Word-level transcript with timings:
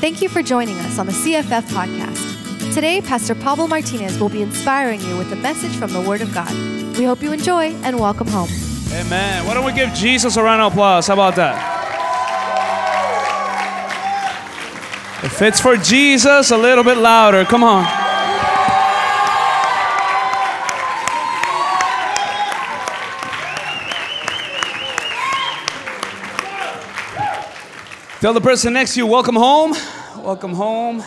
Thank 0.00 0.20
you 0.20 0.28
for 0.28 0.42
joining 0.42 0.76
us 0.80 0.98
on 0.98 1.06
the 1.06 1.12
CFF 1.12 1.62
podcast. 1.62 2.74
Today, 2.74 3.00
Pastor 3.00 3.34
Pablo 3.34 3.66
Martinez 3.66 4.18
will 4.20 4.28
be 4.28 4.42
inspiring 4.42 5.00
you 5.00 5.16
with 5.16 5.32
a 5.32 5.36
message 5.36 5.74
from 5.74 5.92
the 5.92 6.00
Word 6.02 6.20
of 6.20 6.34
God. 6.34 6.52
We 6.98 7.04
hope 7.04 7.22
you 7.22 7.32
enjoy 7.32 7.74
and 7.82 7.98
welcome 7.98 8.26
home. 8.28 8.50
Amen. 8.92 9.46
Why 9.46 9.54
don't 9.54 9.64
we 9.64 9.72
give 9.72 9.92
Jesus 9.94 10.36
a 10.36 10.42
round 10.42 10.60
of 10.60 10.72
applause? 10.72 11.06
How 11.06 11.14
about 11.14 11.34
that? 11.36 11.72
If 15.24 15.40
it's 15.40 15.60
for 15.60 15.76
Jesus, 15.76 16.50
a 16.50 16.58
little 16.58 16.84
bit 16.84 16.98
louder. 16.98 17.44
Come 17.46 17.64
on. 17.64 18.05
Tell 28.26 28.34
the 28.34 28.40
person 28.40 28.72
next 28.72 28.94
to 28.94 28.98
you, 28.98 29.06
welcome 29.06 29.36
home. 29.36 29.70
Welcome 30.16 30.52
home. 30.52 31.00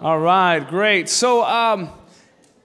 All 0.00 0.20
right, 0.20 0.60
great. 0.60 1.08
So, 1.08 1.42
um, 1.42 1.90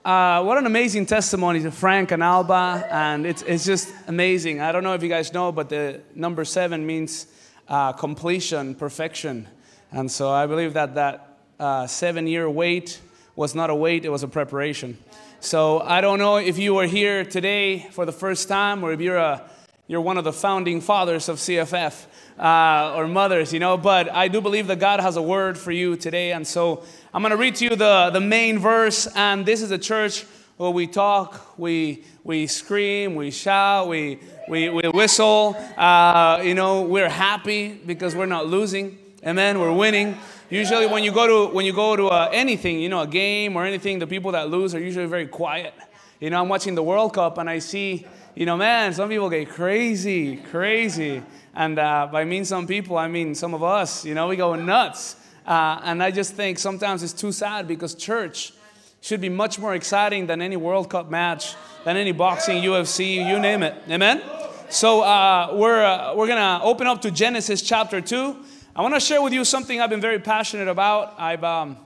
uh, 0.04 0.40
what 0.44 0.56
an 0.56 0.66
amazing 0.66 1.04
testimony 1.04 1.60
to 1.62 1.72
Frank 1.72 2.12
and 2.12 2.22
Alba, 2.22 2.86
and 2.92 3.26
it's, 3.26 3.42
it's 3.42 3.64
just 3.64 3.92
amazing. 4.06 4.60
I 4.60 4.70
don't 4.70 4.84
know 4.84 4.94
if 4.94 5.02
you 5.02 5.08
guys 5.08 5.32
know, 5.32 5.50
but 5.50 5.68
the 5.68 6.00
number 6.14 6.44
seven 6.44 6.86
means 6.86 7.26
uh, 7.66 7.92
completion, 7.92 8.76
perfection. 8.76 9.48
And 9.90 10.08
so 10.08 10.30
I 10.30 10.46
believe 10.46 10.74
that 10.74 10.94
that 10.94 11.38
uh, 11.58 11.88
seven 11.88 12.28
year 12.28 12.48
wait 12.48 13.00
was 13.34 13.56
not 13.56 13.68
a 13.68 13.74
wait, 13.74 14.04
it 14.04 14.10
was 14.10 14.22
a 14.22 14.28
preparation. 14.28 14.96
So 15.40 15.80
I 15.80 16.02
don't 16.02 16.20
know 16.20 16.36
if 16.36 16.56
you 16.56 16.74
were 16.74 16.86
here 16.86 17.24
today 17.24 17.88
for 17.90 18.06
the 18.06 18.12
first 18.12 18.46
time 18.46 18.84
or 18.84 18.92
if 18.92 19.00
you're, 19.00 19.16
a, 19.16 19.50
you're 19.88 20.02
one 20.02 20.18
of 20.18 20.24
the 20.24 20.34
founding 20.34 20.82
fathers 20.82 21.30
of 21.30 21.38
CFF 21.38 22.04
uh, 22.38 22.94
or 22.94 23.08
mothers, 23.08 23.54
you 23.54 23.58
know, 23.58 23.78
but 23.78 24.12
I 24.12 24.28
do 24.28 24.42
believe 24.42 24.66
that 24.66 24.78
God 24.78 25.00
has 25.00 25.16
a 25.16 25.22
word 25.22 25.56
for 25.56 25.72
you 25.72 25.96
today. 25.96 26.32
And 26.32 26.46
so 26.46 26.84
I'm 27.14 27.22
going 27.22 27.30
to 27.30 27.38
read 27.38 27.54
to 27.56 27.64
you 27.64 27.74
the, 27.74 28.10
the 28.12 28.20
main 28.20 28.58
verse. 28.58 29.08
And 29.16 29.46
this 29.46 29.62
is 29.62 29.70
a 29.70 29.78
church 29.78 30.26
where 30.58 30.70
we 30.70 30.86
talk, 30.86 31.58
we, 31.58 32.04
we 32.22 32.46
scream, 32.46 33.14
we 33.14 33.30
shout, 33.30 33.88
we, 33.88 34.18
we, 34.46 34.68
we 34.68 34.82
whistle. 34.90 35.56
Uh, 35.78 36.42
you 36.44 36.54
know, 36.54 36.82
we're 36.82 37.08
happy 37.08 37.72
because 37.72 38.14
we're 38.14 38.26
not 38.26 38.46
losing. 38.46 38.98
Amen. 39.26 39.58
We're 39.58 39.72
winning. 39.72 40.18
Usually, 40.50 40.86
when 40.86 41.02
you 41.02 41.12
go 41.12 41.48
to 41.48 41.54
when 41.54 41.66
you 41.66 41.72
go 41.72 41.96
to 41.96 42.08
uh, 42.08 42.30
anything, 42.32 42.80
you 42.80 42.88
know, 42.88 43.00
a 43.00 43.06
game 43.06 43.56
or 43.56 43.64
anything, 43.64 43.98
the 43.98 44.06
people 44.06 44.32
that 44.32 44.48
lose 44.48 44.74
are 44.74 44.80
usually 44.80 45.06
very 45.06 45.26
quiet. 45.26 45.74
You 46.20 46.30
know, 46.30 46.40
I'm 46.40 46.48
watching 46.48 46.74
the 46.74 46.82
World 46.82 47.14
Cup 47.14 47.38
and 47.38 47.48
I 47.48 47.58
see, 47.58 48.06
you 48.38 48.46
know, 48.46 48.56
man, 48.56 48.94
some 48.94 49.08
people 49.08 49.28
get 49.28 49.48
crazy, 49.48 50.36
crazy. 50.36 51.24
And 51.56 51.76
uh, 51.76 52.08
by 52.12 52.24
mean 52.24 52.44
some 52.44 52.68
people, 52.68 52.96
I 52.96 53.08
mean 53.08 53.34
some 53.34 53.52
of 53.52 53.64
us, 53.64 54.04
you 54.04 54.14
know, 54.14 54.28
we 54.28 54.36
go 54.36 54.54
nuts. 54.54 55.16
Uh, 55.44 55.80
and 55.82 56.00
I 56.00 56.12
just 56.12 56.34
think 56.34 56.60
sometimes 56.60 57.02
it's 57.02 57.12
too 57.12 57.32
sad 57.32 57.66
because 57.66 57.96
church 57.96 58.52
should 59.00 59.20
be 59.20 59.28
much 59.28 59.58
more 59.58 59.74
exciting 59.74 60.28
than 60.28 60.40
any 60.40 60.56
World 60.56 60.88
Cup 60.88 61.10
match, 61.10 61.56
than 61.84 61.96
any 61.96 62.12
boxing, 62.12 62.62
UFC, 62.62 63.26
you 63.28 63.40
name 63.40 63.64
it. 63.64 63.74
Amen? 63.90 64.22
So 64.70 65.00
uh, 65.00 65.54
we're, 65.54 65.84
uh, 65.84 66.14
we're 66.14 66.28
going 66.28 66.38
to 66.38 66.64
open 66.64 66.86
up 66.86 67.02
to 67.02 67.10
Genesis 67.10 67.60
chapter 67.60 68.00
2. 68.00 68.36
I 68.76 68.82
want 68.82 68.94
to 68.94 69.00
share 69.00 69.20
with 69.20 69.32
you 69.32 69.44
something 69.44 69.80
I've 69.80 69.90
been 69.90 70.00
very 70.00 70.20
passionate 70.20 70.68
about. 70.68 71.18
I've, 71.18 71.42
um, 71.42 71.76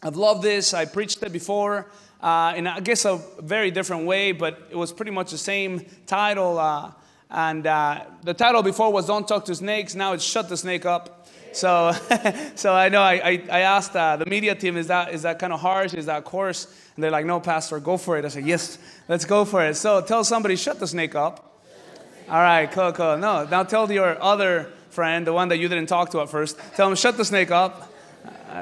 I've 0.00 0.14
loved 0.14 0.44
this. 0.44 0.74
I 0.74 0.84
preached 0.84 1.24
it 1.24 1.32
before 1.32 1.88
uh, 2.20 2.54
in, 2.56 2.66
I 2.66 2.80
guess, 2.80 3.04
a 3.04 3.20
very 3.40 3.70
different 3.70 4.06
way, 4.06 4.32
but 4.32 4.68
it 4.70 4.76
was 4.76 4.92
pretty 4.92 5.12
much 5.12 5.30
the 5.30 5.38
same 5.38 5.84
title. 6.06 6.58
Uh, 6.58 6.92
and 7.30 7.66
uh, 7.66 8.04
the 8.22 8.34
title 8.34 8.62
before 8.62 8.92
was 8.92 9.06
Don't 9.06 9.26
Talk 9.28 9.44
to 9.46 9.54
Snakes. 9.54 9.94
Now 9.94 10.14
it's 10.14 10.24
Shut 10.24 10.48
the 10.48 10.56
Snake 10.56 10.86
Up. 10.86 11.26
So, 11.52 11.92
so 12.54 12.74
I 12.74 12.88
know 12.88 13.00
I, 13.00 13.14
I, 13.14 13.42
I 13.50 13.60
asked 13.60 13.94
uh, 13.94 14.16
the 14.16 14.26
media 14.26 14.54
team, 14.54 14.76
is 14.76 14.88
that, 14.88 15.12
is 15.12 15.22
that 15.22 15.38
kind 15.38 15.52
of 15.52 15.60
harsh? 15.60 15.94
Is 15.94 16.06
that 16.06 16.24
coarse? 16.24 16.66
And 16.94 17.02
they're 17.02 17.10
like, 17.10 17.26
no, 17.26 17.40
Pastor, 17.40 17.80
go 17.80 17.96
for 17.96 18.18
it. 18.18 18.24
I 18.24 18.28
said, 18.28 18.46
yes, 18.46 18.78
let's 19.08 19.24
go 19.24 19.44
for 19.44 19.64
it. 19.64 19.74
So 19.74 20.00
tell 20.00 20.24
somebody, 20.24 20.56
shut 20.56 20.80
the 20.80 20.86
snake 20.86 21.14
up. 21.14 21.44
All 22.28 22.40
right, 22.40 22.70
cool, 22.70 22.92
cool. 22.92 23.16
No, 23.16 23.44
now 23.44 23.62
tell 23.62 23.90
your 23.90 24.20
other 24.22 24.70
friend, 24.90 25.26
the 25.26 25.32
one 25.32 25.48
that 25.48 25.58
you 25.58 25.68
didn't 25.68 25.86
talk 25.86 26.10
to 26.10 26.20
at 26.20 26.28
first, 26.28 26.58
tell 26.76 26.88
him, 26.88 26.94
shut 26.94 27.16
the 27.16 27.24
snake 27.24 27.50
up. 27.50 27.92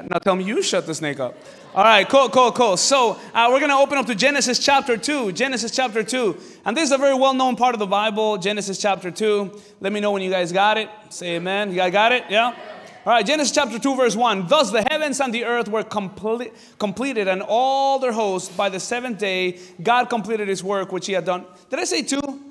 Now 0.09 0.17
tell 0.19 0.35
me 0.35 0.43
you 0.43 0.61
shut 0.61 0.85
the 0.85 0.93
snake 0.93 1.19
up. 1.19 1.35
All 1.73 1.83
right, 1.83 2.07
cool, 2.07 2.29
cool, 2.29 2.51
cool. 2.51 2.77
So 2.77 3.19
uh, 3.33 3.49
we're 3.51 3.59
going 3.59 3.69
to 3.69 3.77
open 3.77 3.97
up 3.97 4.05
to 4.07 4.15
Genesis 4.15 4.59
chapter 4.59 4.97
2. 4.97 5.31
Genesis 5.31 5.71
chapter 5.71 6.03
2. 6.03 6.37
And 6.65 6.75
this 6.75 6.85
is 6.85 6.91
a 6.91 6.97
very 6.97 7.13
well 7.13 7.33
known 7.33 7.55
part 7.55 7.75
of 7.75 7.79
the 7.79 7.85
Bible, 7.85 8.37
Genesis 8.37 8.79
chapter 8.79 9.11
2. 9.11 9.59
Let 9.79 9.93
me 9.93 9.99
know 9.99 10.11
when 10.11 10.21
you 10.21 10.29
guys 10.29 10.51
got 10.51 10.77
it. 10.77 10.89
Say 11.09 11.35
amen. 11.35 11.69
You 11.69 11.75
guys 11.75 11.91
got 11.91 12.11
it? 12.11 12.23
Yeah? 12.29 12.47
All 12.47 13.13
right, 13.13 13.25
Genesis 13.25 13.55
chapter 13.55 13.79
2, 13.79 13.95
verse 13.95 14.15
1. 14.15 14.47
Thus 14.47 14.71
the 14.71 14.81
heavens 14.89 15.21
and 15.21 15.33
the 15.33 15.45
earth 15.45 15.69
were 15.69 15.83
complete, 15.83 16.51
completed, 16.77 17.27
and 17.27 17.41
all 17.41 17.99
their 17.99 18.11
hosts 18.11 18.53
by 18.53 18.67
the 18.67 18.79
seventh 18.79 19.17
day, 19.17 19.59
God 19.81 20.09
completed 20.09 20.47
his 20.47 20.63
work 20.63 20.91
which 20.91 21.05
he 21.05 21.13
had 21.13 21.23
done. 21.23 21.45
Did 21.69 21.79
I 21.79 21.85
say 21.85 22.01
two? 22.01 22.46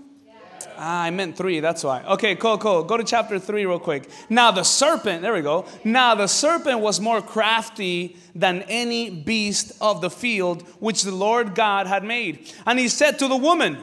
Ah, 0.79 1.03
I 1.03 1.11
meant 1.11 1.37
three, 1.37 1.61
that's 1.61 1.83
why. 1.83 2.03
Okay, 2.05 2.37
cool, 2.37 2.59
cool. 2.59 2.83
Go 2.85 2.97
to 2.97 3.05
chapter 3.05 3.39
three 3.39 3.67
real 3.67 3.79
quick. 3.79 4.09
Now 4.29 4.51
the 4.51 4.63
serpent, 4.63 5.23
there 5.23 5.33
we 5.33 5.43
go. 5.43 5.67
Now 5.85 6.15
the 6.15 6.27
serpent 6.27 6.81
was 6.81 7.01
more 7.01 7.23
crafty 7.23 8.17
than 8.35 8.63
any 8.63 9.11
beast 9.11 9.73
of 9.81 10.01
the 10.01 10.11
field 10.11 10.63
which 10.81 11.03
the 11.03 11.15
Lord 11.15 11.55
God 11.55 11.87
had 11.87 12.05
made. 12.05 12.53
And 12.67 12.79
he 12.79 12.89
said 12.89 13.19
to 13.21 13.29
the 13.29 13.37
woman, 13.37 13.79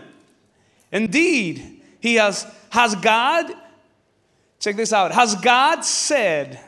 Indeed, 0.92 1.81
he 2.00 2.16
has, 2.16 2.46
has 2.70 2.94
God, 2.96 3.52
check 4.60 4.75
this 4.75 4.94
out, 4.94 5.12
has 5.12 5.34
God 5.36 5.84
said, 5.84 6.60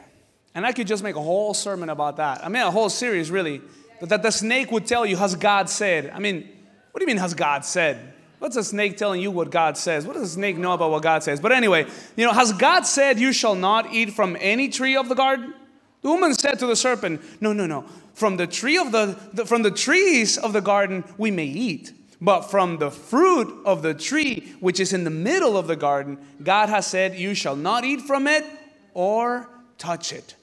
and 0.55 0.65
I 0.65 0.71
could 0.71 0.87
just 0.87 1.03
make 1.03 1.15
a 1.15 1.21
whole 1.21 1.53
sermon 1.53 1.89
about 1.89 2.17
that. 2.17 2.43
I 2.43 2.49
mean, 2.49 2.63
a 2.63 2.71
whole 2.71 2.89
series 2.89 3.29
really, 3.29 3.61
that 4.01 4.23
the 4.23 4.31
snake 4.31 4.71
would 4.71 4.87
tell 4.87 5.05
you, 5.05 5.15
has 5.17 5.35
God 5.35 5.69
said? 5.69 6.09
I 6.09 6.19
mean, 6.19 6.49
what 6.91 6.99
do 6.99 7.03
you 7.03 7.07
mean, 7.07 7.17
has 7.17 7.33
God 7.33 7.65
said? 7.65 8.14
What's 8.45 8.57
a 8.57 8.63
snake 8.63 8.95
telling 8.95 9.21
you 9.21 9.31
what 9.31 9.49
God 9.49 9.75
says? 9.75 10.05
What 10.05 10.13
does 10.13 10.21
a 10.21 10.33
snake 10.35 10.55
know 10.55 10.73
about 10.73 10.91
what 10.91 11.01
God 11.01 11.23
says? 11.23 11.39
But 11.39 11.51
anyway, 11.51 11.87
you 12.15 12.27
know, 12.27 12.31
has 12.31 12.53
God 12.53 12.85
said, 12.85 13.19
You 13.19 13.33
shall 13.33 13.55
not 13.55 13.91
eat 13.91 14.11
from 14.13 14.37
any 14.39 14.69
tree 14.69 14.95
of 14.95 15.09
the 15.09 15.15
garden? 15.15 15.55
The 16.03 16.09
woman 16.09 16.31
said 16.35 16.59
to 16.59 16.67
the 16.67 16.75
serpent, 16.75 17.21
No, 17.41 17.53
no, 17.53 17.65
no. 17.65 17.85
From 18.13 18.37
the 18.37 18.45
tree 18.45 18.77
of 18.77 18.91
the, 18.91 19.17
the 19.33 19.47
from 19.47 19.63
the 19.63 19.71
trees 19.71 20.37
of 20.37 20.53
the 20.53 20.61
garden 20.61 21.03
we 21.17 21.31
may 21.31 21.47
eat. 21.47 21.91
But 22.21 22.41
from 22.43 22.77
the 22.77 22.91
fruit 22.91 23.63
of 23.65 23.81
the 23.81 23.95
tree 23.95 24.53
which 24.59 24.79
is 24.79 24.93
in 24.93 25.05
the 25.05 25.09
middle 25.09 25.57
of 25.57 25.65
the 25.65 25.75
garden, 25.75 26.19
God 26.43 26.69
has 26.69 26.85
said, 26.85 27.15
You 27.15 27.33
shall 27.33 27.55
not 27.55 27.83
eat 27.83 28.01
from 28.01 28.27
it 28.27 28.45
or 28.93 29.49
touch 29.79 30.13
it, 30.13 30.35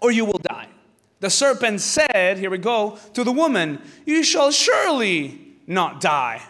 or 0.00 0.12
you 0.12 0.26
will 0.26 0.38
die. 0.38 0.68
The 1.18 1.30
serpent 1.30 1.80
said, 1.80 2.38
Here 2.38 2.50
we 2.50 2.58
go, 2.58 3.00
to 3.14 3.24
the 3.24 3.32
woman, 3.32 3.82
You 4.04 4.22
shall 4.22 4.52
surely 4.52 5.56
not 5.66 6.00
die. 6.00 6.40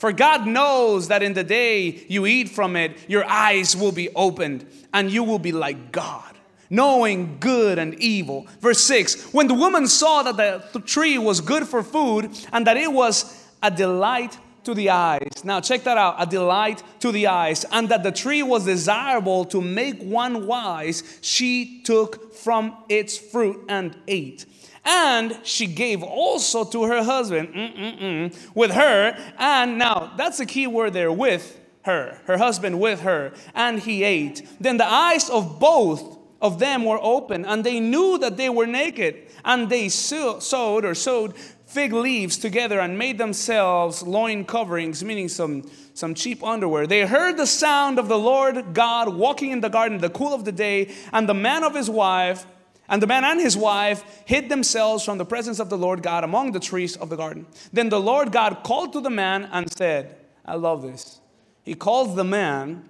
For 0.00 0.12
God 0.14 0.46
knows 0.46 1.08
that 1.08 1.22
in 1.22 1.34
the 1.34 1.44
day 1.44 2.06
you 2.08 2.24
eat 2.24 2.48
from 2.48 2.74
it, 2.74 2.96
your 3.06 3.22
eyes 3.26 3.76
will 3.76 3.92
be 3.92 4.08
opened 4.16 4.64
and 4.94 5.10
you 5.10 5.22
will 5.22 5.38
be 5.38 5.52
like 5.52 5.92
God, 5.92 6.38
knowing 6.70 7.36
good 7.38 7.78
and 7.78 7.94
evil. 7.96 8.46
Verse 8.60 8.82
6 8.82 9.34
When 9.34 9.46
the 9.46 9.52
woman 9.52 9.86
saw 9.86 10.22
that 10.22 10.72
the 10.72 10.80
tree 10.80 11.18
was 11.18 11.42
good 11.42 11.68
for 11.68 11.82
food 11.82 12.30
and 12.50 12.66
that 12.66 12.78
it 12.78 12.90
was 12.90 13.46
a 13.62 13.70
delight 13.70 14.38
to 14.64 14.72
the 14.72 14.88
eyes. 14.88 15.44
Now, 15.44 15.60
check 15.60 15.84
that 15.84 15.98
out 15.98 16.16
a 16.18 16.24
delight 16.24 16.82
to 17.00 17.12
the 17.12 17.26
eyes, 17.26 17.64
and 17.72 17.88
that 17.88 18.02
the 18.02 18.12
tree 18.12 18.42
was 18.42 18.64
desirable 18.64 19.44
to 19.46 19.60
make 19.60 20.00
one 20.02 20.46
wise, 20.46 21.02
she 21.22 21.82
took 21.82 22.34
from 22.34 22.76
its 22.88 23.16
fruit 23.16 23.64
and 23.68 23.96
ate. 24.06 24.44
And 24.92 25.38
she 25.44 25.68
gave 25.68 26.02
also 26.02 26.64
to 26.64 26.82
her 26.82 27.04
husband 27.04 27.54
mm-mm-mm, 27.54 28.54
with 28.56 28.72
her. 28.72 29.16
And 29.38 29.78
now 29.78 30.12
that's 30.16 30.38
the 30.38 30.46
key 30.46 30.66
word 30.66 30.94
there 30.94 31.12
with 31.12 31.60
her, 31.82 32.20
her 32.24 32.38
husband 32.38 32.80
with 32.80 33.02
her. 33.02 33.32
And 33.54 33.78
he 33.78 34.02
ate. 34.02 34.44
Then 34.58 34.78
the 34.78 34.90
eyes 34.90 35.30
of 35.30 35.60
both 35.60 36.18
of 36.42 36.58
them 36.58 36.84
were 36.84 36.98
open, 37.00 37.44
and 37.44 37.62
they 37.62 37.78
knew 37.78 38.18
that 38.18 38.36
they 38.36 38.48
were 38.48 38.66
naked. 38.66 39.28
And 39.44 39.70
they 39.70 39.88
sewed 39.88 40.84
or 40.84 40.94
sewed 40.94 41.36
fig 41.66 41.92
leaves 41.92 42.36
together 42.36 42.80
and 42.80 42.98
made 42.98 43.16
themselves 43.16 44.02
loin 44.02 44.44
coverings, 44.44 45.04
meaning 45.04 45.28
some, 45.28 45.70
some 45.94 46.14
cheap 46.14 46.42
underwear. 46.42 46.88
They 46.88 47.06
heard 47.06 47.36
the 47.36 47.46
sound 47.46 48.00
of 48.00 48.08
the 48.08 48.18
Lord 48.18 48.74
God 48.74 49.14
walking 49.14 49.52
in 49.52 49.60
the 49.60 49.68
garden 49.68 49.98
the 49.98 50.10
cool 50.10 50.34
of 50.34 50.44
the 50.44 50.50
day, 50.50 50.92
and 51.12 51.28
the 51.28 51.34
man 51.34 51.62
of 51.62 51.76
his 51.76 51.88
wife 51.88 52.44
and 52.90 53.00
the 53.00 53.06
man 53.06 53.24
and 53.24 53.40
his 53.40 53.56
wife 53.56 54.04
hid 54.26 54.48
themselves 54.48 55.04
from 55.04 55.16
the 55.16 55.24
presence 55.24 55.60
of 55.60 55.70
the 55.70 55.78
Lord 55.78 56.02
God 56.02 56.24
among 56.24 56.50
the 56.50 56.60
trees 56.60 56.96
of 56.96 57.08
the 57.08 57.16
garden. 57.16 57.46
Then 57.72 57.88
the 57.88 58.00
Lord 58.00 58.32
God 58.32 58.64
called 58.64 58.92
to 58.94 59.00
the 59.00 59.10
man 59.10 59.48
and 59.52 59.72
said, 59.72 60.16
I 60.44 60.56
love 60.56 60.82
this. 60.82 61.20
He 61.62 61.74
calls 61.74 62.16
the 62.16 62.24
man 62.24 62.88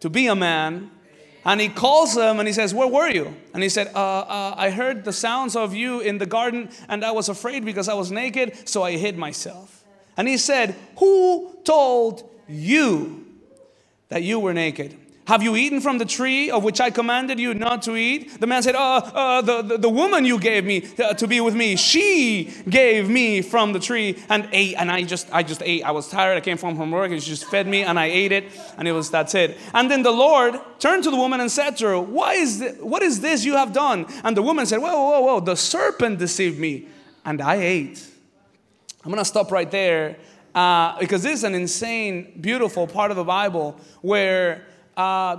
to 0.00 0.08
be 0.08 0.26
a 0.28 0.34
man, 0.34 0.90
and 1.44 1.60
he 1.60 1.68
calls 1.68 2.16
him 2.16 2.38
and 2.38 2.48
he 2.48 2.54
says, 2.54 2.72
Where 2.72 2.88
were 2.88 3.10
you? 3.10 3.36
And 3.52 3.62
he 3.62 3.68
said, 3.68 3.88
uh, 3.94 4.20
uh, 4.20 4.54
I 4.56 4.70
heard 4.70 5.04
the 5.04 5.12
sounds 5.12 5.54
of 5.54 5.74
you 5.74 6.00
in 6.00 6.16
the 6.18 6.26
garden, 6.26 6.70
and 6.88 7.04
I 7.04 7.10
was 7.10 7.28
afraid 7.28 7.64
because 7.64 7.88
I 7.88 7.94
was 7.94 8.10
naked, 8.10 8.68
so 8.68 8.82
I 8.82 8.92
hid 8.92 9.18
myself. 9.18 9.84
And 10.16 10.26
he 10.26 10.38
said, 10.38 10.74
Who 10.98 11.54
told 11.64 12.28
you 12.48 13.26
that 14.08 14.22
you 14.22 14.40
were 14.40 14.54
naked? 14.54 14.96
Have 15.26 15.42
you 15.42 15.56
eaten 15.56 15.80
from 15.80 15.98
the 15.98 16.04
tree 16.04 16.50
of 16.52 16.62
which 16.62 16.80
I 16.80 16.90
commanded 16.90 17.40
you 17.40 17.52
not 17.52 17.82
to 17.82 17.96
eat? 17.96 18.38
The 18.38 18.46
man 18.46 18.62
said, 18.62 18.76
uh, 18.76 18.96
uh, 18.96 19.42
the, 19.42 19.60
the, 19.60 19.78
the 19.78 19.88
woman 19.88 20.24
you 20.24 20.38
gave 20.38 20.64
me 20.64 20.86
uh, 21.02 21.14
to 21.14 21.26
be 21.26 21.40
with 21.40 21.54
me, 21.56 21.74
she 21.74 22.54
gave 22.68 23.10
me 23.10 23.42
from 23.42 23.72
the 23.72 23.80
tree 23.80 24.22
and 24.28 24.48
ate. 24.52 24.76
And 24.78 24.88
I 24.88 25.02
just, 25.02 25.26
I 25.32 25.42
just 25.42 25.62
ate. 25.62 25.82
I 25.82 25.90
was 25.90 26.08
tired. 26.08 26.36
I 26.36 26.40
came 26.40 26.56
home 26.56 26.76
from 26.76 26.92
work 26.92 27.10
and 27.10 27.20
she 27.20 27.30
just 27.30 27.46
fed 27.46 27.66
me 27.66 27.82
and 27.82 27.98
I 27.98 28.06
ate 28.06 28.30
it. 28.30 28.52
And 28.78 28.86
it 28.86 28.92
was, 28.92 29.10
that's 29.10 29.34
it. 29.34 29.58
And 29.74 29.90
then 29.90 30.04
the 30.04 30.12
Lord 30.12 30.60
turned 30.78 31.02
to 31.04 31.10
the 31.10 31.16
woman 31.16 31.40
and 31.40 31.50
said 31.50 31.76
to 31.78 31.86
her, 31.88 32.00
Why 32.00 32.34
is 32.34 32.60
this, 32.60 32.78
what 32.78 33.02
is 33.02 33.20
this 33.20 33.44
you 33.44 33.54
have 33.54 33.72
done? 33.72 34.06
And 34.22 34.36
the 34.36 34.42
woman 34.42 34.64
said, 34.64 34.78
Whoa, 34.78 34.92
whoa, 34.92 35.20
whoa, 35.22 35.40
the 35.40 35.56
serpent 35.56 36.20
deceived 36.20 36.60
me 36.60 36.86
and 37.24 37.42
I 37.42 37.56
ate. 37.56 38.06
I'm 39.04 39.10
going 39.10 39.20
to 39.20 39.24
stop 39.24 39.50
right 39.50 39.70
there 39.70 40.18
uh, 40.54 40.96
because 41.00 41.24
this 41.24 41.40
is 41.40 41.44
an 41.44 41.56
insane, 41.56 42.38
beautiful 42.40 42.86
part 42.86 43.10
of 43.10 43.16
the 43.16 43.24
Bible 43.24 43.80
where 44.02 44.66
uh, 44.96 45.38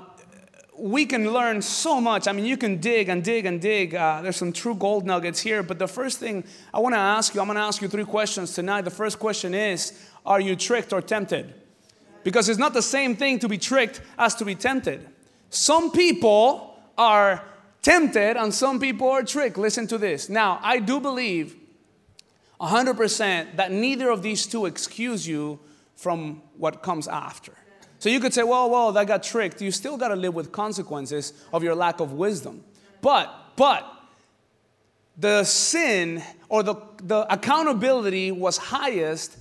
we 0.78 1.06
can 1.06 1.32
learn 1.32 1.62
so 1.62 2.00
much. 2.00 2.28
I 2.28 2.32
mean, 2.32 2.46
you 2.46 2.56
can 2.56 2.80
dig 2.80 3.10
and 3.10 3.24
dig 3.24 3.46
and 3.46 3.60
dig. 3.60 3.96
Uh, 3.96 4.22
there's 4.22 4.36
some 4.36 4.54
true 4.54 4.76
gold 4.76 5.06
nuggets 5.06 5.40
here. 5.40 5.64
But 5.64 5.80
the 5.80 5.88
first 5.88 6.20
thing 6.20 6.44
I 6.74 6.80
want 6.80 6.94
to 6.94 7.00
ask 7.00 7.34
you, 7.34 7.42
I'm 7.42 7.48
going 7.48 7.56
to 7.56 7.62
ask 7.62 7.82
you 7.82 7.88
three 7.88 8.06
questions 8.06 8.54
tonight. 8.54 8.82
The 8.82 8.92
first 8.92 9.18
question 9.18 9.54
is 9.54 10.00
Are 10.26 10.40
you 10.40 10.56
tricked 10.56 10.94
or 10.94 11.02
tempted? 11.02 11.54
Because 12.24 12.50
it's 12.50 12.60
not 12.60 12.74
the 12.74 12.82
same 12.82 13.16
thing 13.16 13.40
to 13.40 13.50
be 13.50 13.58
tricked 13.58 14.02
as 14.18 14.36
to 14.36 14.46
be 14.46 14.54
tempted. 14.54 15.08
Some 15.50 15.92
people 15.92 16.78
are 16.98 17.44
tempted 17.82 18.38
and 18.38 18.54
some 18.54 18.80
people 18.80 19.10
are 19.10 19.24
tricked. 19.24 19.58
Listen 19.58 19.88
to 19.88 19.98
this. 19.98 20.30
Now, 20.30 20.60
I 20.62 20.80
do 20.80 21.00
believe 21.00 21.56
100% 22.60 23.56
that 23.56 23.72
neither 23.72 24.10
of 24.10 24.24
these 24.24 24.46
two 24.46 24.66
excuse 24.66 25.28
you 25.28 25.60
from 25.96 26.42
what 26.58 26.84
comes 26.84 27.08
after. 27.08 27.54
So 28.00 28.10
you 28.10 28.20
could 28.20 28.34
say, 28.34 28.44
well, 28.44 28.70
well, 28.70 28.92
that 28.92 29.08
got 29.08 29.24
tricked. 29.24 29.62
You 29.62 29.72
still 29.72 29.98
got 29.98 30.10
to 30.10 30.16
live 30.16 30.36
with 30.36 30.52
consequences 30.52 31.34
of 31.52 31.64
your 31.64 31.76
lack 31.76 32.00
of 32.00 32.14
wisdom. 32.14 32.64
But, 33.02 33.34
but, 33.56 33.92
the 35.18 35.44
sin 35.44 36.22
or 36.48 36.62
the, 36.62 36.76
the 37.04 37.32
accountability 37.34 38.32
was 38.32 38.58
highest 38.58 39.38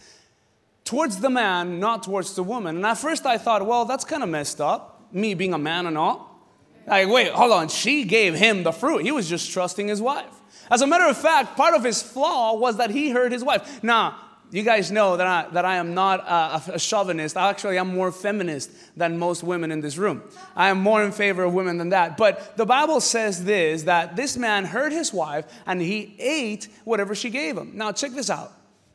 towards 0.85 1.19
the 1.19 1.29
man, 1.29 1.79
not 1.81 2.05
towards 2.05 2.35
the 2.35 2.43
woman. 2.43 2.77
And 2.77 2.87
at 2.87 2.95
first 2.95 3.27
I 3.27 3.37
thought, 3.37 3.67
well, 3.67 3.85
that's 3.85 4.05
kind 4.05 4.23
of 4.23 4.29
messed 4.29 4.61
up, 4.61 5.09
me 5.13 5.35
being 5.35 5.53
a 5.53 5.59
man 5.59 5.87
and 5.87 5.99
all. 5.99 6.41
Like, 6.87 7.09
wait, 7.09 7.33
hold 7.33 7.53
on. 7.53 7.69
She 7.69 8.05
gave 8.05 8.35
him 8.35 8.63
the 8.63 8.73
fruit. 8.73 9.03
He 9.03 9.11
was 9.11 9.29
just 9.29 9.53
trusting 9.53 9.89
his 9.89 10.01
wife. 10.01 10.33
As 10.71 10.81
a 10.83 10.87
matter 10.87 11.07
of 11.07 11.17
fact, 11.17 11.57
part 11.57 11.75
of 11.75 11.85
his 11.85 12.01
flaw 12.03 12.55
was 12.55 12.79
that 12.79 12.91
he 12.91 13.11
heard 13.11 13.33
his 13.33 13.45
wife. 13.45 13.83
Now, 13.83 14.17
you 14.51 14.63
guys 14.63 14.93
know 14.93 15.17
that 15.17 15.27
I, 15.27 15.51
that 15.53 15.65
I 15.65 15.77
am 15.77 15.95
not 15.95 16.21
a, 16.21 16.75
a 16.75 16.79
chauvinist. 16.79 17.37
Actually, 17.37 17.79
I'm 17.79 17.95
more 17.95 18.13
feminist 18.13 18.71
than 18.97 19.19
most 19.19 19.43
women 19.43 19.73
in 19.73 19.81
this 19.81 19.97
room. 19.97 20.23
I 20.55 20.69
am 20.69 20.79
more 20.79 21.03
in 21.03 21.13
favor 21.13 21.43
of 21.43 21.53
women 21.53 21.79
than 21.79 21.89
that. 21.89 22.17
But 22.17 22.57
the 22.57 22.67
Bible 22.67 23.01
says 23.01 23.45
this 23.45 23.85
that 23.85 24.15
this 24.15 24.37
man 24.37 24.65
hurt 24.65 24.93
his 24.93 25.13
wife 25.13 25.47
and 25.67 25.81
he 25.81 26.15
ate 26.19 26.69
whatever 26.85 27.15
she 27.15 27.31
gave 27.31 27.57
him. 27.57 27.73
Now, 27.75 27.93
check 27.93 28.13
this 28.13 28.31
out. 28.31 28.53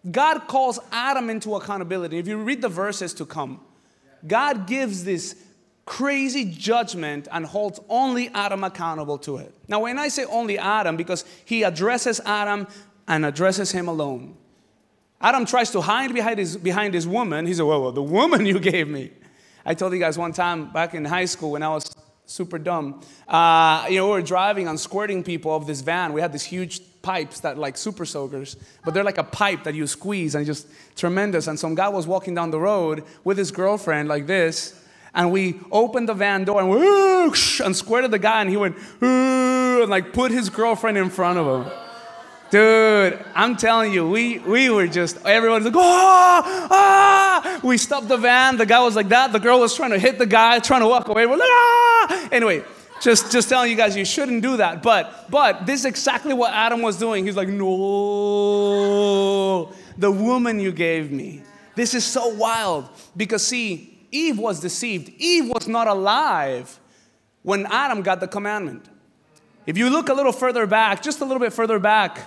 God 0.09 0.47
calls 0.47 0.79
Adam 0.91 1.29
into 1.29 1.55
accountability. 1.55 2.17
If 2.17 2.27
you 2.27 2.37
read 2.37 2.61
the 2.61 2.69
verses 2.69 3.13
to 3.15 3.25
come, 3.25 3.59
God 4.25 4.67
gives 4.67 5.03
this 5.03 5.35
crazy 5.85 6.45
judgment 6.45 7.27
and 7.31 7.45
holds 7.45 7.79
only 7.89 8.29
Adam 8.29 8.63
accountable 8.63 9.17
to 9.19 9.37
it. 9.37 9.53
Now, 9.67 9.81
when 9.81 9.99
I 9.99 10.07
say 10.07 10.23
only 10.25 10.57
Adam, 10.57 10.95
because 10.95 11.25
he 11.45 11.63
addresses 11.63 12.21
Adam 12.25 12.67
and 13.07 13.25
addresses 13.25 13.71
him 13.71 13.87
alone. 13.87 14.37
Adam 15.21 15.45
tries 15.45 15.69
to 15.71 15.81
hide 15.81 16.13
behind 16.13 16.39
his, 16.39 16.57
behind 16.57 16.93
his 16.93 17.07
woman. 17.07 17.45
He 17.45 17.53
said, 17.53 17.65
well, 17.65 17.81
well, 17.81 17.91
the 17.91 18.03
woman 18.03 18.45
you 18.51 18.59
gave 18.59 18.87
me. 18.87 19.11
I 19.65 19.75
told 19.75 19.93
you 19.93 19.99
guys 19.99 20.17
one 20.17 20.33
time 20.33 20.71
back 20.71 20.95
in 20.95 21.05
high 21.05 21.25
school 21.25 21.51
when 21.51 21.61
I 21.61 21.69
was 21.69 21.95
super 22.25 22.57
dumb. 22.57 23.01
Uh, 23.27 23.85
you 23.89 23.97
know, 23.97 24.05
we 24.07 24.11
were 24.13 24.21
driving 24.21 24.67
on 24.67 24.77
squirting 24.77 25.23
people 25.23 25.55
of 25.55 25.67
this 25.67 25.81
van. 25.81 26.13
We 26.13 26.21
had 26.21 26.33
these 26.33 26.43
huge 26.43 26.81
pipes 27.03 27.41
that 27.41 27.57
like 27.57 27.77
super 27.77 28.05
soakers, 28.05 28.57
but 28.83 28.93
they're 28.93 29.03
like 29.03 29.17
a 29.17 29.23
pipe 29.23 29.63
that 29.63 29.75
you 29.75 29.85
squeeze 29.85 30.33
and 30.33 30.45
just 30.45 30.67
tremendous. 30.95 31.47
And 31.47 31.59
some 31.59 31.75
guy 31.75 31.89
was 31.89 32.07
walking 32.07 32.33
down 32.33 32.49
the 32.49 32.59
road 32.59 33.03
with 33.23 33.37
his 33.37 33.51
girlfriend 33.51 34.09
like 34.09 34.25
this, 34.25 34.79
and 35.13 35.31
we 35.31 35.59
opened 35.71 36.09
the 36.09 36.13
van 36.13 36.45
door 36.45 36.61
and 36.61 36.69
we 36.69 36.77
and 37.63 37.75
squirted 37.75 38.11
the 38.11 38.19
guy, 38.19 38.41
and 38.41 38.49
he 38.49 38.57
went 38.57 38.77
and 39.01 39.89
like 39.89 40.13
put 40.13 40.31
his 40.31 40.49
girlfriend 40.49 40.97
in 40.97 41.09
front 41.09 41.37
of 41.37 41.65
him. 41.65 41.80
Dude, 42.51 43.17
I'm 43.33 43.55
telling 43.55 43.93
you, 43.93 44.07
we, 44.09 44.39
we 44.39 44.69
were 44.69 44.85
just, 44.85 45.25
everyone's 45.25 45.63
like, 45.63 45.73
ah, 45.77 46.67
ah. 46.69 47.59
We 47.63 47.77
stopped 47.77 48.09
the 48.09 48.17
van. 48.17 48.57
The 48.57 48.65
guy 48.65 48.83
was 48.83 48.93
like 48.93 49.07
that. 49.07 49.31
The 49.31 49.39
girl 49.39 49.61
was 49.61 49.73
trying 49.73 49.91
to 49.91 49.99
hit 49.99 50.17
the 50.19 50.25
guy, 50.25 50.59
trying 50.59 50.81
to 50.81 50.87
walk 50.87 51.07
away. 51.07 51.25
We're 51.25 51.37
like, 51.37 51.47
ah. 51.49 52.27
Anyway, 52.29 52.65
just, 52.99 53.31
just 53.31 53.47
telling 53.47 53.71
you 53.71 53.77
guys, 53.77 53.95
you 53.95 54.03
shouldn't 54.03 54.41
do 54.41 54.57
that. 54.57 54.83
But, 54.83 55.31
but 55.31 55.65
this 55.65 55.79
is 55.79 55.85
exactly 55.85 56.33
what 56.33 56.53
Adam 56.53 56.81
was 56.81 56.97
doing. 56.97 57.25
He's 57.25 57.37
like, 57.37 57.47
no, 57.47 57.71
the 59.97 60.11
woman 60.11 60.59
you 60.59 60.73
gave 60.73 61.09
me. 61.09 61.43
This 61.75 61.93
is 61.93 62.03
so 62.03 62.27
wild 62.35 62.89
because, 63.15 63.47
see, 63.47 63.97
Eve 64.11 64.37
was 64.37 64.59
deceived. 64.59 65.09
Eve 65.19 65.47
was 65.47 65.69
not 65.69 65.87
alive 65.87 66.81
when 67.43 67.65
Adam 67.67 68.01
got 68.01 68.19
the 68.19 68.27
commandment. 68.27 68.89
If 69.65 69.77
you 69.77 69.89
look 69.89 70.09
a 70.09 70.13
little 70.13 70.33
further 70.33 70.67
back, 70.67 71.01
just 71.01 71.21
a 71.21 71.23
little 71.23 71.39
bit 71.39 71.53
further 71.53 71.79
back, 71.79 72.19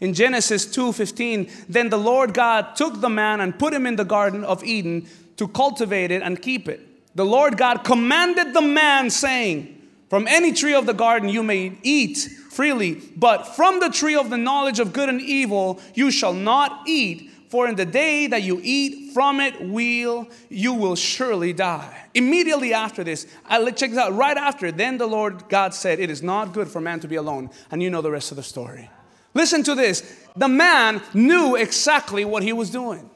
in 0.00 0.14
Genesis 0.14 0.64
2:15, 0.66 1.48
then 1.68 1.88
the 1.88 1.98
Lord 1.98 2.34
God 2.34 2.76
took 2.76 3.00
the 3.00 3.08
man 3.08 3.40
and 3.40 3.58
put 3.58 3.74
him 3.74 3.86
in 3.86 3.96
the 3.96 4.04
garden 4.04 4.44
of 4.44 4.62
Eden 4.64 5.06
to 5.36 5.48
cultivate 5.48 6.10
it 6.10 6.22
and 6.22 6.40
keep 6.40 6.68
it. 6.68 6.80
The 7.14 7.24
Lord 7.24 7.56
God 7.56 7.84
commanded 7.84 8.54
the 8.54 8.62
man 8.62 9.10
saying, 9.10 9.76
"From 10.08 10.28
any 10.28 10.52
tree 10.52 10.74
of 10.74 10.86
the 10.86 10.94
garden 10.94 11.28
you 11.28 11.42
may 11.42 11.72
eat 11.82 12.28
freely, 12.50 13.00
but 13.16 13.56
from 13.56 13.80
the 13.80 13.90
tree 13.90 14.14
of 14.14 14.30
the 14.30 14.36
knowledge 14.36 14.78
of 14.78 14.92
good 14.92 15.08
and 15.08 15.20
evil 15.20 15.80
you 15.94 16.10
shall 16.10 16.32
not 16.32 16.82
eat, 16.86 17.30
for 17.48 17.66
in 17.66 17.76
the 17.76 17.86
day 17.86 18.26
that 18.26 18.42
you 18.42 18.60
eat 18.62 19.12
from 19.14 19.40
it 19.40 19.60
will 19.60 20.28
you 20.48 20.74
will 20.74 20.96
surely 20.96 21.52
die." 21.52 22.04
Immediately 22.14 22.72
after 22.72 23.02
this, 23.02 23.26
I 23.48 23.58
check 23.70 23.90
this 23.90 23.98
out. 23.98 24.16
Right 24.16 24.36
after, 24.36 24.70
then 24.70 24.98
the 24.98 25.06
Lord 25.06 25.48
God 25.48 25.74
said, 25.74 25.98
"It 25.98 26.10
is 26.10 26.22
not 26.22 26.52
good 26.52 26.68
for 26.68 26.80
man 26.80 27.00
to 27.00 27.08
be 27.08 27.16
alone," 27.16 27.50
and 27.70 27.82
you 27.82 27.90
know 27.90 28.02
the 28.02 28.10
rest 28.10 28.30
of 28.30 28.36
the 28.36 28.42
story. 28.42 28.90
Listen 29.38 29.62
to 29.62 29.76
this. 29.76 30.02
The 30.34 30.48
man 30.48 31.00
knew 31.14 31.54
exactly 31.54 32.24
what 32.24 32.42
he 32.42 32.52
was 32.52 32.70
doing. 32.70 33.08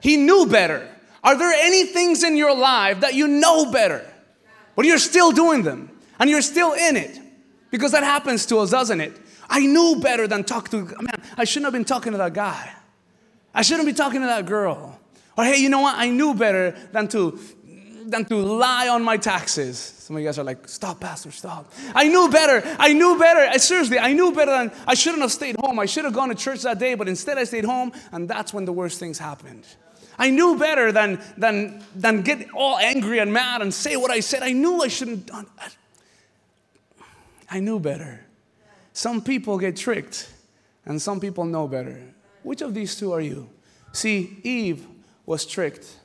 He 0.00 0.16
knew 0.16 0.46
better. 0.46 0.88
Are 1.24 1.36
there 1.36 1.50
any 1.50 1.86
things 1.86 2.22
in 2.22 2.36
your 2.36 2.56
life 2.56 3.00
that 3.00 3.14
you 3.14 3.26
know 3.26 3.72
better, 3.72 4.06
but 4.76 4.86
you're 4.86 4.96
still 5.12 5.32
doing 5.32 5.64
them 5.64 5.90
and 6.20 6.30
you're 6.30 6.40
still 6.40 6.72
in 6.74 6.96
it? 6.96 7.18
Because 7.72 7.90
that 7.90 8.04
happens 8.04 8.46
to 8.46 8.58
us, 8.58 8.70
doesn't 8.70 9.00
it? 9.00 9.18
I 9.50 9.66
knew 9.66 9.98
better 10.00 10.28
than 10.28 10.44
talk 10.44 10.68
to, 10.70 10.84
man, 10.84 11.20
I 11.36 11.42
shouldn't 11.42 11.66
have 11.66 11.72
been 11.72 11.84
talking 11.84 12.12
to 12.12 12.18
that 12.18 12.32
guy. 12.32 12.72
I 13.52 13.62
shouldn't 13.62 13.86
be 13.86 13.92
talking 13.92 14.20
to 14.20 14.26
that 14.28 14.46
girl. 14.46 15.00
Or 15.36 15.44
hey, 15.44 15.56
you 15.56 15.68
know 15.68 15.80
what? 15.80 15.96
I 15.98 16.10
knew 16.10 16.32
better 16.32 16.76
than 16.92 17.08
to 17.08 17.40
than 18.06 18.24
to 18.26 18.36
lie 18.36 18.88
on 18.88 19.02
my 19.02 19.16
taxes. 19.16 19.78
Some 19.78 20.16
of 20.16 20.22
you 20.22 20.28
guys 20.28 20.38
are 20.38 20.44
like, 20.44 20.68
stop, 20.68 21.00
Pastor, 21.00 21.32
stop. 21.32 21.72
I 21.94 22.08
knew 22.08 22.28
better. 22.30 22.62
I 22.78 22.92
knew 22.92 23.18
better. 23.18 23.40
I, 23.40 23.56
seriously, 23.56 23.98
I 23.98 24.12
knew 24.12 24.32
better 24.32 24.52
than 24.52 24.72
I 24.86 24.94
shouldn't 24.94 25.22
have 25.22 25.32
stayed 25.32 25.56
home. 25.58 25.78
I 25.78 25.86
should 25.86 26.04
have 26.04 26.14
gone 26.14 26.28
to 26.28 26.34
church 26.34 26.62
that 26.62 26.78
day, 26.78 26.94
but 26.94 27.08
instead 27.08 27.38
I 27.38 27.44
stayed 27.44 27.64
home, 27.64 27.92
and 28.12 28.28
that's 28.28 28.54
when 28.54 28.64
the 28.64 28.72
worst 28.72 29.00
things 29.00 29.18
happened. 29.18 29.66
I 30.18 30.30
knew 30.30 30.56
better 30.56 30.92
than, 30.92 31.20
than, 31.36 31.82
than 31.94 32.22
get 32.22 32.50
all 32.52 32.78
angry 32.78 33.18
and 33.18 33.32
mad 33.32 33.62
and 33.62 33.74
say 33.74 33.96
what 33.96 34.10
I 34.10 34.20
said. 34.20 34.42
I 34.42 34.52
knew 34.52 34.80
I 34.80 34.88
shouldn't 34.88 35.18
have 35.18 35.26
done. 35.26 35.46
I 37.50 37.60
knew 37.60 37.78
better. 37.78 38.24
Some 38.92 39.20
people 39.20 39.58
get 39.58 39.76
tricked, 39.76 40.32
and 40.84 41.02
some 41.02 41.20
people 41.20 41.44
know 41.44 41.68
better. 41.68 42.00
Which 42.42 42.62
of 42.62 42.74
these 42.74 42.96
two 42.96 43.12
are 43.12 43.20
you? 43.20 43.50
See, 43.92 44.38
Eve 44.42 44.86
was 45.26 45.44
tricked 45.44 45.96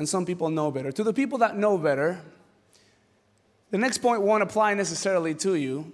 and 0.00 0.08
some 0.08 0.24
people 0.24 0.48
know 0.48 0.70
better. 0.70 0.90
To 0.90 1.04
the 1.04 1.12
people 1.12 1.36
that 1.40 1.58
know 1.58 1.76
better, 1.76 2.22
the 3.70 3.76
next 3.76 3.98
point 3.98 4.22
won't 4.22 4.42
apply 4.42 4.72
necessarily 4.72 5.34
to 5.34 5.56
you, 5.56 5.92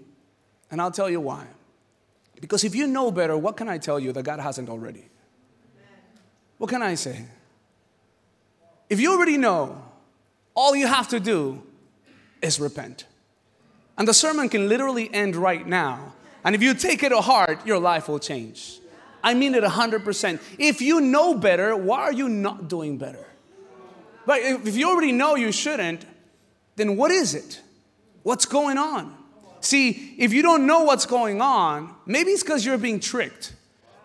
and 0.71 0.81
I'll 0.81 0.93
tell 0.93 1.11
you 1.11 1.21
why. 1.21 1.45
Because 2.41 2.63
if 2.63 2.77
you 2.77 2.87
know 2.87 3.11
better, 3.11 3.37
what 3.37 3.57
can 3.57 3.69
I 3.69 3.79
tell 3.79 3.99
you 3.99 4.13
that 4.13 4.23
God 4.23 4.39
hasn't 4.39 4.69
already? 4.69 5.07
What 6.59 6.71
can 6.71 6.83
I 6.83 6.95
say? 6.95 7.25
If 8.89 9.01
you 9.01 9.11
already 9.11 9.39
know, 9.39 9.83
all 10.55 10.77
you 10.77 10.87
have 10.87 11.09
to 11.09 11.19
do 11.19 11.65
is 12.41 12.61
repent. 12.61 13.07
And 13.99 14.07
the 14.07 14.15
sermon 14.15 14.49
can 14.49 14.69
literally 14.69 15.13
end 15.13 15.35
right 15.35 15.67
now. 15.67 16.15
And 16.45 16.55
if 16.55 16.63
you 16.63 16.75
take 16.75 17.03
it 17.03 17.09
to 17.09 17.21
heart, 17.21 17.67
your 17.67 17.81
life 17.81 18.07
will 18.07 18.21
change. 18.21 18.79
I 19.25 19.35
mean 19.35 19.57
it 19.57 19.65
100%. 19.65 20.41
If 20.61 20.81
you 20.81 21.01
know 21.01 21.35
better, 21.35 21.75
why 21.75 22.03
are 22.03 22.13
you 22.13 22.29
not 22.29 22.69
doing 22.69 22.99
better? 22.99 23.27
But 24.27 24.41
if 24.41 24.77
you 24.77 24.91
already 24.91 25.13
know 25.13 25.37
you 25.37 25.53
shouldn't, 25.53 26.05
then 26.75 26.97
what 26.97 27.11
is 27.11 27.35
it? 27.35 27.63
What's 28.25 28.45
going 28.45 28.77
on? 28.77 29.17
See, 29.61 30.15
if 30.19 30.33
you 30.33 30.43
don't 30.43 30.67
know 30.67 30.83
what's 30.83 31.07
going 31.07 31.41
on, 31.41 31.95
maybe 32.05 32.33
it's 32.33 32.43
because 32.43 32.65
you're 32.65 32.77
being 32.77 33.01
tricked. 33.01 33.55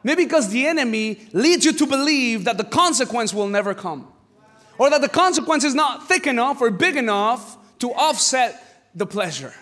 Maybe 0.03 0.23
because 0.23 0.49
the 0.49 0.65
enemy 0.65 1.27
leads 1.33 1.65
you 1.65 1.73
to 1.73 1.85
believe 1.85 2.45
that 2.45 2.57
the 2.57 2.63
consequence 2.63 3.33
will 3.33 3.47
never 3.47 3.73
come. 3.73 4.07
Or 4.77 4.89
that 4.89 5.01
the 5.01 5.09
consequence 5.09 5.63
is 5.63 5.75
not 5.75 6.07
thick 6.07 6.25
enough 6.25 6.61
or 6.61 6.71
big 6.71 6.95
enough 6.95 7.57
to 7.79 7.91
offset 7.91 8.89
the 8.95 9.05
pleasure 9.05 9.53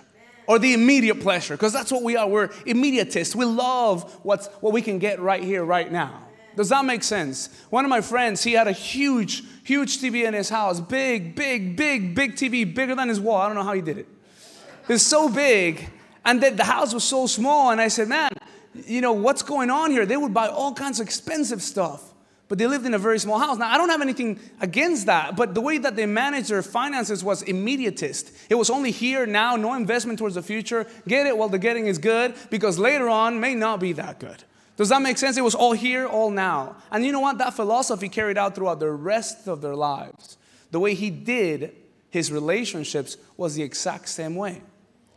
or 0.47 0.59
the 0.59 0.73
immediate 0.73 1.19
pleasure, 1.21 1.55
because 1.55 1.73
that's 1.73 1.91
what 1.91 2.03
we 2.03 2.15
are. 2.15 2.27
We're 2.27 2.47
immediatists. 2.47 3.35
We 3.35 3.45
love 3.45 4.11
what's, 4.23 4.47
what 4.61 4.73
we 4.73 4.81
can 4.81 4.97
get 4.97 5.19
right 5.19 5.43
here, 5.43 5.63
right 5.63 5.91
now. 5.91 6.28
Does 6.59 6.67
that 6.67 6.83
make 6.83 7.03
sense? 7.03 7.47
One 7.69 7.85
of 7.85 7.89
my 7.89 8.01
friends, 8.01 8.43
he 8.43 8.51
had 8.51 8.67
a 8.67 8.73
huge, 8.73 9.43
huge 9.63 9.99
TV 9.99 10.27
in 10.27 10.33
his 10.33 10.49
house. 10.49 10.81
Big, 10.81 11.33
big, 11.33 11.77
big, 11.77 12.13
big 12.13 12.33
TV, 12.33 12.75
bigger 12.75 12.95
than 12.95 13.07
his 13.07 13.17
wall. 13.17 13.37
I 13.37 13.47
don't 13.47 13.55
know 13.55 13.63
how 13.63 13.71
he 13.71 13.81
did 13.81 13.97
it. 13.97 14.07
It's 14.89 15.05
so 15.05 15.29
big. 15.29 15.89
And 16.25 16.43
the, 16.43 16.49
the 16.49 16.65
house 16.65 16.93
was 16.93 17.05
so 17.05 17.27
small. 17.27 17.71
And 17.71 17.79
I 17.79 17.87
said, 17.87 18.09
man, 18.09 18.31
you 18.73 18.99
know, 18.99 19.13
what's 19.13 19.41
going 19.41 19.69
on 19.69 19.89
here? 19.91 20.05
They 20.05 20.17
would 20.17 20.33
buy 20.33 20.49
all 20.49 20.73
kinds 20.73 20.99
of 20.99 21.05
expensive 21.05 21.61
stuff 21.61 22.03
but 22.49 22.57
they 22.57 22.65
lived 22.65 22.83
in 22.87 22.95
a 22.95 22.97
very 22.97 23.19
small 23.19 23.37
house. 23.37 23.59
Now, 23.59 23.69
I 23.69 23.77
don't 23.77 23.89
have 23.89 24.01
anything 24.01 24.39
against 24.59 25.05
that, 25.05 25.35
but 25.35 25.53
the 25.53 25.61
way 25.61 25.77
that 25.77 25.95
they 25.95 26.07
managed 26.07 26.49
their 26.49 26.63
finances 26.63 27.23
was 27.23 27.43
immediatist. 27.43 28.31
It 28.49 28.55
was 28.55 28.71
only 28.71 28.89
here, 28.89 29.27
now, 29.27 29.55
no 29.55 29.75
investment 29.75 30.17
towards 30.17 30.33
the 30.33 30.41
future. 30.41 30.87
Get 31.07 31.27
it 31.27 31.37
while 31.37 31.49
the 31.49 31.59
getting 31.59 31.85
is 31.85 31.99
good, 31.99 32.33
because 32.49 32.79
later 32.79 33.07
on 33.07 33.39
may 33.39 33.53
not 33.53 33.79
be 33.79 33.93
that 33.93 34.19
good. 34.19 34.43
Does 34.79 34.87
that 34.87 35.01
make 35.01 35.17
sense? 35.17 35.35
It 35.35 35.43
was 35.43 35.55
all 35.55 35.73
here, 35.73 36.07
all 36.07 36.31
now. 36.31 36.77
And 36.89 37.05
you 37.05 37.11
know 37.11 37.19
what? 37.19 37.37
That 37.37 37.53
philosophy 37.53 38.07
carried 38.07 38.37
out 38.37 38.55
throughout 38.55 38.79
the 38.79 38.89
rest 38.89 39.45
of 39.49 39.59
their 39.59 39.75
lives. 39.75 40.37
The 40.71 40.79
way 40.79 40.93
he 40.93 41.09
did 41.09 41.75
his 42.09 42.31
relationships 42.31 43.17
was 43.35 43.55
the 43.55 43.61
exact 43.61 44.07
same 44.07 44.35
way. 44.35 44.61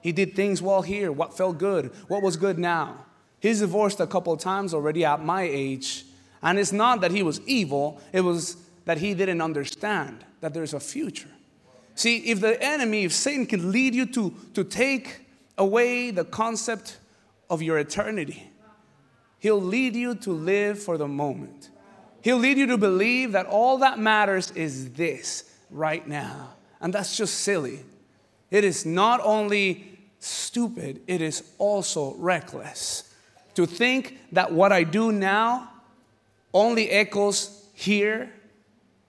He 0.00 0.10
did 0.10 0.34
things 0.34 0.60
while 0.60 0.82
here, 0.82 1.12
what 1.12 1.36
felt 1.36 1.58
good, 1.58 1.92
what 2.08 2.24
was 2.24 2.36
good 2.36 2.58
now. 2.58 3.06
He's 3.38 3.60
divorced 3.60 4.00
a 4.00 4.06
couple 4.08 4.36
times 4.36 4.74
already 4.74 5.04
at 5.04 5.24
my 5.24 5.42
age 5.42 6.06
and 6.42 6.58
it's 6.58 6.72
not 6.72 7.00
that 7.02 7.12
he 7.12 7.22
was 7.22 7.40
evil, 7.46 8.00
it 8.12 8.22
was 8.22 8.56
that 8.84 8.98
he 8.98 9.14
didn't 9.14 9.40
understand 9.40 10.24
that 10.40 10.52
there's 10.52 10.74
a 10.74 10.80
future. 10.80 11.28
See, 11.94 12.16
if 12.30 12.40
the 12.40 12.60
enemy, 12.60 13.04
if 13.04 13.12
Satan 13.12 13.46
can 13.46 13.70
lead 13.70 13.94
you 13.94 14.06
to, 14.06 14.34
to 14.54 14.64
take 14.64 15.20
away 15.56 16.10
the 16.10 16.24
concept 16.24 16.98
of 17.48 17.62
your 17.62 17.78
eternity, 17.78 18.50
he'll 19.42 19.60
lead 19.60 19.96
you 19.96 20.14
to 20.14 20.30
live 20.32 20.80
for 20.80 20.96
the 20.96 21.08
moment. 21.08 21.68
He'll 22.22 22.38
lead 22.38 22.58
you 22.58 22.66
to 22.66 22.78
believe 22.78 23.32
that 23.32 23.46
all 23.46 23.78
that 23.78 23.98
matters 23.98 24.52
is 24.52 24.92
this 24.92 25.52
right 25.68 26.06
now. 26.06 26.54
And 26.80 26.94
that's 26.94 27.16
just 27.16 27.40
silly. 27.40 27.80
It 28.52 28.62
is 28.62 28.86
not 28.86 29.20
only 29.24 29.98
stupid, 30.20 31.00
it 31.08 31.20
is 31.20 31.42
also 31.58 32.14
reckless. 32.14 33.12
To 33.54 33.66
think 33.66 34.20
that 34.30 34.52
what 34.52 34.70
I 34.70 34.84
do 34.84 35.10
now 35.10 35.72
only 36.54 36.88
echoes 36.88 37.66
here. 37.74 38.32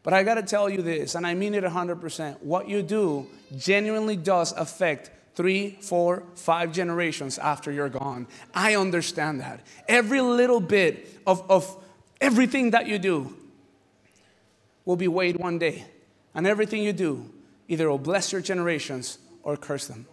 But 0.01 0.13
I 0.13 0.23
got 0.23 0.35
to 0.35 0.43
tell 0.43 0.67
you 0.67 0.81
this, 0.81 1.13
and 1.13 1.27
I 1.27 1.35
mean 1.35 1.53
it 1.53 1.63
100%. 1.63 2.41
What 2.41 2.67
you 2.67 2.81
do 2.81 3.27
genuinely 3.55 4.15
does 4.15 4.51
affect 4.53 5.11
three, 5.35 5.77
four, 5.81 6.23
five 6.35 6.71
generations 6.71 7.37
after 7.37 7.71
you're 7.71 7.89
gone. 7.89 8.27
I 8.53 8.75
understand 8.75 9.41
that. 9.41 9.61
Every 9.87 10.21
little 10.21 10.59
bit 10.59 11.21
of, 11.25 11.49
of 11.49 11.83
everything 12.21 12.71
that 12.71 12.87
you 12.87 12.99
do 12.99 13.35
will 14.85 14.95
be 14.95 15.07
weighed 15.07 15.37
one 15.37 15.57
day. 15.57 15.85
And 16.35 16.47
everything 16.47 16.83
you 16.83 16.93
do 16.93 17.29
either 17.67 17.89
will 17.89 17.97
bless 17.97 18.31
your 18.31 18.41
generations 18.41 19.17
or 19.43 19.57
curse 19.57 19.87
them. 19.87 20.05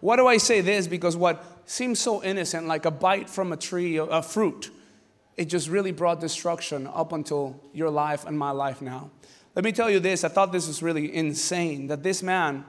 Why 0.00 0.16
do 0.16 0.26
I 0.26 0.36
say 0.36 0.60
this? 0.60 0.86
Because 0.86 1.16
what 1.16 1.44
seems 1.66 1.98
so 1.98 2.22
innocent, 2.22 2.66
like 2.66 2.84
a 2.84 2.90
bite 2.90 3.28
from 3.28 3.52
a 3.52 3.56
tree, 3.56 3.96
a 3.96 4.22
fruit, 4.22 4.70
it 5.36 5.46
just 5.46 5.68
really 5.68 5.92
brought 5.92 6.20
destruction 6.20 6.86
up 6.86 7.12
until 7.12 7.60
your 7.72 7.90
life 7.90 8.24
and 8.24 8.38
my 8.38 8.50
life 8.50 8.80
now. 8.80 9.10
Let 9.54 9.64
me 9.64 9.72
tell 9.72 9.90
you 9.90 10.00
this. 10.00 10.24
I 10.24 10.28
thought 10.28 10.52
this 10.52 10.66
was 10.66 10.82
really 10.82 11.14
insane 11.14 11.86
that 11.88 12.02
this 12.02 12.22
man, 12.22 12.64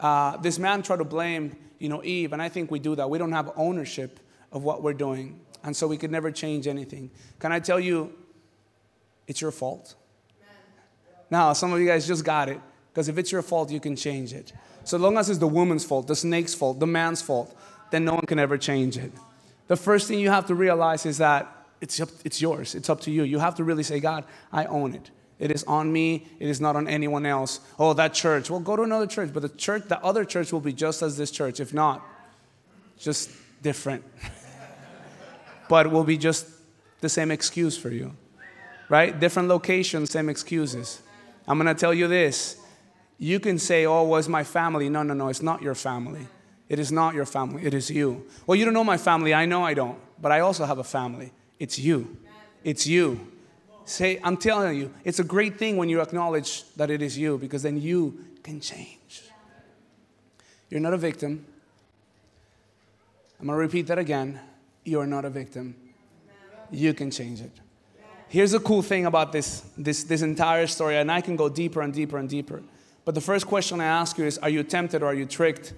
uh, 0.00 0.36
this 0.38 0.58
man 0.58 0.82
tried 0.82 0.98
to 0.98 1.04
blame, 1.04 1.56
you 1.78 1.88
know, 1.88 2.02
Eve, 2.02 2.32
and 2.32 2.42
I 2.42 2.48
think 2.48 2.70
we 2.70 2.78
do 2.78 2.94
that. 2.96 3.08
We 3.08 3.18
don't 3.18 3.32
have 3.32 3.52
ownership 3.56 4.18
of 4.50 4.64
what 4.64 4.82
we're 4.82 4.94
doing, 4.94 5.40
and 5.62 5.76
so 5.76 5.86
we 5.86 5.96
could 5.96 6.10
never 6.10 6.30
change 6.30 6.66
anything. 6.66 7.10
Can 7.38 7.52
I 7.52 7.60
tell 7.60 7.78
you, 7.78 8.12
it's 9.26 9.40
your 9.40 9.52
fault? 9.52 9.94
Now, 11.30 11.52
some 11.52 11.72
of 11.72 11.78
you 11.78 11.86
guys 11.86 12.06
just 12.06 12.24
got 12.24 12.48
it, 12.48 12.60
because 12.92 13.08
if 13.08 13.16
it's 13.16 13.30
your 13.30 13.42
fault, 13.42 13.70
you 13.70 13.78
can 13.78 13.94
change 13.94 14.32
it. 14.32 14.52
So 14.84 14.98
long 14.98 15.16
as 15.18 15.30
it's 15.30 15.38
the 15.38 15.46
woman's 15.46 15.84
fault, 15.84 16.08
the 16.08 16.16
snake's 16.16 16.54
fault, 16.54 16.80
the 16.80 16.86
man's 16.86 17.22
fault, 17.22 17.56
then 17.90 18.04
no 18.04 18.14
one 18.14 18.26
can 18.26 18.38
ever 18.38 18.58
change 18.58 18.96
it. 18.96 19.12
The 19.68 19.76
first 19.76 20.08
thing 20.08 20.18
you 20.18 20.30
have 20.30 20.46
to 20.46 20.54
realize 20.54 21.06
is 21.06 21.18
that 21.18 21.46
it's, 21.80 22.00
up, 22.00 22.08
it's 22.24 22.42
yours. 22.42 22.74
It's 22.74 22.90
up 22.90 23.00
to 23.02 23.10
you. 23.10 23.22
You 23.22 23.38
have 23.38 23.54
to 23.56 23.64
really 23.64 23.84
say, 23.84 24.00
God, 24.00 24.24
I 24.52 24.64
own 24.64 24.94
it. 24.94 25.10
It 25.40 25.50
is 25.50 25.64
on 25.64 25.90
me. 25.90 26.26
It 26.38 26.48
is 26.48 26.60
not 26.60 26.76
on 26.76 26.86
anyone 26.86 27.24
else. 27.24 27.60
Oh, 27.78 27.94
that 27.94 28.12
church. 28.12 28.50
Well, 28.50 28.60
go 28.60 28.76
to 28.76 28.82
another 28.82 29.06
church. 29.06 29.32
But 29.32 29.40
the 29.40 29.48
church, 29.48 29.84
the 29.88 29.98
other 30.04 30.24
church 30.24 30.52
will 30.52 30.60
be 30.60 30.74
just 30.74 31.00
as 31.00 31.16
this 31.16 31.30
church. 31.30 31.60
If 31.60 31.72
not, 31.72 32.06
just 32.98 33.30
different. 33.62 34.04
but 35.68 35.90
will 35.90 36.04
be 36.04 36.18
just 36.18 36.46
the 37.00 37.08
same 37.08 37.30
excuse 37.30 37.76
for 37.76 37.88
you. 37.88 38.14
Right? 38.90 39.18
Different 39.18 39.48
locations, 39.48 40.10
same 40.10 40.28
excuses. 40.28 41.00
I'm 41.48 41.58
going 41.58 41.74
to 41.74 41.80
tell 41.80 41.94
you 41.94 42.06
this. 42.06 42.58
You 43.18 43.40
can 43.40 43.58
say, 43.58 43.86
oh, 43.86 44.02
was 44.02 44.28
my 44.28 44.44
family. 44.44 44.90
No, 44.90 45.02
no, 45.02 45.14
no. 45.14 45.28
It's 45.28 45.42
not 45.42 45.62
your 45.62 45.74
family. 45.74 46.26
It 46.68 46.78
is 46.78 46.92
not 46.92 47.14
your 47.14 47.26
family. 47.26 47.64
It 47.64 47.72
is 47.72 47.90
you. 47.90 48.26
Well, 48.46 48.56
you 48.56 48.66
don't 48.66 48.74
know 48.74 48.84
my 48.84 48.98
family. 48.98 49.32
I 49.32 49.46
know 49.46 49.64
I 49.64 49.72
don't. 49.72 49.98
But 50.20 50.32
I 50.32 50.40
also 50.40 50.66
have 50.66 50.78
a 50.78 50.84
family. 50.84 51.32
It's 51.58 51.78
you. 51.78 52.18
It's 52.62 52.86
you. 52.86 53.26
Say, 53.90 54.20
I'm 54.22 54.36
telling 54.36 54.78
you, 54.78 54.94
it's 55.02 55.18
a 55.18 55.24
great 55.24 55.58
thing 55.58 55.76
when 55.76 55.88
you 55.88 56.00
acknowledge 56.00 56.62
that 56.76 56.92
it 56.92 57.02
is 57.02 57.18
you 57.18 57.38
because 57.38 57.64
then 57.64 57.76
you 57.76 58.24
can 58.44 58.60
change. 58.60 59.22
You're 60.68 60.78
not 60.78 60.94
a 60.94 60.96
victim. 60.96 61.44
I'm 63.40 63.46
going 63.48 63.56
to 63.56 63.60
repeat 63.60 63.88
that 63.88 63.98
again. 63.98 64.38
You're 64.84 65.08
not 65.08 65.24
a 65.24 65.28
victim. 65.28 65.74
You 66.70 66.94
can 66.94 67.10
change 67.10 67.40
it. 67.40 67.50
Here's 68.28 68.52
the 68.52 68.60
cool 68.60 68.82
thing 68.82 69.06
about 69.06 69.32
this, 69.32 69.64
this, 69.76 70.04
this 70.04 70.22
entire 70.22 70.68
story, 70.68 70.96
and 70.96 71.10
I 71.10 71.20
can 71.20 71.34
go 71.34 71.48
deeper 71.48 71.82
and 71.82 71.92
deeper 71.92 72.16
and 72.16 72.28
deeper. 72.28 72.62
But 73.04 73.16
the 73.16 73.20
first 73.20 73.48
question 73.48 73.80
I 73.80 73.86
ask 73.86 74.16
you 74.18 74.24
is 74.24 74.38
Are 74.38 74.48
you 74.48 74.62
tempted 74.62 75.02
or 75.02 75.06
are 75.06 75.14
you 75.14 75.26
tricked? 75.26 75.74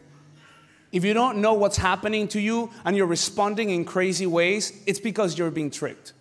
If 0.93 1.03
you 1.03 1.15
don't 1.15 1.39
know 1.39 1.55
what's 1.55 1.79
happening 1.79 2.29
to 2.29 2.41
you 2.41 2.73
and 2.85 2.95
you're 2.95 3.07
responding 3.07 3.71
in 3.71 3.87
crazy 3.87 4.27
ways, 4.27 4.83
it's 4.87 5.01
because 5.01 5.39
you're 5.39 5.51
being 5.51 5.71
tricked. 5.71 6.13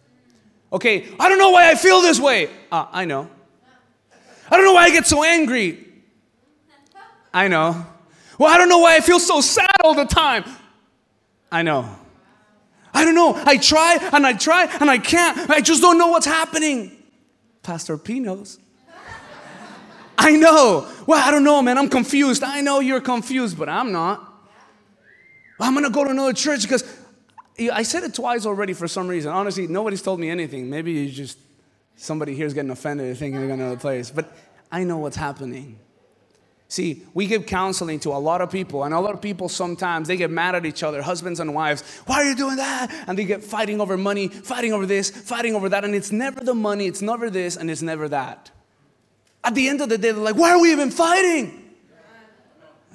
Okay, 0.74 1.08
I 1.20 1.28
don't 1.28 1.38
know 1.38 1.52
why 1.52 1.70
I 1.70 1.76
feel 1.76 2.02
this 2.02 2.20
way. 2.20 2.50
Ah, 2.72 2.90
I 2.92 3.06
know. 3.06 3.30
I 4.50 4.56
don't 4.58 4.66
know 4.66 4.74
why 4.74 4.84
I 4.84 4.90
get 4.90 5.06
so 5.06 5.24
angry. 5.24 5.86
I 7.34 7.48
know. 7.48 7.86
Well, 8.38 8.52
I 8.52 8.58
don't 8.58 8.70
know 8.70 8.80
why 8.80 8.96
I 8.96 9.02
feel 9.02 9.20
so 9.20 9.42
sad 9.42 9.76
all 9.84 9.94
the 9.94 10.06
time. 10.06 10.44
I 11.52 11.62
know. 11.62 11.98
I 12.94 13.06
don't 13.06 13.16
know. 13.16 13.34
I 13.36 13.58
try 13.58 13.98
and 14.14 14.26
I 14.26 14.34
try 14.34 14.66
and 14.80 14.90
I 14.90 14.98
can't. 14.98 15.50
I 15.50 15.62
just 15.62 15.82
don't 15.82 15.98
know 15.98 16.08
what's 16.08 16.26
happening. 16.26 16.92
Pastor 17.64 17.98
P 17.98 18.20
knows. 18.20 18.60
I 20.18 20.36
know. 20.36 20.88
Well, 21.06 21.22
I 21.26 21.32
don't 21.32 21.44
know, 21.44 21.62
man. 21.62 21.78
I'm 21.78 21.90
confused. 21.90 22.44
I 22.44 22.62
know 22.62 22.80
you're 22.80 23.02
confused, 23.02 23.58
but 23.58 23.70
I'm 23.70 23.92
not. 23.92 24.28
I'm 25.60 25.74
going 25.74 25.86
to 25.86 25.92
go 25.92 26.04
to 26.04 26.10
another 26.10 26.34
church 26.34 26.64
because 26.64 26.84
I 27.60 27.84
said 27.84 28.04
it 28.04 28.14
twice 28.14 28.46
already 28.46 28.74
for 28.74 28.88
some 28.88 29.08
reason. 29.08 29.32
Honestly, 29.32 29.68
nobody's 29.68 30.02
told 30.02 30.20
me 30.20 30.30
anything. 30.30 30.70
Maybe 30.70 30.94
you 30.94 31.10
just, 31.10 31.38
somebody 31.96 32.34
here 32.36 32.46
is 32.46 32.54
getting 32.54 32.72
offended 32.72 33.08
and 33.08 33.18
thinking 33.18 33.40
they're 33.40 33.48
going 33.48 33.60
to 33.60 33.66
another 33.66 33.80
place. 33.80 34.10
But 34.10 34.36
I 34.72 34.84
know 34.84 34.98
what's 34.98 35.18
happening. 35.18 35.78
See, 36.72 37.04
we 37.14 37.28
give 37.28 37.46
counseling 37.46 38.00
to 38.00 38.12
a 38.12 38.18
lot 38.18 38.40
of 38.40 38.50
people, 38.50 38.86
and 38.86 38.94
a 38.94 39.00
lot 39.02 39.14
of 39.14 39.22
people 39.22 39.50
sometimes 39.50 40.08
they 40.08 40.16
get 40.16 40.32
mad 40.32 40.56
at 40.56 40.66
each 40.66 40.84
other, 40.84 41.02
husbands 41.02 41.42
and 41.42 41.54
wives. 41.54 41.82
Why 42.06 42.16
are 42.16 42.24
you 42.24 42.34
doing 42.34 42.56
that? 42.56 42.90
And 43.08 43.18
they 43.18 43.26
get 43.26 43.44
fighting 43.44 43.82
over 43.82 43.98
money, 43.98 44.30
fighting 44.30 44.72
over 44.72 44.86
this, 44.86 45.10
fighting 45.10 45.54
over 45.54 45.68
that, 45.68 45.84
and 45.84 45.94
it's 45.94 46.14
never 46.14 46.40
the 46.40 46.56
money, 46.56 46.88
it's 46.88 47.02
never 47.02 47.30
this, 47.30 47.58
and 47.58 47.70
it's 47.70 47.82
never 47.82 48.08
that. 48.08 48.52
At 49.44 49.54
the 49.54 49.68
end 49.68 49.82
of 49.82 49.90
the 49.90 49.98
day, 49.98 50.12
they're 50.12 50.22
like, 50.22 50.38
Why 50.38 50.52
are 50.52 50.62
we 50.62 50.72
even 50.72 50.92
fighting? 50.92 51.76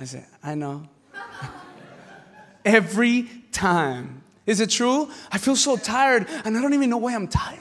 I 0.01 0.05
say, 0.05 0.25
I 0.43 0.55
know 0.55 0.89
every 2.65 3.29
time. 3.53 4.16
Is 4.47 4.61
it 4.61 4.71
true? 4.71 5.11
I 5.31 5.39
feel 5.39 5.57
so 5.57 5.77
tired 5.77 6.27
and 6.45 6.57
I 6.57 6.63
don't 6.63 6.73
even 6.73 6.89
know 6.89 6.99
why 6.99 7.15
I'm 7.15 7.29
tired. 7.29 7.61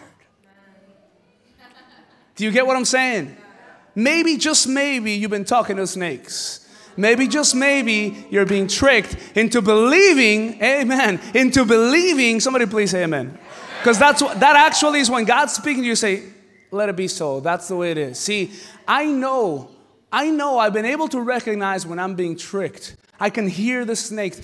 Do 2.36 2.44
you 2.44 2.52
get 2.52 2.68
what 2.68 2.78
I'm 2.78 2.86
saying? 2.86 3.36
Maybe, 3.96 4.38
just 4.38 4.68
maybe, 4.68 5.14
you've 5.14 5.32
been 5.32 5.46
talking 5.46 5.78
to 5.78 5.88
snakes. 5.88 6.68
Maybe, 6.98 7.28
just 7.28 7.56
maybe, 7.56 8.26
you're 8.30 8.46
being 8.46 8.68
tricked 8.68 9.16
into 9.36 9.62
believing, 9.62 10.62
amen, 10.62 11.22
into 11.34 11.66
believing, 11.66 12.40
somebody 12.40 12.66
please 12.66 12.92
say 12.92 13.04
amen. 13.04 13.38
Because 13.80 13.98
that's 13.98 14.22
what, 14.22 14.40
that 14.42 14.56
actually 14.56 15.00
is 15.00 15.10
when 15.10 15.24
God's 15.24 15.54
speaking 15.54 15.84
to 15.84 15.88
you, 15.88 15.96
say, 15.96 16.24
let 16.72 16.90
it 16.90 16.96
be 16.96 17.08
so. 17.08 17.40
That's 17.40 17.68
the 17.68 17.76
way 17.76 17.92
it 17.92 17.98
is. 17.98 18.20
See, 18.20 18.52
I 18.88 19.06
know, 19.06 19.70
I 20.12 20.30
know 20.30 20.60
I've 20.60 20.74
been 20.74 20.86
able 20.86 21.08
to 21.10 21.22
recognize 21.22 21.86
when 21.86 22.00
I'm 22.00 22.16
being 22.16 22.38
tricked. 22.38 22.98
I 23.20 23.30
can 23.30 23.48
hear 23.48 23.86
the 23.86 23.96
snake 23.96 24.36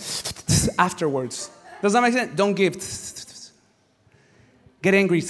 afterwards. 0.77 1.50
Does 1.81 1.93
that 1.93 2.01
make 2.01 2.13
sense? 2.13 2.35
Don't 2.35 2.53
give. 2.53 2.73
Get 4.81 4.93
angry. 4.93 5.21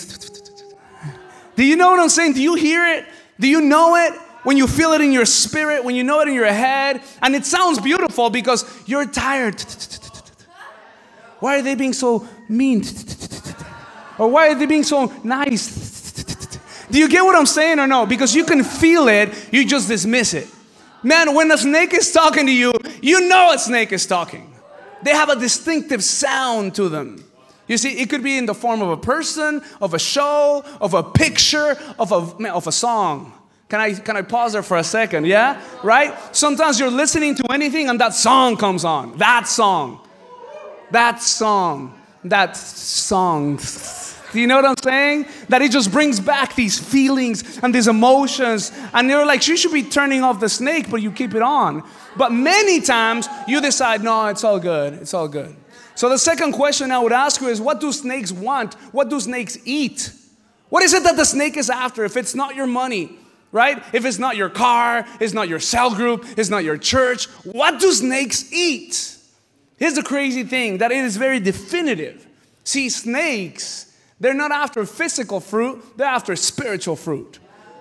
Do 1.55 1.63
you 1.63 1.75
know 1.75 1.91
what 1.91 1.99
I'm 1.99 2.09
saying? 2.09 2.33
Do 2.33 2.41
you 2.41 2.55
hear 2.55 2.85
it? 2.87 3.05
Do 3.39 3.47
you 3.47 3.61
know 3.61 3.95
it? 3.95 4.13
when 4.43 4.57
you 4.57 4.67
feel 4.67 4.93
it 4.93 5.01
in 5.01 5.11
your 5.11 5.25
spirit, 5.25 5.83
when 5.83 5.95
you 5.95 6.03
know 6.03 6.21
it 6.21 6.27
in 6.27 6.33
your 6.33 6.45
head, 6.45 7.01
and 7.21 7.35
it 7.35 7.45
sounds 7.45 7.79
beautiful 7.79 8.29
because 8.29 8.65
you're 8.87 9.05
tired. 9.05 9.63
Why 11.39 11.59
are 11.59 11.61
they 11.61 11.75
being 11.75 11.93
so 11.93 12.27
mean? 12.47 12.83
Or 14.17 14.29
why 14.29 14.49
are 14.49 14.55
they 14.55 14.65
being 14.65 14.83
so 14.83 15.11
nice? 15.23 15.89
Do 16.91 16.99
you 16.99 17.07
get 17.07 17.23
what 17.23 17.35
I'm 17.35 17.45
saying 17.45 17.79
or 17.79 17.87
no? 17.87 18.05
Because 18.05 18.35
you 18.35 18.43
can 18.43 18.63
feel 18.63 19.07
it, 19.07 19.29
you 19.51 19.65
just 19.65 19.87
dismiss 19.87 20.33
it. 20.33 20.47
Man, 21.03 21.33
when 21.33 21.49
a 21.51 21.57
snake 21.57 21.93
is 21.93 22.11
talking 22.11 22.45
to 22.45 22.51
you, 22.51 22.73
you 23.01 23.27
know 23.27 23.53
a 23.53 23.57
snake 23.57 23.91
is 23.91 24.05
talking. 24.05 24.50
They 25.03 25.11
have 25.11 25.29
a 25.29 25.35
distinctive 25.35 26.03
sound 26.03 26.75
to 26.75 26.89
them. 26.89 27.23
You 27.67 27.77
see, 27.77 27.99
it 27.99 28.09
could 28.09 28.23
be 28.23 28.37
in 28.37 28.45
the 28.45 28.53
form 28.53 28.81
of 28.81 28.89
a 28.89 28.97
person, 28.97 29.61
of 29.81 29.93
a 29.93 29.99
show, 29.99 30.63
of 30.81 30.93
a 30.93 31.03
picture, 31.03 31.77
of 31.97 32.11
a, 32.11 32.49
of 32.51 32.67
a 32.67 32.71
song. 32.71 33.33
Can 33.69 33.79
I, 33.79 33.93
can 33.93 34.17
I 34.17 34.21
pause 34.21 34.51
there 34.51 34.63
for 34.63 34.75
a 34.75 34.83
second? 34.83 35.25
Yeah? 35.25 35.61
Right? 35.81 36.13
Sometimes 36.35 36.79
you're 36.79 36.91
listening 36.91 37.35
to 37.35 37.51
anything 37.51 37.87
and 37.87 37.99
that 38.01 38.13
song 38.13 38.57
comes 38.57 38.83
on. 38.83 39.17
That 39.17 39.47
song. 39.47 40.05
That 40.91 41.21
song. 41.21 41.97
That 42.25 42.57
song. 42.57 43.57
Do 44.31 44.39
you 44.39 44.47
know 44.47 44.55
what 44.55 44.65
I'm 44.65 44.75
saying? 44.81 45.25
That 45.49 45.61
it 45.61 45.71
just 45.71 45.91
brings 45.91 46.19
back 46.19 46.55
these 46.55 46.79
feelings 46.79 47.59
and 47.61 47.75
these 47.75 47.87
emotions. 47.87 48.71
And 48.93 49.09
you're 49.09 49.25
like, 49.25 49.45
you 49.47 49.57
should 49.57 49.73
be 49.73 49.83
turning 49.83 50.23
off 50.23 50.39
the 50.39 50.49
snake, 50.49 50.89
but 50.89 51.01
you 51.01 51.11
keep 51.11 51.33
it 51.33 51.41
on. 51.41 51.83
But 52.15 52.31
many 52.31 52.81
times 52.81 53.27
you 53.47 53.59
decide, 53.61 54.03
no, 54.03 54.27
it's 54.27 54.43
all 54.43 54.59
good. 54.59 54.93
It's 54.93 55.13
all 55.13 55.27
good. 55.27 55.55
So 55.95 56.09
the 56.09 56.17
second 56.17 56.53
question 56.53 56.91
I 56.91 56.99
would 56.99 57.11
ask 57.11 57.41
you 57.41 57.47
is 57.47 57.59
what 57.59 57.79
do 57.81 57.91
snakes 57.91 58.31
want? 58.31 58.75
What 58.93 59.09
do 59.09 59.19
snakes 59.19 59.57
eat? 59.65 60.13
What 60.69 60.83
is 60.83 60.93
it 60.93 61.03
that 61.03 61.17
the 61.17 61.25
snake 61.25 61.57
is 61.57 61.69
after 61.69 62.05
if 62.05 62.15
it's 62.15 62.33
not 62.33 62.55
your 62.55 62.67
money? 62.67 63.17
Right? 63.51 63.83
If 63.91 64.05
it's 64.05 64.17
not 64.17 64.37
your 64.37 64.49
car, 64.49 65.05
it's 65.19 65.33
not 65.33 65.49
your 65.49 65.59
cell 65.59 65.93
group, 65.93 66.25
it's 66.37 66.49
not 66.49 66.63
your 66.63 66.77
church, 66.77 67.25
what 67.43 67.81
do 67.81 67.91
snakes 67.91 68.51
eat? 68.53 69.17
Here's 69.75 69.95
the 69.95 70.03
crazy 70.03 70.43
thing 70.43 70.77
that 70.77 70.91
it 70.91 71.03
is 71.03 71.17
very 71.17 71.41
definitive. 71.41 72.25
See, 72.63 72.87
snakes, 72.87 73.90
they're 74.21 74.35
not 74.35 74.51
after 74.51 74.85
physical 74.85 75.39
fruit, 75.39 75.97
they're 75.97 76.07
after 76.07 76.35
spiritual 76.35 76.95
fruit. 76.95 77.39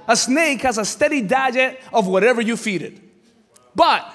A 0.09 0.17
snake 0.17 0.63
has 0.63 0.79
a 0.79 0.85
steady 0.87 1.21
diet 1.21 1.79
of 1.93 2.09
whatever 2.09 2.41
you 2.41 2.57
feed 2.57 2.81
it. 2.81 2.99
But 3.77 4.11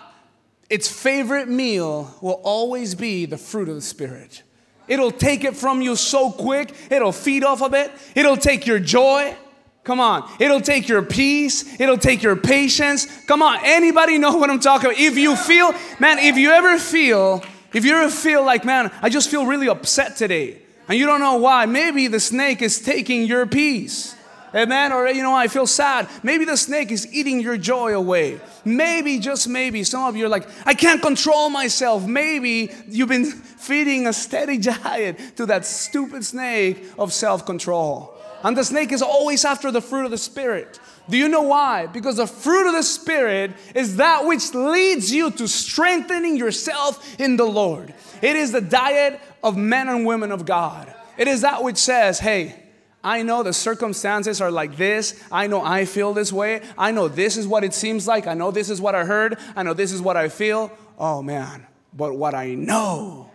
its 0.70 0.91
favorite 0.91 1.48
meal 1.48 2.13
will 2.22 2.41
always 2.44 2.96
be 2.96 3.27
the 3.27 3.38
fruit 3.38 3.70
of 3.70 3.75
the 3.75 3.82
Spirit. 3.82 4.41
It'll 4.88 5.12
take 5.12 5.44
it 5.44 5.55
from 5.55 5.84
you 5.84 5.96
so 5.96 6.32
quick, 6.32 6.74
it'll 6.89 7.12
feed 7.12 7.44
off 7.44 7.62
of 7.62 7.75
it, 7.75 7.91
it'll 8.15 8.38
take 8.38 8.65
your 8.65 8.79
joy. 8.79 9.36
Come 9.84 10.00
on, 10.00 10.27
it'll 10.39 10.62
take 10.62 10.89
your 10.89 11.03
peace, 11.03 11.79
it'll 11.79 11.98
take 11.98 12.24
your 12.24 12.36
patience. 12.36 13.05
Come 13.27 13.44
on, 13.44 13.60
anybody 13.63 14.17
know 14.17 14.36
what 14.36 14.50
I'm 14.50 14.60
talking 14.60 14.89
about? 14.89 15.00
If 15.00 15.15
you 15.15 15.36
feel, 15.36 15.74
man, 16.00 16.17
if 16.17 16.38
you 16.38 16.50
ever 16.50 16.79
feel, 16.79 17.44
if 17.72 17.86
you 17.86 17.96
ever 17.96 18.10
feel 18.10 18.44
like, 18.44 18.65
man, 18.65 18.91
I 19.03 19.10
just 19.10 19.29
feel 19.29 19.46
really 19.46 19.70
upset 19.70 20.15
today, 20.15 20.64
and 20.87 20.97
you 20.97 21.05
don't 21.05 21.19
know 21.19 21.37
why, 21.37 21.65
maybe 21.65 22.07
the 22.07 22.19
snake 22.19 22.61
is 22.61 22.79
taking 22.79 23.23
your 23.23 23.45
peace. 23.45 24.15
Amen. 24.55 24.93
Or, 24.93 25.09
you 25.09 25.21
know, 25.21 25.33
I 25.33 25.49
feel 25.49 25.67
sad. 25.67 26.07
Maybe 26.23 26.45
the 26.45 26.55
snake 26.55 26.89
is 26.89 27.13
eating 27.13 27.41
your 27.41 27.57
joy 27.57 27.93
away. 27.93 28.39
Maybe, 28.63 29.19
just 29.19 29.49
maybe, 29.49 29.83
some 29.83 30.05
of 30.05 30.15
you 30.15 30.25
are 30.25 30.29
like, 30.29 30.47
I 30.65 30.73
can't 30.73 31.01
control 31.01 31.49
myself. 31.49 32.07
Maybe 32.07 32.71
you've 32.87 33.09
been 33.09 33.25
feeding 33.25 34.07
a 34.07 34.13
steady 34.13 34.57
diet 34.59 35.19
to 35.35 35.45
that 35.47 35.65
stupid 35.65 36.23
snake 36.23 36.85
of 36.97 37.11
self 37.11 37.45
control. 37.45 38.15
And 38.43 38.55
the 38.55 38.63
snake 38.63 38.91
is 38.91 39.01
always 39.01 39.43
after 39.43 39.71
the 39.71 39.81
fruit 39.81 40.05
of 40.05 40.11
the 40.11 40.17
Spirit. 40.17 40.79
Do 41.09 41.17
you 41.17 41.27
know 41.27 41.41
why? 41.41 41.87
Because 41.87 42.17
the 42.17 42.27
fruit 42.27 42.67
of 42.67 42.73
the 42.73 42.83
Spirit 42.83 43.51
is 43.73 43.97
that 43.97 44.25
which 44.25 44.53
leads 44.53 45.11
you 45.11 45.31
to 45.31 45.47
strengthening 45.47 46.37
yourself 46.37 47.19
in 47.19 47.37
the 47.37 47.45
Lord. 47.45 47.93
It 48.21 48.35
is 48.35 48.51
the 48.51 48.61
diet 48.61 49.19
of 49.45 49.55
men 49.55 49.87
and 49.87 50.05
women 50.05 50.31
of 50.31 50.45
God. 50.45 50.93
It 51.17 51.29
is 51.29 51.41
that 51.41 51.63
which 51.63 51.77
says, 51.77 52.19
hey, 52.19 52.61
I 53.03 53.21
know 53.21 53.43
the 53.43 53.53
circumstances 53.53 54.41
are 54.41 54.50
like 54.50 54.75
this. 54.75 55.24
I 55.31 55.46
know 55.46 55.63
I 55.63 55.85
feel 55.85 56.13
this 56.15 56.33
way. 56.33 56.61
I 56.75 56.91
know 56.91 57.07
this 57.07 57.37
is 57.37 57.48
what 57.48 57.63
it 57.63 57.75
seems 57.75 58.07
like. 58.07 58.25
I 58.25 58.33
know 58.33 58.50
this 58.50 58.72
is 58.72 58.81
what 58.81 58.96
I 58.96 59.05
heard. 59.05 59.37
I 59.55 59.61
know 59.61 59.75
this 59.75 59.91
is 59.91 60.01
what 60.01 60.17
I 60.17 60.29
feel. 60.29 60.72
Oh 60.98 61.22
man, 61.22 61.67
but 61.93 62.17
what 62.17 62.33
I 62.33 62.55
know, 62.55 63.29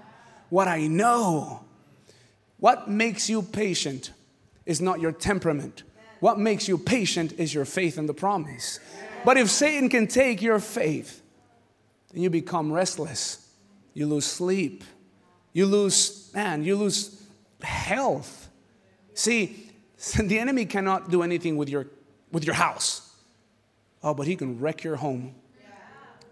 what 0.49 0.67
I 0.67 0.89
know, 0.89 1.65
what 2.59 2.91
makes 2.91 3.31
you 3.31 3.43
patient 3.43 4.11
is 4.67 4.81
not 4.81 5.01
your 5.01 5.13
temperament. 5.13 5.85
What 6.19 6.41
makes 6.41 6.67
you 6.67 6.77
patient 6.77 7.35
is 7.39 7.55
your 7.55 7.65
faith 7.65 7.97
in 7.97 8.07
the 8.07 8.15
promise. 8.15 8.81
But 9.25 9.37
if 9.37 9.49
Satan 9.49 9.89
can 9.89 10.09
take 10.09 10.43
your 10.43 10.59
faith, 10.59 11.23
then 12.13 12.23
you 12.23 12.31
become 12.31 12.73
restless. 12.73 13.49
You 13.95 14.07
lose 14.07 14.27
sleep. 14.27 14.83
You 15.53 15.67
lose, 15.67 16.31
man, 16.35 16.65
you 16.65 16.77
lose 16.77 17.23
health 17.63 18.41
See, 19.21 19.71
the 20.17 20.39
enemy 20.39 20.65
cannot 20.65 21.11
do 21.11 21.23
anything 21.23 21.59
with 21.59 21.69
your, 21.69 21.89
with 22.33 22.45
your 22.45 22.55
house. 22.55 23.15
Oh, 24.03 24.15
but 24.15 24.27
he 24.27 24.35
can 24.35 24.59
wreck 24.59 24.83
your 24.83 24.97
home. 24.97 25.35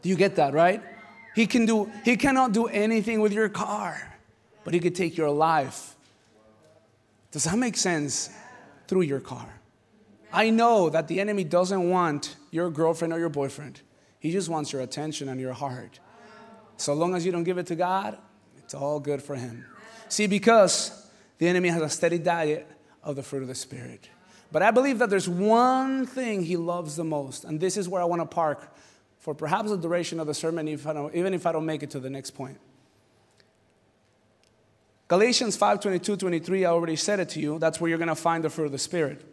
Do 0.00 0.08
you 0.08 0.16
get 0.16 0.36
that, 0.36 0.54
right? 0.54 0.82
He 1.34 1.46
can 1.46 1.66
do, 1.66 1.90
he 2.02 2.16
cannot 2.16 2.52
do 2.52 2.66
anything 2.66 3.20
with 3.20 3.32
your 3.32 3.50
car, 3.50 4.16
but 4.64 4.72
he 4.72 4.80
could 4.80 4.94
take 4.94 5.18
your 5.18 5.28
life. 5.28 5.96
Does 7.30 7.44
that 7.44 7.58
make 7.58 7.76
sense? 7.76 8.30
Through 8.86 9.02
your 9.02 9.20
car. 9.20 9.60
I 10.32 10.48
know 10.48 10.88
that 10.88 11.08
the 11.08 11.20
enemy 11.20 11.44
doesn't 11.44 11.90
want 11.90 12.36
your 12.50 12.70
girlfriend 12.70 13.12
or 13.12 13.18
your 13.18 13.28
boyfriend. 13.28 13.82
He 14.18 14.32
just 14.32 14.48
wants 14.48 14.72
your 14.72 14.80
attention 14.80 15.28
and 15.28 15.38
your 15.38 15.52
heart. 15.52 16.00
So 16.78 16.94
long 16.94 17.14
as 17.14 17.26
you 17.26 17.32
don't 17.32 17.44
give 17.44 17.58
it 17.58 17.66
to 17.66 17.76
God, 17.76 18.16
it's 18.68 18.74
all 18.74 19.00
good 19.00 19.22
for 19.22 19.34
him. 19.34 19.64
See, 20.10 20.26
because 20.26 21.10
the 21.38 21.48
enemy 21.48 21.70
has 21.70 21.80
a 21.80 21.88
steady 21.88 22.18
diet 22.18 22.70
of 23.02 23.16
the 23.16 23.22
fruit 23.22 23.40
of 23.40 23.48
the 23.48 23.54
Spirit. 23.54 24.10
But 24.52 24.60
I 24.60 24.72
believe 24.72 24.98
that 24.98 25.08
there's 25.08 25.26
one 25.26 26.04
thing 26.04 26.42
he 26.42 26.58
loves 26.58 26.94
the 26.94 27.02
most, 27.02 27.44
and 27.44 27.58
this 27.58 27.78
is 27.78 27.88
where 27.88 28.02
I 28.02 28.04
want 28.04 28.20
to 28.20 28.26
park 28.26 28.76
for 29.20 29.34
perhaps 29.34 29.70
the 29.70 29.78
duration 29.78 30.20
of 30.20 30.26
the 30.26 30.34
sermon, 30.34 30.68
if 30.68 30.86
even 30.86 31.32
if 31.32 31.46
I 31.46 31.52
don't 31.52 31.64
make 31.64 31.82
it 31.82 31.88
to 31.92 31.98
the 31.98 32.10
next 32.10 32.32
point. 32.32 32.60
Galatians 35.08 35.56
5 35.56 35.80
22, 35.80 36.18
23, 36.18 36.66
I 36.66 36.70
already 36.70 36.96
said 36.96 37.20
it 37.20 37.30
to 37.30 37.40
you. 37.40 37.58
That's 37.58 37.80
where 37.80 37.88
you're 37.88 37.96
going 37.96 38.08
to 38.08 38.14
find 38.14 38.44
the 38.44 38.50
fruit 38.50 38.66
of 38.66 38.72
the 38.72 38.78
Spirit. 38.78 39.24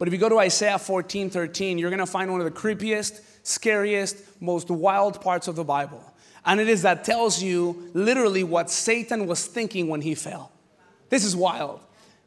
But 0.00 0.08
if 0.08 0.14
you 0.14 0.18
go 0.18 0.28
to 0.28 0.40
Isaiah 0.40 0.80
14 0.80 1.30
13, 1.30 1.78
you're 1.78 1.90
going 1.90 2.00
to 2.00 2.06
find 2.06 2.32
one 2.32 2.40
of 2.40 2.52
the 2.52 2.60
creepiest, 2.60 3.20
scariest, 3.44 4.16
most 4.42 4.68
wild 4.68 5.20
parts 5.20 5.46
of 5.46 5.54
the 5.54 5.62
Bible. 5.62 6.09
And 6.44 6.60
it 6.60 6.68
is 6.68 6.82
that 6.82 7.04
tells 7.04 7.42
you 7.42 7.90
literally 7.92 8.44
what 8.44 8.70
Satan 8.70 9.26
was 9.26 9.46
thinking 9.46 9.88
when 9.88 10.00
he 10.00 10.14
fell. 10.14 10.52
This 11.08 11.24
is 11.24 11.36
wild. 11.36 11.80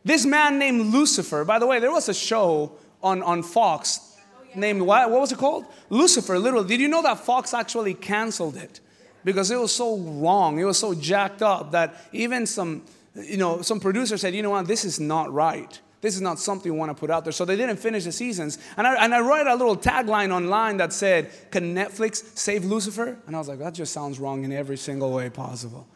This 0.06 0.26
man 0.26 0.60
named 0.60 0.94
Lucifer, 0.94 1.46
by 1.46 1.60
the 1.60 1.66
way, 1.66 1.80
there 1.80 1.92
was 1.92 2.10
a 2.10 2.14
show 2.14 2.74
on, 3.02 3.24
on 3.24 3.42
Fox 3.42 4.18
named, 4.56 4.82
what, 4.82 5.10
what 5.10 5.22
was 5.22 5.32
it 5.32 5.38
called? 5.38 5.66
Lucifer, 5.90 6.38
literally. 6.38 6.68
Did 6.68 6.82
you 6.82 6.88
know 6.88 7.02
that 7.02 7.20
Fox 7.20 7.54
actually 7.54 7.94
canceled 7.94 8.58
it? 8.58 8.80
Because 9.24 9.50
it 9.52 9.58
was 9.58 9.74
so 9.74 9.98
wrong, 9.98 10.60
it 10.60 10.66
was 10.66 10.78
so 10.78 10.94
jacked 10.94 11.42
up 11.42 11.72
that 11.72 11.96
even 12.12 12.46
some, 12.46 12.84
you 13.16 13.38
know, 13.38 13.62
some 13.62 13.80
producer 13.80 14.18
said, 14.18 14.36
you 14.36 14.44
know 14.44 14.50
what, 14.50 14.68
this 14.68 14.84
is 14.84 15.00
not 15.00 15.32
right. 15.32 15.80
This 16.04 16.16
is 16.16 16.22
not 16.22 16.38
something 16.38 16.70
we 16.70 16.78
want 16.78 16.90
to 16.90 17.00
put 17.00 17.10
out 17.10 17.24
there. 17.24 17.32
So 17.32 17.46
they 17.46 17.56
didn't 17.56 17.78
finish 17.78 18.04
the 18.04 18.12
seasons. 18.12 18.58
And 18.76 18.86
I, 18.86 19.06
and 19.06 19.16
I 19.16 19.22
wrote 19.22 19.48
a 19.48 19.56
little 19.56 19.78
tagline 19.78 20.36
online 20.36 20.76
that 20.78 20.92
said, 20.92 21.32
Can 21.50 21.74
Netflix 21.74 22.38
save 22.38 22.66
Lucifer? 22.66 23.18
And 23.26 23.34
I 23.34 23.40
was 23.40 23.48
like, 23.48 23.60
that 23.60 23.74
just 23.74 23.94
sounds 23.94 24.20
wrong 24.20 24.44
in 24.44 24.52
every 24.52 24.76
single 24.76 25.14
way 25.14 25.30
possible. 25.30 25.88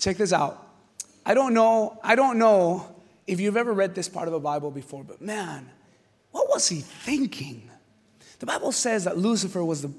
Check 0.00 0.16
this 0.16 0.32
out. 0.32 0.66
I 1.24 1.34
don't 1.34 1.54
know, 1.54 1.96
I 2.02 2.16
don't 2.16 2.38
know 2.38 2.92
if 3.28 3.38
you've 3.38 3.56
ever 3.56 3.72
read 3.72 3.94
this 3.94 4.08
part 4.08 4.26
of 4.26 4.32
the 4.32 4.40
Bible 4.40 4.72
before, 4.72 5.04
but 5.04 5.22
man, 5.22 5.70
what 6.32 6.48
was 6.48 6.68
he 6.68 6.80
thinking? 6.80 7.70
The 8.40 8.46
Bible 8.46 8.72
says 8.72 9.04
that 9.04 9.16
Lucifer 9.16 9.64
was 9.64 9.80
the 9.80 9.92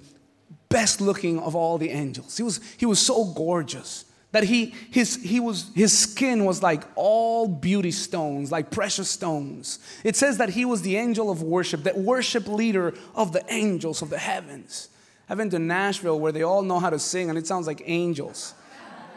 best 0.68 1.00
looking 1.00 1.40
of 1.40 1.56
all 1.56 1.78
the 1.78 1.92
angels. 1.92 2.36
He 2.36 2.44
was, 2.44 2.60
he 2.76 2.86
was 2.86 3.00
so 3.00 3.24
gorgeous 3.24 4.04
that 4.32 4.44
he, 4.44 4.74
his, 4.92 5.16
he 5.16 5.40
was, 5.40 5.72
his 5.74 5.98
skin 5.98 6.44
was 6.44 6.62
like 6.62 6.84
all 6.96 7.48
beauty 7.48 7.92
stones, 7.92 8.52
like 8.52 8.70
precious 8.70 9.10
stones. 9.10 9.80
It 10.04 10.16
says 10.16 10.38
that 10.38 10.50
he 10.50 10.66
was 10.66 10.82
the 10.82 10.98
angel 10.98 11.30
of 11.32 11.42
worship, 11.42 11.84
that 11.84 11.98
worship 11.98 12.48
leader 12.48 12.94
of 13.16 13.32
the 13.32 13.44
angels 13.50 14.02
of 14.02 14.10
the 14.10 14.18
heavens. 14.18 14.90
I've 15.30 15.38
been 15.38 15.50
to 15.52 15.60
Nashville 15.60 16.20
where 16.20 16.32
they 16.32 16.44
all 16.44 16.62
know 16.62 16.80
how 16.80 16.90
to 16.90 17.00
sing 17.00 17.30
and 17.30 17.38
it 17.38 17.48
sounds 17.48 17.68
like 17.68 17.82
angels. 17.86 18.54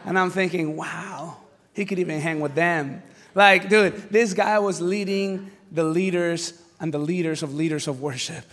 And 0.05 0.17
I'm 0.17 0.29
thinking, 0.29 0.75
wow, 0.75 1.37
he 1.73 1.85
could 1.85 1.99
even 1.99 2.19
hang 2.19 2.39
with 2.39 2.55
them. 2.55 3.03
Like, 3.35 3.69
dude, 3.69 4.09
this 4.09 4.33
guy 4.33 4.59
was 4.59 4.81
leading 4.81 5.51
the 5.71 5.83
leaders 5.83 6.61
and 6.79 6.93
the 6.93 6.99
leaders 6.99 7.43
of 7.43 7.53
leaders 7.53 7.87
of 7.87 8.01
worship. 8.01 8.43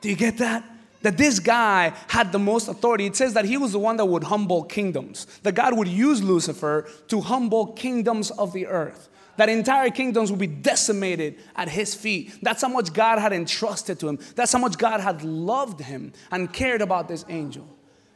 Do 0.00 0.08
you 0.08 0.16
get 0.16 0.38
that? 0.38 0.64
That 1.06 1.16
this 1.16 1.38
guy 1.38 1.92
had 2.08 2.32
the 2.32 2.38
most 2.40 2.66
authority. 2.66 3.06
It 3.06 3.14
says 3.14 3.34
that 3.34 3.44
he 3.44 3.56
was 3.56 3.70
the 3.70 3.78
one 3.78 3.96
that 3.98 4.06
would 4.06 4.24
humble 4.24 4.64
kingdoms, 4.64 5.28
that 5.44 5.54
God 5.54 5.78
would 5.78 5.86
use 5.86 6.20
Lucifer 6.20 6.90
to 7.06 7.20
humble 7.20 7.68
kingdoms 7.68 8.32
of 8.32 8.52
the 8.52 8.66
earth. 8.66 9.08
That 9.36 9.48
entire 9.48 9.90
kingdoms 9.90 10.32
would 10.32 10.40
be 10.40 10.48
decimated 10.48 11.36
at 11.54 11.68
his 11.68 11.94
feet. 11.94 12.36
That's 12.42 12.60
how 12.60 12.66
much 12.70 12.92
God 12.92 13.20
had 13.20 13.32
entrusted 13.32 14.00
to 14.00 14.08
him. 14.08 14.18
That's 14.34 14.52
how 14.52 14.58
much 14.58 14.78
God 14.78 14.98
had 14.98 15.22
loved 15.22 15.78
him 15.78 16.12
and 16.32 16.52
cared 16.52 16.82
about 16.82 17.06
this 17.06 17.24
angel. 17.28 17.68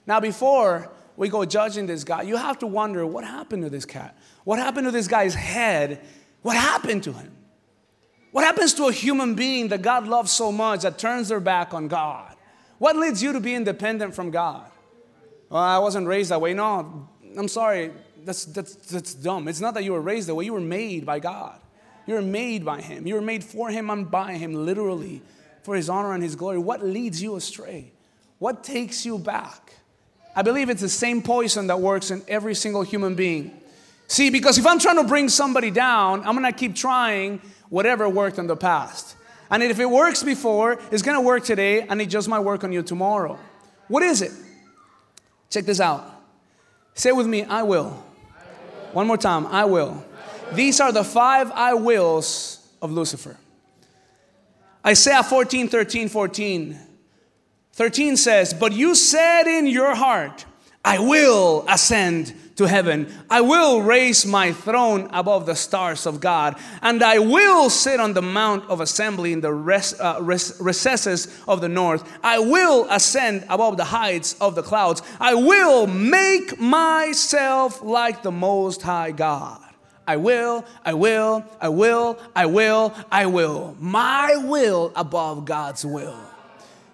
Now, 0.05 0.19
before 0.19 0.91
we 1.17 1.29
go 1.29 1.45
judging 1.45 1.87
this 1.87 2.03
guy, 2.03 2.23
you 2.23 2.37
have 2.37 2.59
to 2.59 2.67
wonder 2.67 3.07
what 3.07 3.23
happened 3.23 3.63
to 3.63 3.71
this 3.71 3.85
cat? 3.85 4.19
What 4.43 4.59
happened 4.59 4.87
to 4.87 4.91
this 4.91 5.07
guy's 5.07 5.37
head? 5.37 6.01
What 6.43 6.57
happened 6.57 7.05
to 7.05 7.13
him? 7.13 7.37
What 8.33 8.43
happens 8.43 8.75
to 8.75 8.87
a 8.87 8.93
human 8.93 9.37
being 9.37 9.69
that 9.69 9.81
God 9.81 10.09
loves 10.09 10.33
so 10.33 10.51
much 10.51 10.83
that 10.83 10.99
turns 10.99 11.29
their 11.29 11.39
back 11.39 11.73
on 11.73 11.87
God? 11.87 12.30
What 12.81 12.97
leads 12.97 13.23
you 13.23 13.35
to 13.35 13.41
be 13.41 13.55
independent 13.55 14.15
from 14.15 14.31
God? 14.31 14.65
Well, 15.51 15.63
I 15.63 15.77
wasn't 15.77 16.07
raised 16.07 16.31
that 16.31 16.41
way. 16.41 16.55
No, 16.55 17.11
I'm 17.37 17.47
sorry. 17.47 17.93
That's, 18.25 18.47
that's, 18.47 18.75
that's 18.75 19.13
dumb. 19.13 19.49
It's 19.49 19.61
not 19.61 19.75
that 19.75 19.85
you 19.85 19.93
were 19.93 20.01
raised 20.01 20.31
that 20.31 20.35
way. 20.35 20.47
You 20.47 20.55
were 20.55 20.63
made 20.63 21.05
by 21.05 21.19
God. 21.19 21.61
You 22.07 22.15
were 22.15 22.23
made 22.23 22.65
by 22.65 22.81
Him. 22.81 23.07
You 23.07 23.17
were 23.17 23.21
made 23.21 23.45
for 23.45 23.69
Him 23.69 23.91
and 23.91 24.11
by 24.11 24.33
Him, 24.33 24.55
literally, 24.55 25.21
for 25.63 25.77
His 25.77 25.91
honor 25.91 26.15
and 26.15 26.23
His 26.23 26.37
glory. 26.37 26.57
What 26.57 26.83
leads 26.83 27.23
you 27.23 27.37
astray? 27.37 27.93
What 28.39 28.65
takes 28.65 29.05
you 29.05 29.19
back? 29.19 29.75
I 30.35 30.41
believe 30.41 30.71
it's 30.71 30.81
the 30.81 30.89
same 30.89 31.21
poison 31.21 31.67
that 31.67 31.81
works 31.81 32.11
in 32.11 32.23
every 32.29 32.55
single 32.55 32.81
human 32.81 33.15
being. 33.15 33.61
See, 34.07 34.31
because 34.31 34.57
if 34.57 34.67
I'm 34.67 34.79
trying 34.79 34.97
to 34.97 35.05
bring 35.05 35.29
somebody 35.29 35.71
down, 35.71 36.21
I'm 36.21 36.35
gonna 36.35 36.51
keep 36.51 36.75
trying 36.75 37.43
whatever 37.69 38.09
worked 38.09 38.39
in 38.39 38.47
the 38.47 38.57
past. 38.57 39.17
And 39.51 39.63
if 39.63 39.81
it 39.81 39.91
works 39.91 40.23
before, 40.23 40.79
it's 40.91 41.03
gonna 41.03 41.21
work 41.21 41.45
today 41.45 41.83
and 41.83 42.01
it 42.01 42.07
just 42.07 42.29
might 42.29 42.41
work 42.41 42.65
on 42.65 42.73
you 42.73 42.83
tomorrow. 42.83 43.39
What 43.89 44.03
is 44.03 44.23
it? 44.23 44.33
Check 45.51 45.65
this 45.65 45.81
out. 45.81 46.05
Say 46.95 47.13
with 47.13 47.27
me, 47.27 47.45
I 47.45 47.63
will. 47.63 47.87
I 47.87 47.89
will. 47.89 48.05
One 48.93 49.07
more 49.07 49.17
time, 49.17 49.47
I 49.47 49.65
will. 49.65 49.91
I 49.91 49.93
will. 49.93 50.05
These 50.53 50.81
are 50.81 50.93
the 50.93 51.05
five 51.05 51.51
I 51.53 51.75
wills 51.75 52.69
of 52.83 52.93
Lucifer. 52.93 53.37
Isaiah 54.87 55.23
14, 55.23 55.69
13, 55.69 56.09
14. 56.09 56.79
13 57.73 58.17
says, 58.17 58.55
But 58.55 58.73
you 58.73 58.95
said 58.95 59.47
in 59.47 59.67
your 59.67 59.95
heart, 59.95 60.45
I 60.85 60.99
will 60.99 61.65
ascend 61.69 62.35
to 62.57 62.67
heaven. 62.67 63.07
I 63.29 63.41
will 63.41 63.83
raise 63.83 64.25
my 64.25 64.53
throne 64.53 65.09
above 65.13 65.47
the 65.47 65.55
stars 65.55 66.07
of 66.07 66.21
God, 66.21 66.57
and 66.83 67.03
I 67.03 67.19
will 67.19 67.71
sit 67.71 68.01
on 68.01 68.13
the 68.13 68.23
mount 68.23 68.69
of 68.69 68.81
assembly 68.81 69.33
in 69.33 69.41
the 69.41 69.53
res, 69.53 69.99
uh, 69.99 70.19
res, 70.21 70.59
recesses 70.61 71.43
of 71.49 71.61
the 71.61 71.69
north. 71.69 72.05
I 72.23 72.39
will 72.39 72.87
ascend 72.91 73.45
above 73.49 73.77
the 73.77 73.85
heights 73.85 74.37
of 74.41 74.55
the 74.55 74.63
clouds. 74.63 75.03
I 75.19 75.35
will 75.35 75.87
make 75.87 76.59
myself 76.59 77.83
like 77.83 78.23
the 78.23 78.33
Most 78.33 78.83
High 78.83 79.13
God. 79.13 79.61
I 80.07 80.17
will, 80.17 80.65
I 80.85 80.95
will, 80.95 81.45
I 81.61 81.69
will, 81.69 82.19
I 82.35 82.47
will, 82.47 82.95
I 83.11 83.27
will. 83.27 83.77
My 83.79 84.37
will 84.37 84.93
above 84.97 85.45
God's 85.45 85.85
will. 85.85 86.30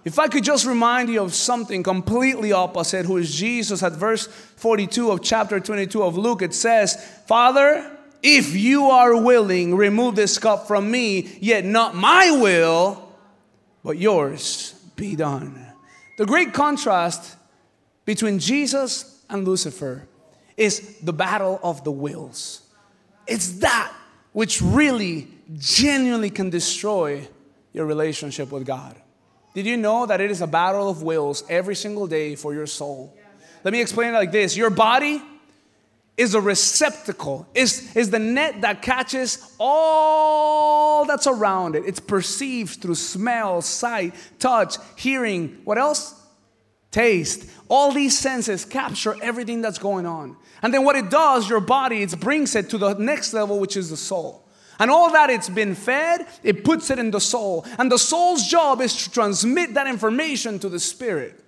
If 0.07 0.21
I 0.21 0.29
could 0.29 0.45
just 0.45 0.65
remind 0.65 1.09
you 1.09 1.21
of 1.21 1.35
something 1.35 1.83
completely 1.83 2.53
opposite, 2.53 3.07
who 3.07 3.17
is 3.17 3.35
Jesus, 3.35 3.83
at 3.83 3.95
verse 3.95 4.29
42 4.29 5.11
of 5.11 5.21
chapter 5.21 5.59
22 5.59 6.01
of 6.01 6.17
Luke, 6.17 6.43
it 6.43 6.55
says, 6.55 6.95
Father, 7.27 7.91
if 8.23 8.55
you 8.55 8.85
are 8.85 9.21
willing, 9.21 9.75
remove 9.75 10.15
this 10.15 10.39
cup 10.39 10.69
from 10.69 10.89
me, 10.93 11.37
yet 11.41 11.65
not 11.65 11.97
my 11.97 12.31
will, 12.41 13.13
but 13.83 13.99
yours 13.99 14.75
be 14.95 15.17
done. 15.17 15.67
The 16.19 16.25
great 16.25 16.55
contrast 16.55 17.35
between 18.05 18.39
Jesus 18.39 19.25
and 19.29 19.45
Lucifer 19.45 20.07
is 20.57 20.99
the 21.01 21.13
battle 21.13 21.59
of 21.65 21.83
the 21.83 21.91
wills. 21.91 22.63
It's 23.27 23.55
that 23.59 23.93
which 24.31 24.63
really, 24.63 25.27
genuinely 25.57 26.31
can 26.31 26.49
destroy 26.49 27.27
your 27.73 27.87
relationship 27.87 28.53
with 28.53 28.65
God. 28.65 28.95
Did 29.57 29.65
you 29.65 29.79
know 29.79 30.05
that 30.05 30.21
it 30.21 30.31
is 30.31 30.43
a 30.43 30.47
battle 30.47 30.87
of 30.91 31.03
wills 31.03 31.43
every 31.49 31.75
single 31.75 32.07
day 32.07 32.35
for 32.37 32.53
your 32.53 32.67
soul? 32.67 33.17
Let 33.65 33.73
me 33.73 33.81
explain 33.81 34.11
it 34.11 34.13
like 34.13 34.31
this 34.31 34.55
Your 34.55 34.69
body 34.69 35.23
is 36.19 36.35
a 36.35 36.41
receptacle, 36.43 37.47
is, 37.55 37.97
is 37.97 38.11
the 38.11 38.19
net 38.19 38.61
that 38.61 38.83
catches 38.83 39.57
all 39.59 41.07
that's 41.07 41.27
around 41.27 41.75
it. 41.75 41.85
It's 41.87 42.01
perceived 42.01 42.83
through 42.83 42.97
smell, 42.97 43.63
sight, 43.63 44.15
touch, 44.39 44.77
hearing. 44.95 45.63
What 45.65 45.79
else? 45.79 46.15
Taste. 46.91 47.51
All 47.71 47.93
these 47.93 48.19
senses 48.19 48.67
capture 48.67 49.17
everything 49.23 49.63
that's 49.63 49.79
going 49.79 50.05
on. 50.05 50.37
And 50.61 50.73
then 50.73 50.85
what 50.85 50.97
it 50.97 51.09
does, 51.09 51.49
your 51.49 51.61
body, 51.61 52.03
it 52.03 52.21
brings 52.21 52.55
it 52.55 52.69
to 52.71 52.79
the 52.79 52.93
next 52.93 53.33
level, 53.33 53.59
which 53.59 53.79
is 53.79 53.89
the 53.89 53.97
soul. 53.97 54.46
And 54.79 54.91
all 54.91 55.11
that 55.13 55.31
it's 55.31 55.49
been 55.49 55.75
fed, 55.75 56.27
it 56.43 56.65
puts 56.65 56.91
it 56.91 56.99
in 56.99 57.11
the 57.11 57.21
soul. 57.21 57.65
And 57.79 57.91
the 57.91 57.99
soul's 57.99 58.47
job 58.47 58.81
is 58.81 59.05
to 59.05 59.11
transmit 59.11 59.75
that 59.75 59.87
information 59.87 60.59
to 60.59 60.69
the 60.69 60.81
spirit. 60.81 61.43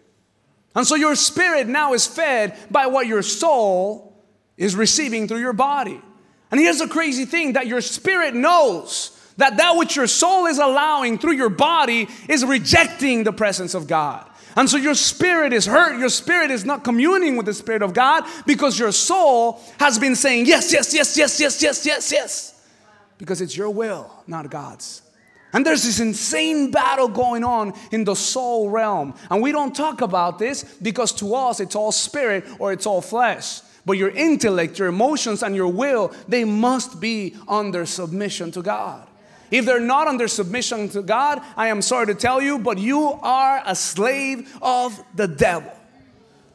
And 0.75 0.87
so 0.87 0.95
your 0.95 1.14
spirit 1.14 1.67
now 1.67 1.93
is 1.93 2.07
fed 2.07 2.57
by 2.71 2.87
what 2.87 3.07
your 3.07 3.23
soul 3.23 4.17
is 4.57 4.77
receiving 4.77 5.29
through 5.29 5.41
your 5.41 5.53
body. 5.53 6.01
And 6.51 6.61
here's 6.61 6.79
the 6.79 6.88
crazy 6.88 7.27
thing 7.27 7.53
that 7.55 7.67
your 7.67 7.81
spirit 7.81 8.35
knows 8.35 9.14
that 9.37 9.57
that 9.59 9.77
which 9.77 9.95
your 9.95 10.07
soul 10.07 10.47
is 10.47 10.59
allowing 10.59 11.19
through 11.19 11.35
your 11.35 11.51
body 11.51 12.09
is 12.29 12.45
rejecting 12.45 13.25
the 13.25 13.33
presence 13.33 13.75
of 13.75 13.87
God. 13.87 14.29
And 14.57 14.69
so 14.69 14.77
your 14.77 14.95
spirit 14.95 15.53
is 15.53 15.67
hurt. 15.67 16.01
Your 16.01 16.09
spirit 16.09 16.51
is 16.51 16.64
not 16.64 16.83
communing 16.83 17.37
with 17.37 17.47
the 17.47 17.55
Spirit 17.55 17.83
of 17.83 17.95
God 17.95 18.25
because 18.47 18.77
your 18.77 18.91
soul 18.91 19.61
has 19.79 19.99
been 19.99 20.17
saying, 20.17 20.47
Yes, 20.47 20.73
yes, 20.73 20.93
yes, 20.93 21.17
yes, 21.17 21.38
yes, 21.38 21.62
yes, 21.62 21.87
yes, 21.87 22.11
yes 22.11 22.58
because 23.18 23.40
it's 23.40 23.57
your 23.57 23.70
will, 23.70 24.11
not 24.26 24.50
God's. 24.50 25.02
And 25.52 25.64
there's 25.64 25.85
this 25.85 26.00
insane 26.00 26.70
battle 26.70 27.09
going 27.09 27.42
on 27.42 27.72
in 27.90 28.04
the 28.04 28.14
soul 28.14 28.70
realm. 28.70 29.14
And 29.31 29.42
we 29.42 29.50
don't 29.50 29.74
talk 29.74 30.02
about 30.02 30.38
this 30.38 30.62
because 30.83 31.12
to 31.14 31.35
us 31.35 31.61
it's 31.61 31.74
all 31.74 31.92
spirit 31.92 32.44
or 32.59 32.72
it's 32.72 32.87
all 32.87 33.00
flesh. 33.00 33.61
But 33.87 33.96
your 33.96 34.11
intellect, 34.11 34.78
your 34.78 34.88
emotions, 34.88 35.42
and 35.42 35.57
your 35.57 35.68
will, 35.68 36.12
they 36.28 36.44
must 36.44 37.00
be 37.00 37.35
under 37.48 37.87
submission 37.87 38.52
to 38.52 38.62
God. 38.62 39.09
If 39.50 39.64
they're 39.64 39.81
not 39.81 40.09
under 40.09 40.28
submission 40.28 40.90
to 40.90 41.00
God, 41.00 41.40
I 41.57 41.68
am 41.68 41.81
sorry 41.81 42.07
to 42.09 42.14
tell 42.14 42.42
you, 42.42 42.59
but 42.59 42.76
you 42.76 43.12
are 43.22 43.62
a 43.64 43.74
slave 43.74 44.54
of 44.61 45.02
the 45.14 45.26
devil. 45.26 45.72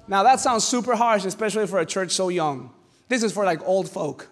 Now 0.08 0.22
that 0.22 0.40
sounds 0.40 0.64
super 0.64 0.96
harsh, 0.96 1.26
especially 1.26 1.66
for 1.66 1.80
a 1.80 1.86
church 1.88 2.12
so 2.12 2.30
young. 2.30 2.70
This 3.10 3.24
is 3.24 3.32
for 3.32 3.46
like 3.46 3.66
old 3.68 3.90
folk, 3.90 4.28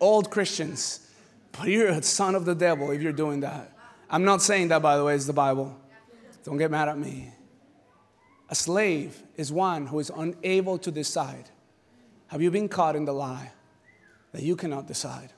old 0.00 0.30
Christians. 0.30 1.06
But 1.52 1.68
you're 1.68 1.88
a 1.88 2.02
son 2.02 2.34
of 2.34 2.44
the 2.44 2.54
devil 2.54 2.90
if 2.90 3.02
you're 3.02 3.12
doing 3.12 3.40
that. 3.40 3.76
I'm 4.10 4.24
not 4.24 4.42
saying 4.42 4.68
that, 4.68 4.82
by 4.82 4.96
the 4.96 5.04
way, 5.04 5.14
it's 5.14 5.26
the 5.26 5.32
Bible. 5.32 5.78
Don't 6.44 6.58
get 6.58 6.70
mad 6.70 6.88
at 6.88 6.98
me. 6.98 7.32
A 8.50 8.54
slave 8.54 9.22
is 9.36 9.52
one 9.52 9.86
who 9.86 9.98
is 9.98 10.10
unable 10.14 10.76
to 10.78 10.90
decide. 10.90 11.48
Have 12.26 12.42
you 12.42 12.50
been 12.50 12.68
caught 12.68 12.96
in 12.96 13.04
the 13.04 13.12
lie 13.12 13.52
that 14.32 14.42
you 14.42 14.56
cannot 14.56 14.86
decide? 14.86 15.32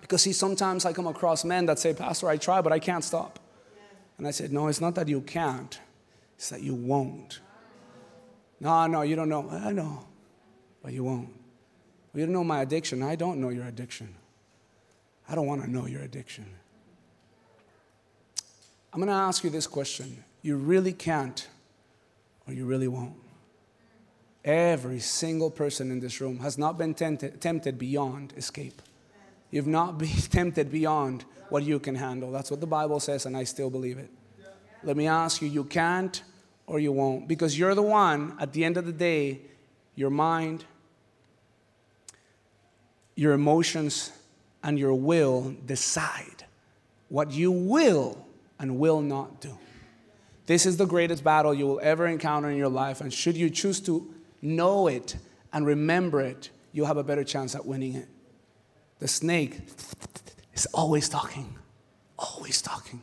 Because 0.00 0.22
see, 0.22 0.32
sometimes 0.32 0.84
I 0.84 0.92
come 0.92 1.06
across 1.06 1.44
men 1.44 1.66
that 1.66 1.78
say, 1.78 1.94
Pastor, 1.94 2.28
I 2.28 2.36
try, 2.36 2.60
but 2.60 2.72
I 2.72 2.78
can't 2.78 3.02
stop. 3.02 3.38
And 4.18 4.26
I 4.26 4.30
said, 4.30 4.52
No, 4.52 4.68
it's 4.68 4.80
not 4.80 4.94
that 4.96 5.08
you 5.08 5.20
can't, 5.20 5.78
it's 6.36 6.50
that 6.50 6.62
you 6.62 6.74
won't. 6.74 7.40
No, 8.60 8.86
no, 8.86 9.02
you 9.02 9.16
don't 9.16 9.28
know. 9.28 9.48
I 9.50 9.72
know, 9.72 10.06
but 10.82 10.92
you 10.92 11.04
won't. 11.04 11.28
You 12.14 12.24
don't 12.24 12.32
know 12.32 12.44
my 12.44 12.62
addiction. 12.62 13.02
I 13.02 13.14
don't 13.14 13.40
know 13.40 13.50
your 13.50 13.66
addiction. 13.66 14.14
I 15.28 15.34
don't 15.34 15.46
want 15.46 15.62
to 15.62 15.70
know 15.70 15.86
your 15.86 16.02
addiction. 16.02 16.46
I'm 18.92 19.00
going 19.00 19.08
to 19.08 19.14
ask 19.14 19.44
you 19.44 19.50
this 19.50 19.66
question. 19.66 20.24
You 20.42 20.56
really 20.56 20.92
can't, 20.92 21.46
or 22.46 22.54
you 22.54 22.64
really 22.64 22.88
won't. 22.88 23.14
Every 24.44 25.00
single 25.00 25.50
person 25.50 25.90
in 25.90 26.00
this 26.00 26.20
room 26.20 26.38
has 26.38 26.56
not 26.56 26.78
been 26.78 26.94
tempted, 26.94 27.78
beyond 27.78 28.32
escape. 28.36 28.80
You've 29.50 29.66
not 29.66 29.98
been 29.98 30.08
tempted 30.30 30.70
beyond 30.70 31.24
what 31.48 31.64
you 31.64 31.78
can 31.78 31.96
handle. 31.96 32.30
That's 32.30 32.50
what 32.50 32.60
the 32.60 32.66
Bible 32.66 33.00
says, 33.00 33.26
and 33.26 33.36
I 33.36 33.44
still 33.44 33.70
believe 33.70 33.98
it. 33.98 34.10
Let 34.82 34.96
me 34.96 35.08
ask 35.08 35.42
you 35.42 35.48
you 35.48 35.64
can't 35.64 36.22
or 36.66 36.78
you 36.78 36.92
won't, 36.92 37.28
because 37.28 37.58
you're 37.58 37.74
the 37.74 37.82
one, 37.82 38.36
at 38.40 38.52
the 38.52 38.64
end 38.64 38.76
of 38.76 38.86
the 38.86 38.92
day, 38.92 39.40
your 39.94 40.10
mind, 40.10 40.64
your 43.14 43.32
emotions, 43.32 44.10
and 44.66 44.80
your 44.80 44.94
will 44.94 45.54
decide 45.64 46.44
what 47.08 47.30
you 47.30 47.52
will 47.52 48.26
and 48.58 48.80
will 48.80 49.00
not 49.00 49.40
do. 49.40 49.56
This 50.46 50.66
is 50.66 50.76
the 50.76 50.86
greatest 50.86 51.22
battle 51.22 51.54
you 51.54 51.68
will 51.68 51.80
ever 51.84 52.04
encounter 52.04 52.50
in 52.50 52.56
your 52.56 52.68
life, 52.68 53.00
and 53.00 53.14
should 53.14 53.36
you 53.36 53.48
choose 53.48 53.80
to 53.82 54.12
know 54.42 54.88
it 54.88 55.16
and 55.52 55.64
remember 55.64 56.20
it, 56.20 56.50
you'll 56.72 56.86
have 56.86 56.96
a 56.96 57.04
better 57.04 57.22
chance 57.22 57.54
at 57.54 57.64
winning 57.64 57.94
it. 57.94 58.08
The 58.98 59.06
snake 59.06 59.60
is 60.52 60.66
always 60.74 61.08
talking, 61.08 61.56
always 62.18 62.60
talking. 62.60 63.02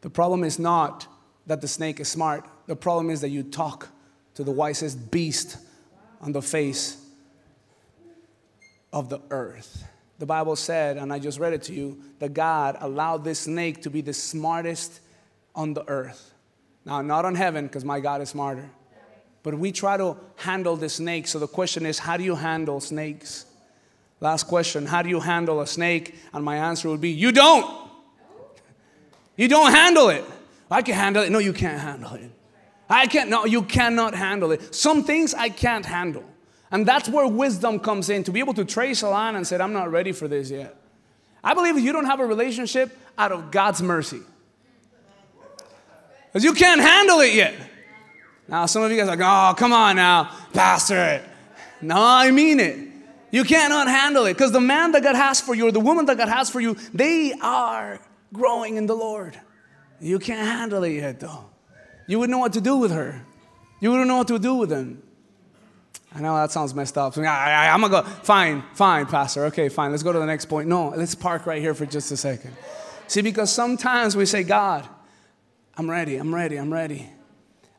The 0.00 0.10
problem 0.10 0.42
is 0.42 0.58
not 0.58 1.06
that 1.46 1.60
the 1.60 1.68
snake 1.68 2.00
is 2.00 2.08
smart. 2.08 2.44
The 2.66 2.74
problem 2.74 3.10
is 3.10 3.20
that 3.20 3.28
you 3.28 3.44
talk 3.44 3.88
to 4.34 4.42
the 4.42 4.50
wisest 4.50 5.12
beast 5.12 5.58
on 6.20 6.32
the 6.32 6.42
face 6.42 6.96
of 8.92 9.08
the 9.10 9.20
earth. 9.30 9.84
The 10.18 10.26
Bible 10.26 10.56
said, 10.56 10.96
and 10.96 11.12
I 11.12 11.18
just 11.18 11.38
read 11.38 11.52
it 11.52 11.62
to 11.64 11.74
you, 11.74 12.00
that 12.18 12.32
God 12.32 12.78
allowed 12.80 13.24
this 13.24 13.40
snake 13.40 13.82
to 13.82 13.90
be 13.90 14.00
the 14.00 14.14
smartest 14.14 15.00
on 15.54 15.74
the 15.74 15.86
earth. 15.88 16.32
Now, 16.84 17.02
not 17.02 17.24
on 17.24 17.34
heaven, 17.34 17.66
because 17.66 17.84
my 17.84 18.00
God 18.00 18.22
is 18.22 18.30
smarter. 18.30 18.70
But 19.42 19.58
we 19.58 19.72
try 19.72 19.96
to 19.96 20.16
handle 20.36 20.76
the 20.76 20.88
snake. 20.88 21.26
So 21.26 21.38
the 21.38 21.46
question 21.46 21.84
is, 21.86 21.98
how 21.98 22.16
do 22.16 22.24
you 22.24 22.34
handle 22.34 22.80
snakes? 22.80 23.46
Last 24.20 24.44
question 24.44 24.86
How 24.86 25.02
do 25.02 25.08
you 25.08 25.20
handle 25.20 25.60
a 25.60 25.66
snake? 25.66 26.14
And 26.32 26.44
my 26.44 26.56
answer 26.56 26.88
would 26.88 27.00
be, 27.00 27.10
You 27.10 27.32
don't. 27.32 27.66
You 29.36 29.48
don't 29.48 29.70
handle 29.70 30.08
it. 30.08 30.24
I 30.70 30.80
can 30.80 30.94
handle 30.94 31.22
it. 31.22 31.30
No, 31.30 31.38
you 31.38 31.52
can't 31.52 31.78
handle 31.78 32.14
it. 32.14 32.30
I 32.88 33.06
can't. 33.06 33.28
No, 33.28 33.44
you 33.44 33.62
cannot 33.62 34.14
handle 34.14 34.50
it. 34.50 34.74
Some 34.74 35.04
things 35.04 35.34
I 35.34 35.50
can't 35.50 35.84
handle. 35.84 36.24
And 36.70 36.86
that's 36.86 37.08
where 37.08 37.26
wisdom 37.26 37.78
comes 37.78 38.10
in 38.10 38.24
to 38.24 38.32
be 38.32 38.40
able 38.40 38.54
to 38.54 38.64
trace 38.64 39.02
a 39.02 39.08
line 39.08 39.36
and 39.36 39.46
say, 39.46 39.56
I'm 39.56 39.72
not 39.72 39.90
ready 39.90 40.12
for 40.12 40.26
this 40.26 40.50
yet. 40.50 40.74
I 41.42 41.54
believe 41.54 41.78
you 41.78 41.92
don't 41.92 42.06
have 42.06 42.20
a 42.20 42.26
relationship 42.26 42.96
out 43.16 43.32
of 43.32 43.50
God's 43.50 43.82
mercy. 43.82 44.20
Because 46.26 46.44
you 46.44 46.52
can't 46.52 46.80
handle 46.80 47.20
it 47.20 47.34
yet. 47.34 47.54
Now, 48.48 48.66
some 48.66 48.82
of 48.82 48.90
you 48.90 48.96
guys 48.96 49.08
are 49.08 49.16
like, 49.16 49.20
oh, 49.22 49.54
come 49.56 49.72
on 49.72 49.96
now, 49.96 50.30
Pastor. 50.52 51.02
it. 51.02 51.22
No, 51.80 51.96
I 51.98 52.30
mean 52.30 52.60
it. 52.60 52.78
You 53.30 53.44
cannot 53.44 53.88
handle 53.88 54.26
it 54.26 54.34
because 54.34 54.52
the 54.52 54.60
man 54.60 54.92
that 54.92 55.02
God 55.02 55.16
has 55.16 55.40
for 55.40 55.54
you 55.54 55.66
or 55.68 55.72
the 55.72 55.80
woman 55.80 56.06
that 56.06 56.16
God 56.16 56.28
has 56.28 56.48
for 56.48 56.60
you, 56.60 56.74
they 56.94 57.32
are 57.42 58.00
growing 58.32 58.76
in 58.76 58.86
the 58.86 58.94
Lord. 58.94 59.38
You 60.00 60.18
can't 60.18 60.46
handle 60.46 60.84
it 60.84 60.92
yet, 60.92 61.20
though. 61.20 61.46
You 62.06 62.18
wouldn't 62.18 62.32
know 62.36 62.38
what 62.38 62.52
to 62.52 62.60
do 62.60 62.76
with 62.76 62.92
her. 62.92 63.24
You 63.80 63.90
wouldn't 63.90 64.08
know 64.08 64.18
what 64.18 64.28
to 64.28 64.38
do 64.38 64.54
with 64.54 64.68
them. 64.68 65.02
I 66.14 66.20
know 66.20 66.34
that 66.36 66.50
sounds 66.50 66.74
messed 66.74 66.96
up. 66.96 67.16
I, 67.18 67.66
am 67.66 67.80
going 67.80 67.92
to 67.92 68.02
go, 68.02 68.08
fine, 68.22 68.62
fine, 68.74 69.06
Pastor. 69.06 69.46
Okay, 69.46 69.68
fine. 69.68 69.90
Let's 69.90 70.02
go 70.02 70.12
to 70.12 70.18
the 70.18 70.26
next 70.26 70.46
point. 70.46 70.68
No, 70.68 70.88
let's 70.88 71.14
park 71.14 71.46
right 71.46 71.60
here 71.60 71.74
for 71.74 71.84
just 71.84 72.10
a 72.10 72.16
second. 72.16 72.56
See, 73.06 73.20
because 73.20 73.52
sometimes 73.52 74.16
we 74.16 74.24
say, 74.24 74.42
God, 74.42 74.88
I'm 75.76 75.90
ready, 75.90 76.16
I'm 76.16 76.34
ready, 76.34 76.56
I'm 76.56 76.72
ready. 76.72 77.10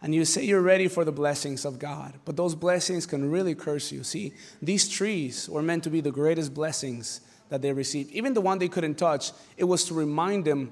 And 0.02 0.14
you 0.14 0.26
say 0.26 0.44
you're 0.44 0.62
ready 0.62 0.88
for 0.88 1.04
the 1.04 1.12
blessings 1.12 1.66
of 1.66 1.80
God, 1.80 2.14
but 2.26 2.38
those 2.38 2.54
blessings 2.54 3.06
can 3.06 3.32
really 3.32 3.56
curse 3.56 3.92
you. 3.92 4.04
See, 4.04 4.34
these 4.62 4.88
trees 4.88 5.50
were 5.50 5.64
meant 5.64 5.84
to 5.86 5.90
be 5.90 6.02
the 6.02 6.12
greatest 6.12 6.54
blessings 6.54 7.22
that 7.50 7.62
they 7.62 7.74
received. 7.74 8.12
Even 8.12 8.34
the 8.34 8.42
one 8.42 8.60
they 8.60 8.68
couldn't 8.68 8.96
touch, 8.96 9.32
it 9.58 9.64
was 9.64 9.86
to 9.86 9.94
remind 9.94 10.46
them 10.46 10.72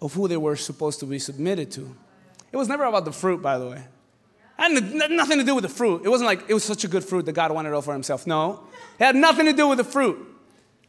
of 0.00 0.12
who 0.14 0.26
they 0.26 0.36
were 0.36 0.56
supposed 0.56 0.98
to 1.00 1.06
be 1.06 1.18
submitted 1.18 1.70
to. 1.72 1.94
It 2.50 2.56
was 2.56 2.68
never 2.68 2.84
about 2.84 3.04
the 3.04 3.12
fruit, 3.12 3.40
by 3.40 3.58
the 3.58 3.68
way. 3.68 3.84
Had 4.56 4.72
nothing 5.10 5.38
to 5.38 5.44
do 5.44 5.54
with 5.54 5.62
the 5.62 5.68
fruit. 5.68 6.02
It 6.04 6.08
wasn't 6.08 6.26
like 6.26 6.44
it 6.48 6.54
was 6.54 6.64
such 6.64 6.84
a 6.84 6.88
good 6.88 7.04
fruit 7.04 7.26
that 7.26 7.32
God 7.32 7.52
wanted 7.52 7.70
it 7.70 7.74
all 7.74 7.82
for 7.82 7.92
himself. 7.92 8.26
No, 8.26 8.64
it 8.98 9.04
had 9.04 9.16
nothing 9.16 9.46
to 9.46 9.52
do 9.52 9.68
with 9.68 9.78
the 9.78 9.84
fruit. 9.84 10.34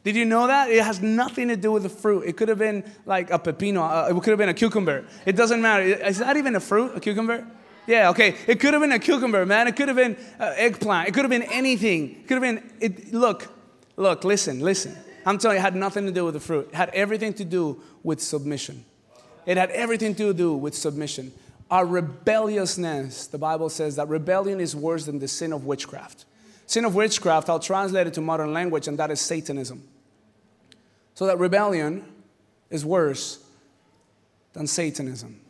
Did 0.04 0.16
you 0.16 0.24
know 0.24 0.46
that? 0.46 0.70
It 0.70 0.82
has 0.82 1.02
nothing 1.02 1.48
to 1.48 1.56
do 1.56 1.72
with 1.72 1.82
the 1.82 1.88
fruit. 1.90 2.22
It 2.22 2.36
could 2.36 2.48
have 2.48 2.58
been 2.58 2.84
like 3.04 3.30
a 3.30 3.38
pepino, 3.38 3.82
uh, 3.82 4.08
it 4.08 4.22
could 4.22 4.30
have 4.30 4.38
been 4.38 4.48
a 4.48 4.54
cucumber. 4.54 5.04
It 5.26 5.36
doesn't 5.36 5.60
matter. 5.60 5.82
Is 5.82 6.18
that 6.18 6.36
even 6.36 6.56
a 6.56 6.60
fruit, 6.60 6.96
a 6.96 7.00
cucumber? 7.00 7.46
Yeah, 7.86 8.10
okay. 8.10 8.36
It 8.46 8.60
could 8.60 8.74
have 8.74 8.82
been 8.82 8.92
a 8.92 8.98
cucumber, 8.98 9.44
man. 9.44 9.66
It 9.66 9.76
could 9.76 9.88
have 9.88 9.96
been 9.96 10.16
uh, 10.38 10.52
eggplant. 10.56 11.08
It 11.08 11.14
could 11.14 11.24
have 11.24 11.30
been 11.30 11.42
anything. 11.42 12.10
It 12.10 12.28
could 12.28 12.34
have 12.34 12.42
been, 12.42 12.70
it, 12.80 13.12
look, 13.12 13.52
look, 13.96 14.24
listen, 14.24 14.60
listen. 14.60 14.96
I'm 15.26 15.38
telling 15.38 15.56
you, 15.56 15.60
it 15.60 15.62
had 15.62 15.74
nothing 15.74 16.06
to 16.06 16.12
do 16.12 16.24
with 16.24 16.34
the 16.34 16.40
fruit. 16.40 16.68
It 16.68 16.74
had 16.74 16.90
everything 16.90 17.34
to 17.34 17.44
do 17.44 17.82
with 18.02 18.20
submission. 18.20 18.84
It 19.46 19.56
had 19.56 19.70
everything 19.70 20.14
to 20.16 20.32
do 20.34 20.54
with 20.54 20.74
submission. 20.74 21.32
Our 21.70 21.84
rebelliousness, 21.84 23.26
the 23.26 23.38
Bible 23.38 23.68
says 23.68 23.96
that 23.96 24.08
rebellion 24.08 24.60
is 24.60 24.74
worse 24.74 25.04
than 25.04 25.18
the 25.18 25.28
sin 25.28 25.52
of 25.52 25.66
witchcraft. 25.66 26.24
Sin 26.66 26.84
of 26.84 26.94
witchcraft, 26.94 27.48
I'll 27.48 27.60
translate 27.60 28.06
it 28.06 28.14
to 28.14 28.20
modern 28.20 28.52
language, 28.52 28.88
and 28.88 28.98
that 28.98 29.10
is 29.10 29.20
Satanism. 29.20 29.82
So 31.14 31.26
that 31.26 31.38
rebellion 31.38 32.04
is 32.70 32.84
worse 32.84 33.44
than 34.52 34.66
Satanism. 34.66 35.40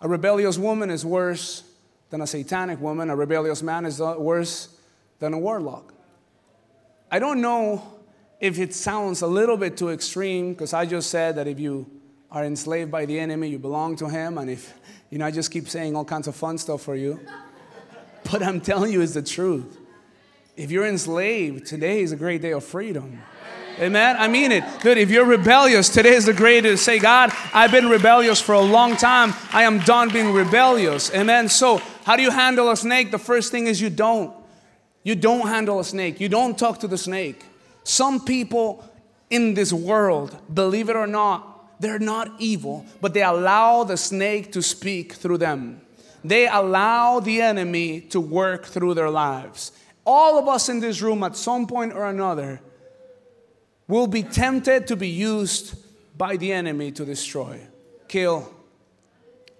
A 0.00 0.08
rebellious 0.08 0.58
woman 0.58 0.90
is 0.90 1.04
worse 1.04 1.62
than 2.10 2.20
a 2.20 2.26
satanic 2.26 2.80
woman. 2.80 3.10
A 3.10 3.16
rebellious 3.16 3.62
man 3.62 3.86
is 3.86 4.00
uh, 4.00 4.14
worse 4.18 4.68
than 5.18 5.34
a 5.34 5.38
warlock. 5.38 5.94
I 7.10 7.18
don't 7.18 7.40
know 7.40 8.00
if 8.40 8.58
it 8.58 8.74
sounds 8.74 9.22
a 9.22 9.26
little 9.26 9.56
bit 9.56 9.76
too 9.76 9.90
extreme 9.90 10.52
because 10.52 10.72
I 10.72 10.84
just 10.84 11.10
said 11.10 11.36
that 11.36 11.46
if 11.46 11.58
you 11.58 11.90
are 12.30 12.44
enslaved 12.44 12.90
by 12.90 13.06
the 13.06 13.18
enemy, 13.18 13.48
you 13.48 13.58
belong 13.58 13.96
to 13.96 14.08
him, 14.08 14.38
and 14.38 14.50
if 14.50 14.74
you 15.14 15.18
know, 15.18 15.26
I 15.26 15.30
just 15.30 15.52
keep 15.52 15.68
saying 15.68 15.94
all 15.94 16.04
kinds 16.04 16.26
of 16.26 16.34
fun 16.34 16.58
stuff 16.58 16.82
for 16.82 16.96
you. 16.96 17.20
But 18.32 18.42
I'm 18.42 18.60
telling 18.60 18.90
you, 18.90 19.00
is 19.00 19.14
the 19.14 19.22
truth. 19.22 19.78
If 20.56 20.72
you're 20.72 20.88
enslaved, 20.88 21.66
today 21.66 22.00
is 22.00 22.10
a 22.10 22.16
great 22.16 22.42
day 22.42 22.52
of 22.52 22.64
freedom. 22.64 23.22
Amen. 23.78 24.16
I 24.18 24.26
mean 24.26 24.50
it. 24.50 24.64
Good. 24.80 24.98
If 24.98 25.12
you're 25.12 25.24
rebellious, 25.24 25.88
today 25.88 26.14
is 26.14 26.26
the 26.26 26.32
great 26.32 26.62
day 26.62 26.70
to 26.70 26.76
say, 26.76 26.98
God, 26.98 27.30
I've 27.52 27.70
been 27.70 27.88
rebellious 27.88 28.40
for 28.40 28.56
a 28.56 28.60
long 28.60 28.96
time. 28.96 29.34
I 29.52 29.62
am 29.62 29.78
done 29.78 30.08
being 30.08 30.32
rebellious. 30.32 31.14
Amen. 31.14 31.48
So, 31.48 31.80
how 32.04 32.16
do 32.16 32.22
you 32.24 32.32
handle 32.32 32.68
a 32.72 32.76
snake? 32.76 33.12
The 33.12 33.18
first 33.18 33.52
thing 33.52 33.68
is 33.68 33.80
you 33.80 33.90
don't. 33.90 34.34
You 35.04 35.14
don't 35.14 35.46
handle 35.46 35.78
a 35.78 35.84
snake. 35.84 36.18
You 36.18 36.28
don't 36.28 36.58
talk 36.58 36.80
to 36.80 36.88
the 36.88 36.98
snake. 36.98 37.44
Some 37.84 38.24
people 38.24 38.84
in 39.30 39.54
this 39.54 39.72
world, 39.72 40.36
believe 40.52 40.88
it 40.88 40.96
or 40.96 41.06
not, 41.06 41.53
they're 41.84 41.98
not 41.98 42.32
evil, 42.38 42.86
but 43.00 43.14
they 43.14 43.22
allow 43.22 43.84
the 43.84 43.96
snake 43.96 44.52
to 44.52 44.62
speak 44.62 45.12
through 45.12 45.38
them. 45.38 45.80
They 46.24 46.48
allow 46.48 47.20
the 47.20 47.42
enemy 47.42 48.00
to 48.00 48.20
work 48.20 48.64
through 48.64 48.94
their 48.94 49.10
lives. 49.10 49.72
All 50.06 50.38
of 50.38 50.48
us 50.48 50.68
in 50.68 50.80
this 50.80 51.02
room, 51.02 51.22
at 51.22 51.36
some 51.36 51.66
point 51.66 51.92
or 51.92 52.06
another, 52.06 52.60
will 53.86 54.06
be 54.06 54.22
tempted 54.22 54.86
to 54.86 54.96
be 54.96 55.08
used 55.08 55.76
by 56.16 56.36
the 56.36 56.52
enemy 56.52 56.90
to 56.92 57.04
destroy, 57.04 57.60
kill, 58.08 58.50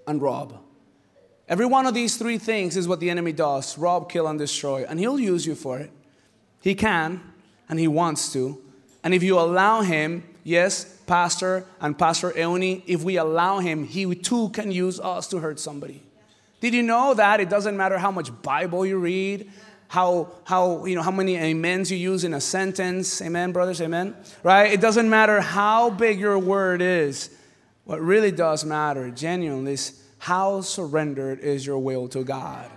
and 0.07 0.23
rob. 0.23 0.59
Every 1.49 1.67
one 1.67 1.85
of 1.85 1.93
these 1.93 2.17
three 2.17 2.39
things 2.39 2.77
is 2.77 2.89
what 2.89 3.01
the 3.01 3.11
enemy 3.11 3.33
does 3.33 3.77
rob, 3.77 4.11
kill, 4.11 4.27
and 4.27 4.39
destroy. 4.39 4.85
And 4.89 4.99
he'll 4.99 5.21
use 5.21 5.47
you 5.47 5.55
for 5.55 5.79
it. 5.79 5.91
He 6.63 6.75
can, 6.75 7.21
and 7.69 7.79
he 7.79 7.89
wants 7.89 8.33
to. 8.33 8.63
And 9.03 9.13
if 9.13 9.23
you 9.23 9.39
allow 9.39 9.83
him, 9.83 10.25
yes, 10.43 10.94
Pastor 11.07 11.65
and 11.81 11.99
Pastor 11.99 12.31
Eoni, 12.31 12.83
if 12.87 13.03
we 13.03 13.17
allow 13.17 13.59
him, 13.59 13.85
he 13.85 14.15
too 14.15 14.49
can 14.51 14.71
use 14.71 14.99
us 15.01 15.27
to 15.29 15.39
hurt 15.39 15.61
somebody. 15.61 16.03
Did 16.61 16.75
you 16.75 16.83
know 16.83 17.15
that 17.15 17.41
it 17.41 17.51
doesn't 17.51 17.77
matter 17.77 17.99
how 17.99 18.11
much 18.11 18.31
Bible 18.43 18.87
you 18.87 18.99
read, 18.99 19.51
how, 19.89 20.33
how, 20.45 20.87
you 20.87 20.95
know, 20.95 21.03
how 21.03 21.11
many 21.11 21.39
amens 21.39 21.91
you 21.91 21.97
use 21.97 22.25
in 22.25 22.35
a 22.35 22.41
sentence? 22.41 23.21
Amen, 23.21 23.53
brothers, 23.53 23.81
amen? 23.81 24.17
Right? 24.43 24.73
It 24.73 24.81
doesn't 24.81 25.09
matter 25.09 25.41
how 25.41 25.91
big 25.91 26.19
your 26.19 26.39
word 26.39 26.81
is. 26.81 27.31
What 27.85 28.01
really 28.01 28.33
does 28.33 28.65
matter, 28.65 29.11
genuinely, 29.11 29.75
is 29.75 30.03
how 30.19 30.63
surrendered 30.63 31.41
is 31.41 31.67
your 31.67 31.79
will 31.79 32.09
to 32.09 32.25
God. 32.25 32.71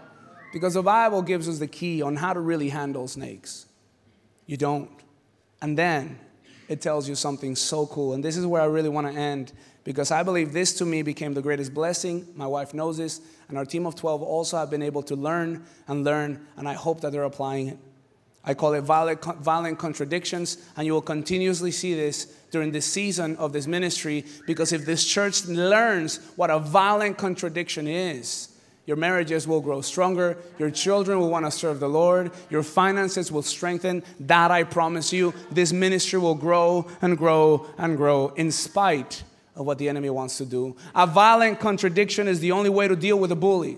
Because 0.52 0.74
the 0.74 0.84
Bible 0.84 1.22
gives 1.22 1.48
us 1.48 1.60
the 1.60 1.68
key 1.68 2.02
on 2.02 2.18
how 2.18 2.34
to 2.34 2.40
really 2.40 2.70
handle 2.70 3.08
snakes. 3.08 3.68
You 4.46 4.58
don't. 4.58 4.90
And 5.62 5.78
then 5.78 6.20
it 6.68 6.82
tells 6.82 7.08
you 7.08 7.16
something 7.16 7.56
so 7.56 7.86
cool. 7.88 8.14
And 8.14 8.24
this 8.24 8.38
is 8.38 8.46
where 8.46 8.62
I 8.62 8.66
really 8.66 8.90
want 8.90 9.08
to 9.08 9.14
end 9.14 9.54
because 9.84 10.12
I 10.12 10.22
believe 10.24 10.52
this 10.52 10.74
to 10.80 10.86
me 10.86 11.02
became 11.02 11.34
the 11.34 11.42
greatest 11.42 11.74
blessing. 11.74 12.28
My 12.36 12.48
wife 12.48 12.74
knows 12.74 12.98
this, 12.98 13.22
and 13.48 13.58
our 13.58 13.66
team 13.66 13.86
of 13.86 13.96
12 13.96 14.22
also 14.22 14.58
have 14.58 14.70
been 14.70 14.82
able 14.82 15.02
to 15.04 15.16
learn 15.16 15.66
and 15.88 16.04
learn, 16.04 16.46
and 16.58 16.68
I 16.68 16.74
hope 16.74 17.02
that 17.02 17.14
they're 17.14 17.24
applying 17.24 17.68
it. 17.70 17.78
I 18.44 18.54
call 18.54 18.74
it 18.74 18.82
violent, 18.82 19.24
violent 19.24 19.78
contradictions, 19.78 20.58
and 20.78 20.86
you 20.86 20.94
will 20.94 21.02
continuously 21.02 21.72
see 21.72 21.94
this 21.94 22.26
during 22.52 22.72
this 22.72 22.86
season 22.86 23.36
of 23.38 23.52
this 23.52 23.68
ministry 23.68 24.26
because 24.46 24.72
if 24.72 24.86
this 24.86 25.06
church 25.06 25.46
learns 25.46 26.18
what 26.38 26.50
a 26.50 26.58
violent 26.58 27.18
contradiction 27.18 27.88
is, 27.88 28.57
your 28.88 28.96
marriages 28.96 29.46
will 29.46 29.60
grow 29.60 29.82
stronger. 29.82 30.38
Your 30.58 30.72
children 30.72 31.20
will 31.20 31.30
want 31.30 31.46
to 31.46 31.52
serve 31.52 31.82
the 31.82 31.90
Lord. 31.90 32.32
Your 32.50 32.64
finances 32.64 33.30
will 33.30 33.42
strengthen. 33.42 34.02
That 34.22 34.50
I 34.50 34.64
promise 34.64 35.12
you. 35.12 35.34
This 35.52 35.74
ministry 35.74 36.18
will 36.20 36.36
grow 36.36 36.88
and 37.02 37.18
grow 37.18 37.68
and 37.78 37.98
grow 37.98 38.30
in 38.30 38.50
spite 38.50 39.24
of 39.58 39.66
what 39.66 39.78
the 39.78 39.90
enemy 39.90 40.10
wants 40.10 40.38
to 40.38 40.46
do. 40.46 40.78
A 40.96 41.06
violent 41.06 41.60
contradiction 41.60 42.30
is 42.30 42.40
the 42.40 42.54
only 42.54 42.70
way 42.70 42.88
to 42.88 42.96
deal 42.96 43.20
with 43.20 43.30
a 43.30 43.36
bully. 43.36 43.78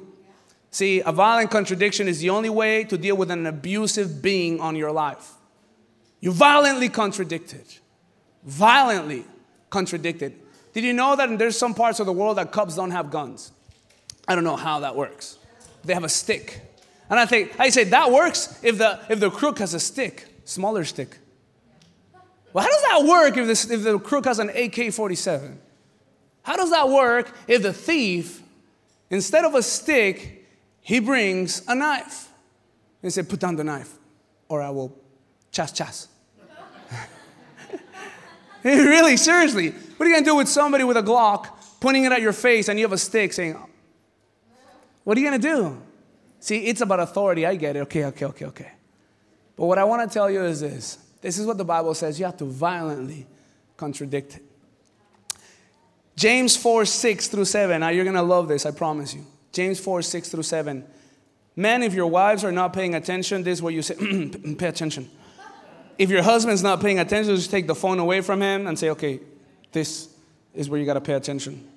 See, 0.70 1.02
a 1.04 1.12
violent 1.12 1.50
contradiction 1.50 2.08
is 2.08 2.20
the 2.20 2.30
only 2.30 2.52
way 2.52 2.84
to 2.84 2.96
deal 2.96 3.18
with 3.18 3.32
an 3.32 3.48
abusive 3.48 4.22
being 4.22 4.60
on 4.60 4.76
your 4.76 4.92
life. 4.92 5.32
You 6.20 6.32
violently 6.32 6.88
contradicted. 6.88 7.66
Violently 8.44 9.26
contradicted. 9.72 10.36
Did 10.74 10.84
you 10.84 10.94
know 10.94 11.16
that 11.16 11.36
there's 11.40 11.58
some 11.58 11.74
parts 11.74 12.00
of 12.00 12.06
the 12.06 12.14
world 12.14 12.38
that 12.38 12.52
cubs 12.52 12.76
don't 12.76 12.92
have 12.92 13.10
guns? 13.10 13.52
I 14.30 14.36
don't 14.36 14.46
know 14.46 14.56
how 14.56 14.80
that 14.80 14.96
works. 14.96 15.38
They 15.84 15.94
have 15.94 16.06
a 16.06 16.10
stick. 16.10 16.62
And 17.10 17.20
I 17.20 17.26
think, 17.26 17.60
I 17.60 17.70
say, 17.70 17.84
that 17.86 18.12
works 18.12 18.58
if 18.64 18.78
the, 18.78 19.00
if 19.10 19.20
the 19.20 19.30
crook 19.30 19.60
has 19.60 19.74
a 19.74 19.80
stick, 19.80 20.28
smaller 20.46 20.86
stick. 20.86 21.18
Well, 22.54 22.64
how 22.64 22.70
does 22.70 22.82
that 22.84 23.10
work 23.10 23.36
if, 23.36 23.48
this, 23.48 23.70
if 23.70 23.84
the 23.84 24.00
crook 24.00 24.26
has 24.26 24.40
an 24.40 24.50
AK 24.50 24.94
47? 24.94 25.60
How 26.44 26.56
does 26.56 26.70
that 26.72 26.88
work 26.88 27.36
if 27.48 27.62
the 27.62 27.74
thief 27.74 28.44
Instead 29.10 29.46
of 29.46 29.56
a 29.56 29.64
stick, 29.64 30.48
he 30.82 31.00
brings 31.00 31.64
a 31.68 31.76
knife. 31.76 32.30
And 33.02 33.12
said, 33.12 33.30
Put 33.30 33.40
down 33.40 33.56
the 33.56 33.64
knife, 33.64 33.94
or 34.48 34.62
I 34.62 34.70
will 34.70 34.96
chas 35.52 35.72
chas. 35.72 36.08
really, 38.64 39.18
seriously. 39.18 39.72
What 39.72 40.06
are 40.06 40.10
you 40.10 40.16
gonna 40.16 40.26
do 40.26 40.36
with 40.36 40.50
somebody 40.50 40.84
with 40.84 40.98
a 40.98 41.04
Glock 41.04 41.48
pointing 41.80 42.04
it 42.04 42.12
at 42.12 42.22
your 42.22 42.34
face 42.34 42.68
and 42.68 42.78
you 42.78 42.86
have 42.86 42.92
a 42.92 42.98
stick 42.98 43.32
saying, 43.34 43.56
What 45.04 45.18
are 45.18 45.22
you 45.22 45.28
gonna 45.28 45.40
do? 45.40 45.82
See, 46.40 46.66
it's 46.66 46.82
about 46.82 47.00
authority. 47.00 47.46
I 47.46 47.56
get 47.56 47.76
it. 47.76 47.80
Okay, 47.82 48.06
okay, 48.06 48.26
okay, 48.26 48.46
okay. 48.46 48.72
But 49.56 49.66
what 49.66 49.78
I 49.78 49.84
wanna 49.84 50.08
tell 50.08 50.30
you 50.30 50.44
is 50.44 50.62
this 50.62 50.98
this 51.22 51.38
is 51.38 51.46
what 51.46 51.58
the 51.58 51.66
Bible 51.66 51.94
says 51.94 52.20
you 52.20 52.26
have 52.26 52.38
to 52.38 52.46
violently 52.46 53.28
contradict 53.78 54.38
it. 54.38 54.44
James 56.16 56.58
4 56.58 56.86
6 56.86 57.28
through 57.28 57.46
7. 57.46 57.80
Now 57.80 57.90
you're 57.90 58.06
gonna 58.06 58.24
love 58.24 58.48
this, 58.48 58.66
I 58.66 58.72
promise 58.72 59.14
you. 59.14 59.26
James 59.52 59.80
4 59.80 60.02
6 60.02 60.30
through 60.30 60.44
7. 60.44 60.86
Men, 61.56 61.84
if 61.84 61.94
your 61.94 62.08
wives 62.08 62.44
are 62.44 62.52
not 62.52 62.74
paying 62.74 62.96
attention, 62.96 63.44
this 63.44 63.60
is 63.60 63.62
what 63.62 63.74
you 63.74 63.82
say 63.82 63.96
pay 64.58 64.68
attention. 64.68 65.10
If 65.98 66.10
your 66.10 66.24
husband's 66.24 66.64
not 66.64 66.80
paying 66.80 67.00
attention, 67.00 67.36
just 67.36 67.52
take 67.52 67.68
the 67.68 67.76
phone 67.76 68.00
away 68.00 68.22
from 68.22 68.42
him 68.42 68.68
and 68.68 68.80
say, 68.80 68.90
okay, 68.92 69.20
this 69.74 70.08
is 70.54 70.70
where 70.70 70.80
you 70.80 70.86
gotta 70.86 71.02
pay 71.02 71.14
attention. 71.14 71.68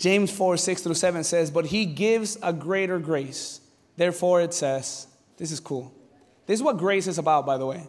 James 0.00 0.30
4 0.30 0.56
6 0.56 0.82
through 0.82 0.94
7 0.94 1.22
says, 1.22 1.50
But 1.50 1.66
he 1.66 1.84
gives 1.84 2.38
a 2.42 2.54
greater 2.54 2.98
grace. 2.98 3.60
Therefore, 3.96 4.40
it 4.40 4.54
says, 4.54 5.06
This 5.36 5.52
is 5.52 5.60
cool. 5.60 5.92
This 6.46 6.58
is 6.58 6.62
what 6.64 6.78
grace 6.78 7.06
is 7.06 7.18
about, 7.18 7.44
by 7.44 7.58
the 7.58 7.66
way. 7.66 7.86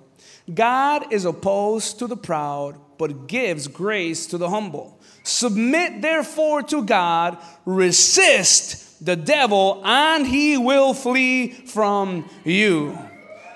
God 0.53 1.13
is 1.13 1.23
opposed 1.23 1.99
to 1.99 2.07
the 2.07 2.17
proud, 2.17 2.75
but 2.97 3.27
gives 3.27 3.67
grace 3.67 4.27
to 4.27 4.37
the 4.37 4.49
humble. 4.49 4.99
Submit 5.23 6.01
therefore 6.01 6.61
to 6.63 6.83
God, 6.83 7.37
resist 7.65 9.03
the 9.03 9.15
devil, 9.15 9.81
and 9.85 10.27
he 10.27 10.57
will 10.57 10.93
flee 10.93 11.51
from 11.51 12.29
you. 12.43 12.97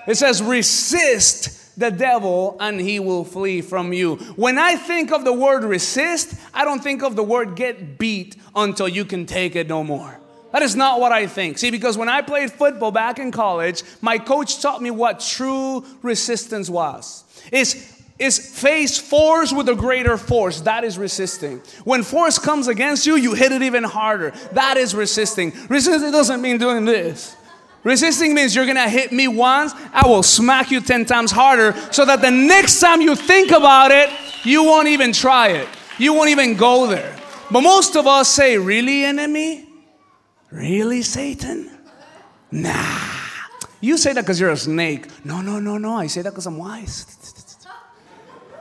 It 0.08 0.16
says, 0.16 0.42
resist 0.42 1.55
the 1.76 1.90
devil 1.90 2.56
and 2.60 2.80
he 2.80 2.98
will 2.98 3.24
flee 3.24 3.60
from 3.60 3.92
you. 3.92 4.16
When 4.36 4.58
I 4.58 4.76
think 4.76 5.12
of 5.12 5.24
the 5.24 5.32
word 5.32 5.64
resist, 5.64 6.34
I 6.54 6.64
don't 6.64 6.82
think 6.82 7.02
of 7.02 7.16
the 7.16 7.22
word 7.22 7.54
get 7.54 7.98
beat 7.98 8.36
until 8.54 8.88
you 8.88 9.04
can 9.04 9.26
take 9.26 9.56
it 9.56 9.68
no 9.68 9.84
more. 9.84 10.18
That 10.52 10.62
is 10.62 10.74
not 10.74 11.00
what 11.00 11.12
I 11.12 11.26
think. 11.26 11.58
See, 11.58 11.70
because 11.70 11.98
when 11.98 12.08
I 12.08 12.22
played 12.22 12.50
football 12.50 12.90
back 12.90 13.18
in 13.18 13.30
college, 13.30 13.82
my 14.00 14.16
coach 14.16 14.62
taught 14.62 14.80
me 14.80 14.90
what 14.90 15.20
true 15.20 15.84
resistance 16.02 16.70
was. 16.70 17.24
Is 17.52 17.92
is 18.18 18.38
face 18.38 18.96
force 18.96 19.52
with 19.52 19.68
a 19.68 19.74
greater 19.74 20.16
force. 20.16 20.62
That 20.62 20.84
is 20.84 20.96
resisting. 20.96 21.60
When 21.84 22.02
force 22.02 22.38
comes 22.38 22.66
against 22.66 23.06
you, 23.06 23.16
you 23.16 23.34
hit 23.34 23.52
it 23.52 23.62
even 23.62 23.84
harder. 23.84 24.32
That 24.52 24.78
is 24.78 24.94
resisting. 24.94 25.52
Resisting 25.68 26.12
doesn't 26.12 26.40
mean 26.40 26.56
doing 26.56 26.86
this. 26.86 27.36
Resisting 27.86 28.34
means 28.34 28.52
you're 28.52 28.66
gonna 28.66 28.88
hit 28.88 29.12
me 29.12 29.28
once, 29.28 29.72
I 29.92 30.08
will 30.08 30.24
smack 30.24 30.72
you 30.72 30.80
10 30.80 31.04
times 31.04 31.30
harder 31.30 31.72
so 31.92 32.04
that 32.04 32.20
the 32.20 32.32
next 32.32 32.80
time 32.80 33.00
you 33.00 33.14
think 33.14 33.52
about 33.52 33.92
it, 33.92 34.10
you 34.42 34.64
won't 34.64 34.88
even 34.88 35.12
try 35.12 35.50
it. 35.50 35.68
You 35.96 36.12
won't 36.12 36.30
even 36.30 36.56
go 36.56 36.88
there. 36.88 37.16
But 37.48 37.60
most 37.60 37.94
of 37.94 38.08
us 38.08 38.28
say, 38.28 38.58
Really, 38.58 39.04
enemy? 39.04 39.68
Really, 40.50 41.02
Satan? 41.02 41.78
Nah. 42.50 42.98
You 43.80 43.96
say 43.96 44.14
that 44.14 44.22
because 44.22 44.40
you're 44.40 44.50
a 44.50 44.56
snake. 44.56 45.06
No, 45.24 45.40
no, 45.40 45.60
no, 45.60 45.78
no. 45.78 45.94
I 45.94 46.08
say 46.08 46.22
that 46.22 46.30
because 46.30 46.46
I'm 46.46 46.58
wise. 46.58 47.06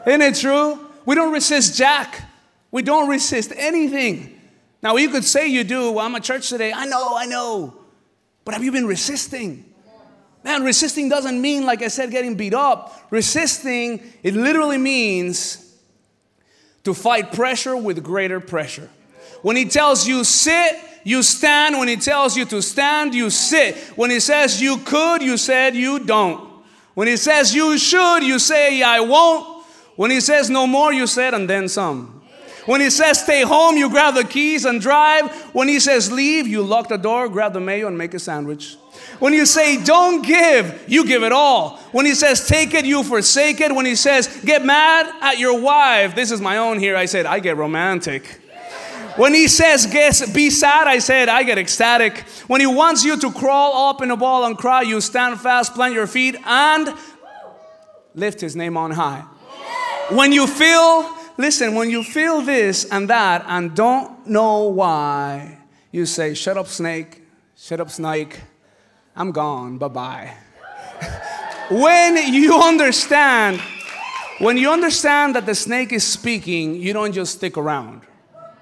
Isn't 0.05 0.21
it 0.21 0.35
true? 0.35 0.87
We 1.03 1.15
don't 1.15 1.33
resist 1.33 1.75
Jack. 1.75 2.21
We 2.69 2.83
don't 2.83 3.09
resist 3.09 3.53
anything. 3.57 4.39
Now, 4.83 4.95
you 4.97 5.09
could 5.09 5.23
say 5.23 5.47
you 5.47 5.63
do. 5.63 5.93
Well, 5.93 6.05
I'm 6.05 6.13
at 6.13 6.21
church 6.21 6.47
today. 6.47 6.71
I 6.71 6.85
know, 6.85 7.17
I 7.17 7.25
know. 7.25 7.84
But 8.45 8.53
have 8.53 8.63
you 8.63 8.71
been 8.71 8.85
resisting? 8.85 9.65
Man, 10.43 10.63
resisting 10.63 11.09
doesn't 11.09 11.41
mean, 11.41 11.65
like 11.65 11.81
I 11.81 11.87
said, 11.87 12.11
getting 12.11 12.35
beat 12.35 12.53
up. 12.53 12.95
Resisting, 13.09 14.13
it 14.21 14.35
literally 14.35 14.77
means 14.77 15.75
to 16.83 16.93
fight 16.93 17.33
pressure 17.33 17.75
with 17.75 18.03
greater 18.03 18.39
pressure. 18.39 18.89
When 19.41 19.55
he 19.55 19.65
tells 19.65 20.07
you 20.07 20.23
sit, 20.23 20.75
you 21.03 21.23
stand. 21.23 21.77
When 21.79 21.87
he 21.87 21.95
tells 21.95 22.37
you 22.37 22.45
to 22.45 22.61
stand, 22.61 23.15
you 23.15 23.31
sit. 23.31 23.75
When 23.95 24.11
he 24.11 24.19
says 24.19 24.61
you 24.61 24.77
could, 24.77 25.23
you 25.23 25.37
said 25.37 25.75
you 25.75 25.99
don't. 25.99 26.47
When 26.93 27.07
he 27.07 27.17
says 27.17 27.53
you 27.53 27.77
should, 27.79 28.19
you 28.19 28.37
say 28.37 28.83
I 28.83 28.99
won't. 28.99 29.65
When 29.95 30.11
he 30.11 30.19
says 30.19 30.49
no 30.49 30.67
more, 30.67 30.93
you 30.93 31.07
said 31.07 31.33
and 31.33 31.49
then 31.49 31.67
some. 31.67 32.14
When 32.65 32.81
he 32.81 32.89
says 32.89 33.21
stay 33.21 33.43
home, 33.43 33.77
you 33.77 33.89
grab 33.89 34.15
the 34.15 34.23
keys 34.23 34.65
and 34.65 34.81
drive. 34.81 35.31
When 35.53 35.67
he 35.67 35.79
says 35.79 36.11
leave, 36.11 36.47
you 36.47 36.63
lock 36.63 36.87
the 36.87 36.97
door, 36.97 37.29
grab 37.29 37.53
the 37.53 37.59
mayo, 37.59 37.87
and 37.87 37.97
make 37.97 38.13
a 38.13 38.19
sandwich. 38.19 38.77
When 39.19 39.33
you 39.33 39.45
say 39.45 39.83
don't 39.83 40.25
give, 40.25 40.83
you 40.87 41.05
give 41.05 41.23
it 41.23 41.31
all. 41.31 41.77
When 41.91 42.05
he 42.05 42.15
says 42.15 42.47
take 42.47 42.73
it, 42.73 42.85
you 42.85 43.03
forsake 43.03 43.61
it. 43.61 43.73
When 43.73 43.85
he 43.85 43.95
says 43.95 44.27
get 44.43 44.65
mad 44.65 45.13
at 45.21 45.37
your 45.37 45.59
wife, 45.59 46.15
this 46.15 46.31
is 46.31 46.41
my 46.41 46.57
own 46.57 46.79
here. 46.79 46.95
I 46.95 47.05
said 47.05 47.25
I 47.25 47.39
get 47.39 47.57
romantic. 47.57 48.41
When 49.15 49.33
he 49.33 49.47
says, 49.47 49.85
Guess, 49.85 50.33
be 50.33 50.49
sad, 50.49 50.87
I 50.87 50.99
said, 50.99 51.29
I 51.29 51.43
get 51.43 51.57
ecstatic. 51.57 52.19
When 52.47 52.59
he 52.59 52.67
wants 52.67 53.05
you 53.05 53.17
to 53.17 53.31
crawl 53.31 53.89
up 53.89 54.01
in 54.01 54.11
a 54.11 54.17
ball 54.17 54.45
and 54.45 54.57
cry, 54.57 54.81
you 54.81 54.99
stand 54.99 55.39
fast, 55.39 55.73
plant 55.73 55.93
your 55.93 56.05
feet, 56.05 56.35
and 56.45 56.89
lift 58.13 58.41
his 58.41 58.57
name 58.57 58.75
on 58.75 58.91
high. 58.91 59.21
When 60.09 60.33
you 60.33 60.47
feel, 60.47 61.09
listen, 61.37 61.75
when 61.75 61.89
you 61.89 62.03
feel 62.03 62.41
this 62.41 62.85
and 62.85 63.09
that 63.09 63.43
and 63.47 63.75
don't 63.75 64.27
know 64.27 64.63
why, 64.63 65.59
you 65.91 66.05
say, 66.05 66.33
Shut 66.33 66.57
up, 66.57 66.67
snake. 66.67 67.23
Shut 67.55 67.79
up, 67.79 67.89
snake. 67.89 68.41
I'm 69.15 69.31
gone. 69.31 69.77
Bye 69.77 69.87
bye. 69.87 70.33
when 71.69 72.17
you 72.33 72.59
understand, 72.61 73.61
when 74.39 74.57
you 74.57 74.69
understand 74.71 75.35
that 75.35 75.45
the 75.45 75.55
snake 75.55 75.93
is 75.93 76.05
speaking, 76.05 76.75
you 76.75 76.91
don't 76.93 77.13
just 77.13 77.35
stick 77.35 77.57
around. 77.57 78.01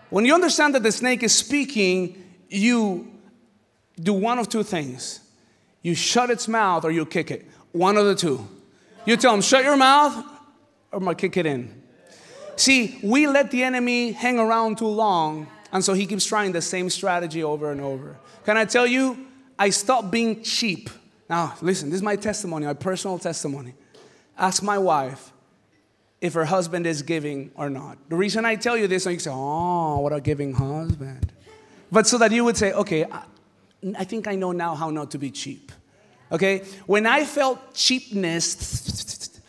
When 0.10 0.26
you 0.26 0.36
understand 0.36 0.76
that 0.76 0.84
the 0.84 0.92
snake 0.92 1.24
is 1.24 1.34
speaking, 1.34 2.24
you 2.50 3.12
do 4.00 4.14
one 4.14 4.38
of 4.38 4.48
two 4.48 4.64
things. 4.64 5.22
You 5.82 5.96
shut 5.96 6.30
its 6.30 6.48
mouth 6.48 6.86
or 6.86 6.92
you 6.92 7.06
kick 7.06 7.32
it. 7.32 7.46
One 7.72 7.98
of 7.98 8.06
the 8.06 8.16
two. 8.16 8.48
You 9.06 9.18
tell 9.18 9.34
him, 9.34 9.42
shut 9.42 9.64
your 9.64 9.76
mouth, 9.76 10.16
or 10.92 10.98
I'm 11.00 11.04
gonna 11.04 11.16
kick 11.16 11.36
it 11.36 11.46
in. 11.46 11.83
See, 12.56 13.00
we 13.04 13.28
let 13.28 13.52
the 13.52 13.64
enemy 13.64 14.12
hang 14.12 14.40
around 14.40 14.78
too 14.78 14.88
long, 14.88 15.48
and 15.72 15.84
so 15.84 15.94
he 15.94 16.06
keeps 16.06 16.26
trying 16.26 16.52
the 16.52 16.62
same 16.62 16.90
strategy 16.90 17.44
over 17.44 17.72
and 17.72 17.82
over. 17.82 18.18
Can 18.46 18.58
I 18.58 18.66
tell 18.66 18.86
you, 18.86 19.28
I 19.58 19.70
stopped 19.70 20.12
being 20.12 20.44
cheap. 20.44 20.90
Now, 21.30 21.56
listen, 21.62 21.90
this 21.90 21.98
is 21.98 22.04
my 22.04 22.16
testimony, 22.16 22.66
my 22.66 22.74
personal 22.74 23.18
testimony. 23.18 23.74
Ask 24.38 24.62
my 24.62 24.78
wife, 24.78 25.32
if 26.24 26.34
her 26.34 26.46
husband 26.46 26.88
is 26.88 27.02
giving 27.02 27.52
or 27.56 27.70
not. 27.70 27.98
The 28.08 28.16
reason 28.16 28.46
I 28.46 28.56
tell 28.56 28.78
you 28.78 28.88
this, 28.88 29.04
so 29.04 29.10
you 29.10 29.20
say, 29.20 29.30
oh, 29.32 30.00
what 30.00 30.14
a 30.14 30.22
giving 30.22 30.54
husband. 30.54 31.34
But 31.92 32.08
so 32.08 32.18
that 32.18 32.32
you 32.32 32.46
would 32.46 32.56
say, 32.56 32.72
okay, 32.72 33.04
I, 33.04 33.24
I 34.00 34.06
think 34.06 34.28
I 34.30 34.36
know 34.36 34.54
now 34.54 34.74
how 34.74 34.90
not 34.90 35.12
to 35.12 35.18
be 35.18 35.32
cheap. 35.32 35.72
Okay? 36.32 36.60
When 36.86 37.06
I 37.06 37.26
felt 37.26 37.74
cheapness 37.74 39.42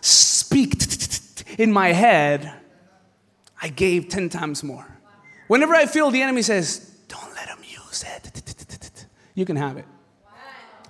speak 0.00 0.78
in 1.58 1.72
my 1.72 1.92
head, 1.92 2.52
I 3.60 3.68
gave 3.68 4.08
10 4.08 4.28
times 4.28 4.62
more. 4.62 4.86
Whenever 5.48 5.74
I 5.74 5.86
feel 5.86 6.10
the 6.10 6.22
enemy 6.22 6.42
says, 6.42 6.96
don't 7.08 7.34
let 7.34 7.48
him 7.48 7.58
use 7.62 8.04
it, 8.06 9.06
you 9.34 9.44
can 9.44 9.56
have 9.56 9.76
it. 9.76 9.84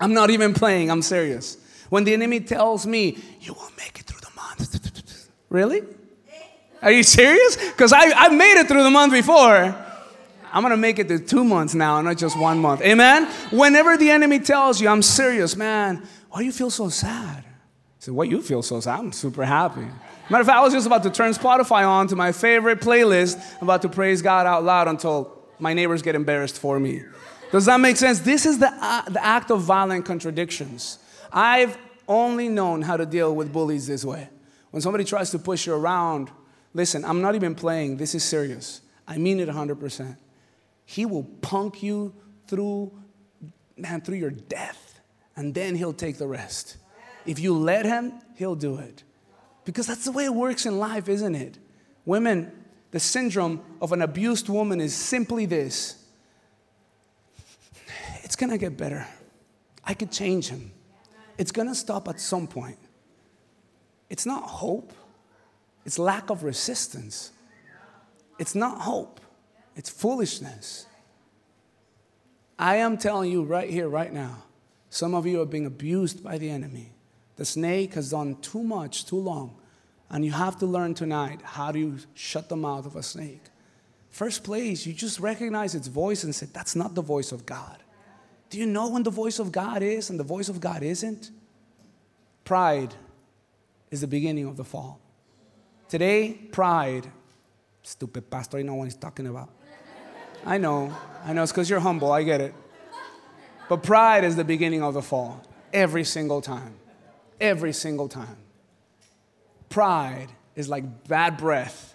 I'm 0.00 0.14
not 0.14 0.30
even 0.30 0.54
playing, 0.54 0.90
I'm 0.90 1.02
serious. 1.02 1.56
When 1.88 2.04
the 2.04 2.12
enemy 2.12 2.40
tells 2.40 2.86
me, 2.86 3.18
you 3.40 3.52
won't 3.52 3.76
make 3.76 4.00
it 4.00 4.06
through 4.06 4.20
the 4.20 4.34
month, 4.34 5.30
Really? 5.48 5.82
Are 6.80 6.90
you 6.90 7.02
serious? 7.02 7.56
Because 7.56 7.92
I, 7.92 8.10
I 8.10 8.28
made 8.30 8.58
it 8.58 8.66
through 8.66 8.82
the 8.82 8.90
month 8.90 9.12
before. 9.12 9.76
I'm 10.52 10.62
gonna 10.62 10.76
make 10.76 10.98
it 10.98 11.08
to 11.08 11.18
two 11.18 11.44
months 11.44 11.74
now, 11.74 12.00
not 12.02 12.18
just 12.18 12.38
one 12.38 12.58
month. 12.58 12.82
Amen? 12.82 13.26
Whenever 13.50 13.96
the 13.96 14.10
enemy 14.10 14.40
tells 14.40 14.80
you, 14.80 14.88
I'm 14.88 15.02
serious, 15.02 15.56
man, 15.56 16.06
why 16.30 16.40
do 16.40 16.44
you 16.44 16.52
feel 16.52 16.70
so 16.70 16.88
sad? 16.88 17.44
I 17.44 17.50
said, 17.98 18.14
What 18.14 18.28
you 18.28 18.42
feel 18.42 18.62
so 18.62 18.80
sad? 18.80 18.98
I'm 18.98 19.12
super 19.12 19.44
happy. 19.44 19.86
Matter 20.32 20.40
of 20.40 20.46
fact, 20.46 20.58
I 20.60 20.62
was 20.62 20.72
just 20.72 20.86
about 20.86 21.02
to 21.02 21.10
turn 21.10 21.32
Spotify 21.32 21.86
on 21.86 22.06
to 22.06 22.16
my 22.16 22.32
favorite 22.32 22.80
playlist, 22.80 23.38
I'm 23.60 23.64
about 23.64 23.82
to 23.82 23.90
praise 23.90 24.22
God 24.22 24.46
out 24.46 24.64
loud 24.64 24.88
until 24.88 25.38
my 25.58 25.74
neighbors 25.74 26.00
get 26.00 26.14
embarrassed 26.14 26.58
for 26.58 26.80
me. 26.80 27.02
Does 27.50 27.66
that 27.66 27.78
make 27.80 27.98
sense? 27.98 28.20
This 28.20 28.46
is 28.46 28.58
the, 28.58 28.72
uh, 28.80 29.02
the 29.10 29.22
act 29.22 29.50
of 29.50 29.60
violent 29.60 30.06
contradictions. 30.06 30.98
I've 31.30 31.76
only 32.08 32.48
known 32.48 32.80
how 32.80 32.96
to 32.96 33.04
deal 33.04 33.36
with 33.36 33.52
bullies 33.52 33.86
this 33.86 34.06
way. 34.06 34.30
When 34.70 34.80
somebody 34.80 35.04
tries 35.04 35.30
to 35.32 35.38
push 35.38 35.66
you 35.66 35.74
around, 35.74 36.30
listen, 36.72 37.04
I'm 37.04 37.20
not 37.20 37.34
even 37.34 37.54
playing. 37.54 37.98
This 37.98 38.14
is 38.14 38.24
serious. 38.24 38.80
I 39.06 39.18
mean 39.18 39.38
it 39.38 39.50
100%. 39.50 40.16
He 40.86 41.04
will 41.04 41.24
punk 41.42 41.82
you 41.82 42.14
through, 42.46 42.90
man, 43.76 44.00
through 44.00 44.16
your 44.16 44.30
death, 44.30 44.98
and 45.36 45.54
then 45.54 45.74
he'll 45.74 45.92
take 45.92 46.16
the 46.16 46.26
rest. 46.26 46.78
If 47.26 47.38
you 47.38 47.52
let 47.52 47.84
him, 47.84 48.14
he'll 48.34 48.54
do 48.54 48.78
it. 48.78 49.02
Because 49.64 49.86
that's 49.86 50.04
the 50.04 50.12
way 50.12 50.24
it 50.24 50.34
works 50.34 50.66
in 50.66 50.78
life, 50.78 51.08
isn't 51.08 51.34
it? 51.34 51.58
Women, 52.04 52.50
the 52.90 53.00
syndrome 53.00 53.62
of 53.80 53.92
an 53.92 54.02
abused 54.02 54.48
woman 54.48 54.80
is 54.80 54.94
simply 54.94 55.46
this 55.46 55.98
it's 58.24 58.36
gonna 58.36 58.56
get 58.56 58.78
better. 58.78 59.06
I 59.84 59.92
could 59.92 60.10
change 60.10 60.48
him. 60.48 60.72
It's 61.36 61.52
gonna 61.52 61.74
stop 61.74 62.08
at 62.08 62.18
some 62.18 62.46
point. 62.46 62.78
It's 64.08 64.24
not 64.24 64.44
hope, 64.44 64.92
it's 65.84 65.98
lack 65.98 66.30
of 66.30 66.42
resistance. 66.42 67.32
It's 68.38 68.54
not 68.54 68.80
hope, 68.80 69.20
it's 69.76 69.90
foolishness. 69.90 70.86
I 72.58 72.76
am 72.76 72.96
telling 72.96 73.30
you 73.30 73.42
right 73.42 73.68
here, 73.68 73.88
right 73.88 74.12
now, 74.12 74.44
some 74.88 75.14
of 75.14 75.26
you 75.26 75.40
are 75.42 75.46
being 75.46 75.66
abused 75.66 76.22
by 76.22 76.38
the 76.38 76.48
enemy. 76.48 76.92
The 77.36 77.44
snake 77.44 77.94
has 77.94 78.10
done 78.10 78.36
too 78.40 78.62
much, 78.62 79.06
too 79.06 79.18
long. 79.18 79.56
And 80.10 80.24
you 80.24 80.32
have 80.32 80.58
to 80.58 80.66
learn 80.66 80.94
tonight 80.94 81.40
how 81.42 81.72
you 81.72 81.98
shut 82.14 82.48
the 82.48 82.56
mouth 82.56 82.84
of 82.84 82.96
a 82.96 83.02
snake. 83.02 83.44
First 84.10 84.44
place, 84.44 84.84
you 84.84 84.92
just 84.92 85.18
recognize 85.20 85.74
its 85.74 85.88
voice 85.88 86.22
and 86.22 86.34
say, 86.34 86.46
That's 86.52 86.76
not 86.76 86.94
the 86.94 87.00
voice 87.00 87.32
of 87.32 87.46
God. 87.46 87.78
Do 88.50 88.58
you 88.58 88.66
know 88.66 88.90
when 88.90 89.02
the 89.02 89.10
voice 89.10 89.38
of 89.38 89.50
God 89.50 89.82
is 89.82 90.10
and 90.10 90.20
the 90.20 90.24
voice 90.24 90.50
of 90.50 90.60
God 90.60 90.82
isn't? 90.82 91.30
Pride 92.44 92.94
is 93.90 94.02
the 94.02 94.06
beginning 94.06 94.46
of 94.46 94.58
the 94.58 94.64
fall. 94.64 95.00
Today, 95.88 96.34
pride, 96.52 97.06
stupid 97.82 98.30
pastor, 98.30 98.58
you 98.58 98.64
know 98.64 98.74
what 98.74 98.84
he's 98.84 98.94
talking 98.94 99.26
about. 99.26 99.48
I 100.44 100.58
know, 100.58 100.94
I 101.24 101.32
know, 101.32 101.42
it's 101.42 101.52
because 101.52 101.70
you're 101.70 101.80
humble, 101.80 102.12
I 102.12 102.22
get 102.22 102.42
it. 102.42 102.54
But 103.68 103.82
pride 103.82 104.24
is 104.24 104.36
the 104.36 104.44
beginning 104.44 104.82
of 104.82 104.92
the 104.92 105.02
fall 105.02 105.42
every 105.72 106.04
single 106.04 106.42
time. 106.42 106.74
Every 107.42 107.72
single 107.72 108.08
time. 108.08 108.36
Pride 109.68 110.28
is 110.54 110.68
like 110.68 111.08
bad 111.08 111.36
breath. 111.36 111.94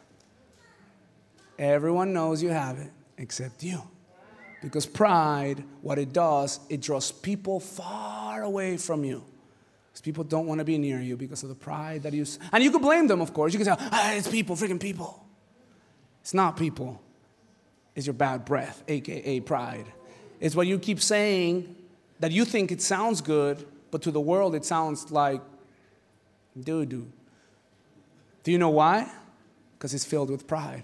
Everyone 1.58 2.12
knows 2.12 2.44
you 2.44 2.50
have 2.50 2.78
it 2.80 2.92
except 3.18 3.64
you. 3.64 3.82
Because 4.62 4.86
pride, 4.86 5.64
what 5.82 5.98
it 5.98 6.12
does, 6.12 6.60
it 6.70 6.82
draws 6.82 7.14
people 7.14 7.62
far 7.62 8.44
away 8.44 8.76
from 8.76 9.06
you. 9.06 9.24
Because 9.88 10.02
people 10.02 10.26
don't 10.26 10.48
want 10.48 10.60
to 10.60 10.66
be 10.66 10.78
near 10.78 11.00
you 11.00 11.16
because 11.16 11.44
of 11.44 11.50
the 11.50 11.56
pride 11.56 12.04
that 12.04 12.12
you. 12.12 12.26
And 12.52 12.62
you 12.62 12.70
could 12.70 12.82
blame 12.82 13.08
them, 13.08 13.22
of 13.22 13.34
course. 13.34 13.54
You 13.54 13.60
can 13.60 13.66
say, 13.66 13.76
ah, 13.80 14.14
it's 14.16 14.28
people, 14.28 14.58
freaking 14.58 14.82
people. 14.82 15.26
It's 16.22 16.34
not 16.34 16.58
people, 16.58 17.02
it's 17.96 18.06
your 18.06 18.14
bad 18.14 18.44
breath, 18.44 18.84
aka 18.90 19.40
pride. 19.40 19.86
It's 20.42 20.56
what 20.56 20.68
you 20.68 20.78
keep 20.78 21.00
saying 21.00 21.74
that 22.20 22.34
you 22.34 22.44
think 22.44 22.74
it 22.74 22.82
sounds 22.82 23.22
good, 23.22 23.66
but 23.92 24.02
to 24.04 24.12
the 24.12 24.22
world 24.22 24.56
it 24.56 24.66
sounds 24.66 25.12
like 25.12 25.42
doo 26.60 26.86
doo. 26.86 27.12
Do 28.44 28.52
you 28.52 28.58
know 28.58 28.70
why? 28.70 29.12
Because 29.78 29.94
it's 29.94 30.06
filled 30.06 30.30
with 30.30 30.48
pride. 30.48 30.84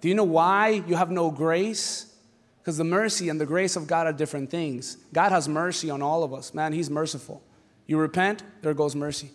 Do 0.00 0.08
you 0.08 0.14
know 0.14 0.24
why 0.24 0.68
you 0.86 0.96
have 0.96 1.10
no 1.10 1.30
grace? 1.30 2.14
Because 2.60 2.76
the 2.76 2.84
mercy 2.84 3.28
and 3.28 3.40
the 3.40 3.46
grace 3.46 3.76
of 3.76 3.86
God 3.86 4.06
are 4.06 4.12
different 4.12 4.50
things. 4.50 4.98
God 5.12 5.32
has 5.32 5.48
mercy 5.48 5.90
on 5.90 6.02
all 6.02 6.22
of 6.22 6.32
us. 6.32 6.54
Man, 6.54 6.72
He's 6.72 6.90
merciful. 6.90 7.42
You 7.86 7.98
repent, 7.98 8.42
there 8.62 8.74
goes 8.74 8.94
mercy. 8.94 9.30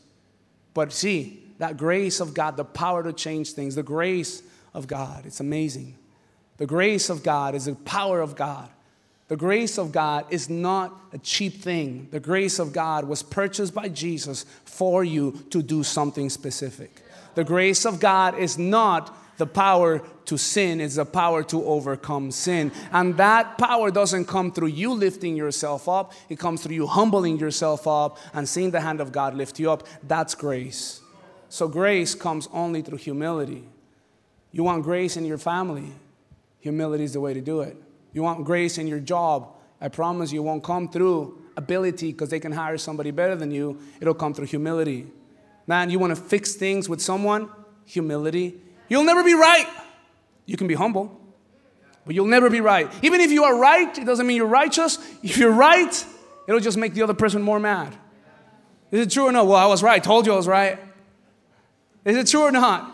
But 0.74 0.94
see, 0.94 1.44
that 1.58 1.78
grace 1.78 2.20
of 2.20 2.34
God, 2.34 2.58
the 2.58 2.66
power 2.66 3.04
to 3.04 3.14
change 3.14 3.52
things, 3.54 3.76
the 3.76 3.84
grace 3.84 4.44
of 4.74 4.88
God, 4.88 5.26
it's 5.26 5.40
amazing. 5.40 5.98
The 6.58 6.66
grace 6.66 7.10
of 7.10 7.24
God 7.24 7.56
is 7.56 7.66
the 7.66 7.76
power 7.76 8.22
of 8.22 8.36
God. 8.36 8.70
The 9.30 9.38
grace 9.38 9.78
of 9.78 9.92
God 9.92 10.26
is 10.32 10.50
not 10.50 11.00
a 11.14 11.20
cheap 11.20 11.62
thing. 11.62 12.08
The 12.12 12.20
grace 12.20 12.58
of 12.58 12.74
God 12.74 13.06
was 13.06 13.22
purchased 13.22 13.76
by 13.76 13.88
Jesus 13.88 14.44
for 14.66 15.04
you 15.04 15.44
to 15.52 15.62
do 15.62 15.84
something 15.84 16.32
specific. 16.32 17.04
The 17.36 17.44
grace 17.44 17.86
of 17.86 18.00
God 18.00 18.38
is 18.38 18.58
not 18.58 19.16
the 19.38 19.46
power 19.46 20.02
to 20.26 20.38
sin 20.38 20.82
it's 20.82 20.96
the 20.96 21.06
power 21.06 21.42
to 21.44 21.64
overcome 21.64 22.32
sin. 22.32 22.72
And 22.92 23.18
that 23.18 23.58
power 23.58 23.92
doesn't 23.92 24.26
come 24.26 24.52
through 24.52 24.68
you 24.68 24.94
lifting 24.94 25.36
yourself 25.36 25.88
up, 25.88 26.14
it 26.28 26.38
comes 26.38 26.62
through 26.62 26.76
you 26.76 26.88
humbling 26.88 27.40
yourself 27.40 27.88
up 27.88 28.18
and 28.34 28.50
seeing 28.50 28.72
the 28.72 28.82
hand 28.82 29.00
of 29.00 29.12
God 29.12 29.36
lift 29.36 29.60
you 29.60 29.72
up. 29.72 29.88
That's 30.04 30.36
grace. 30.36 31.02
So, 31.50 31.68
grace 31.68 32.14
comes 32.14 32.48
only 32.52 32.82
through 32.84 32.98
humility. 32.98 33.64
You 34.52 34.64
want 34.64 34.84
grace 34.84 35.18
in 35.18 35.26
your 35.26 35.38
family, 35.38 35.94
humility 36.60 37.04
is 37.04 37.14
the 37.14 37.22
way 37.22 37.34
to 37.34 37.42
do 37.42 37.62
it. 37.62 37.76
You 38.14 38.24
want 38.24 38.46
grace 38.46 38.78
in 38.78 38.88
your 38.88 39.00
job, 39.00 39.56
I 39.82 39.88
promise 39.88 40.32
you, 40.32 40.44
won't 40.44 40.64
come 40.64 40.90
through 40.90 41.42
ability 41.56 42.12
because 42.12 42.30
they 42.30 42.40
can 42.40 42.52
hire 42.52 42.78
somebody 42.78 43.12
better 43.12 43.36
than 43.36 43.52
you, 43.52 43.80
it'll 44.02 44.14
come 44.14 44.34
through 44.34 44.48
humility. 44.48 45.08
Man, 45.68 45.90
you 45.90 46.00
want 46.00 46.16
to 46.16 46.22
fix 46.22 46.56
things 46.56 46.90
with 46.90 47.02
someone? 47.02 47.50
Humility. 47.86 48.60
You'll 48.88 49.04
never 49.04 49.24
be 49.24 49.36
right. 49.36 49.68
You 50.46 50.58
can 50.58 50.68
be 50.68 50.74
humble, 50.74 51.20
but 52.06 52.16
you'll 52.16 52.26
never 52.26 52.50
be 52.50 52.62
right. 52.62 52.92
Even 53.04 53.22
if 53.22 53.32
you 53.32 53.44
are 53.44 53.56
right, 53.56 53.96
it 53.98 54.06
doesn't 54.06 54.26
mean 54.26 54.38
you're 54.38 54.48
righteous. 54.48 54.98
If 55.22 55.38
you're 55.38 55.52
right, 55.52 56.06
it'll 56.48 56.60
just 56.60 56.78
make 56.78 56.96
the 56.96 57.04
other 57.04 57.14
person 57.14 57.42
more 57.42 57.60
mad. 57.60 57.96
Is 58.92 59.06
it 59.06 59.12
true 59.12 59.26
or 59.26 59.32
no? 59.32 59.46
Well, 59.46 59.58
I 59.58 59.68
was 59.68 59.84
right. 59.84 60.04
Told 60.04 60.26
you 60.26 60.34
I 60.34 60.36
was 60.36 60.48
right. 60.48 60.80
Is 62.04 62.18
it 62.18 62.28
true 62.28 62.42
or 62.42 62.52
not? 62.52 62.92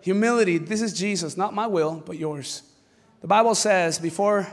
Humility. 0.00 0.56
This 0.56 0.80
is 0.80 0.94
Jesus, 0.94 1.36
not 1.36 1.52
my 1.52 1.66
will, 1.66 2.02
but 2.06 2.16
yours. 2.16 2.62
The 3.20 3.26
Bible 3.26 3.54
says 3.54 3.98
before 3.98 4.46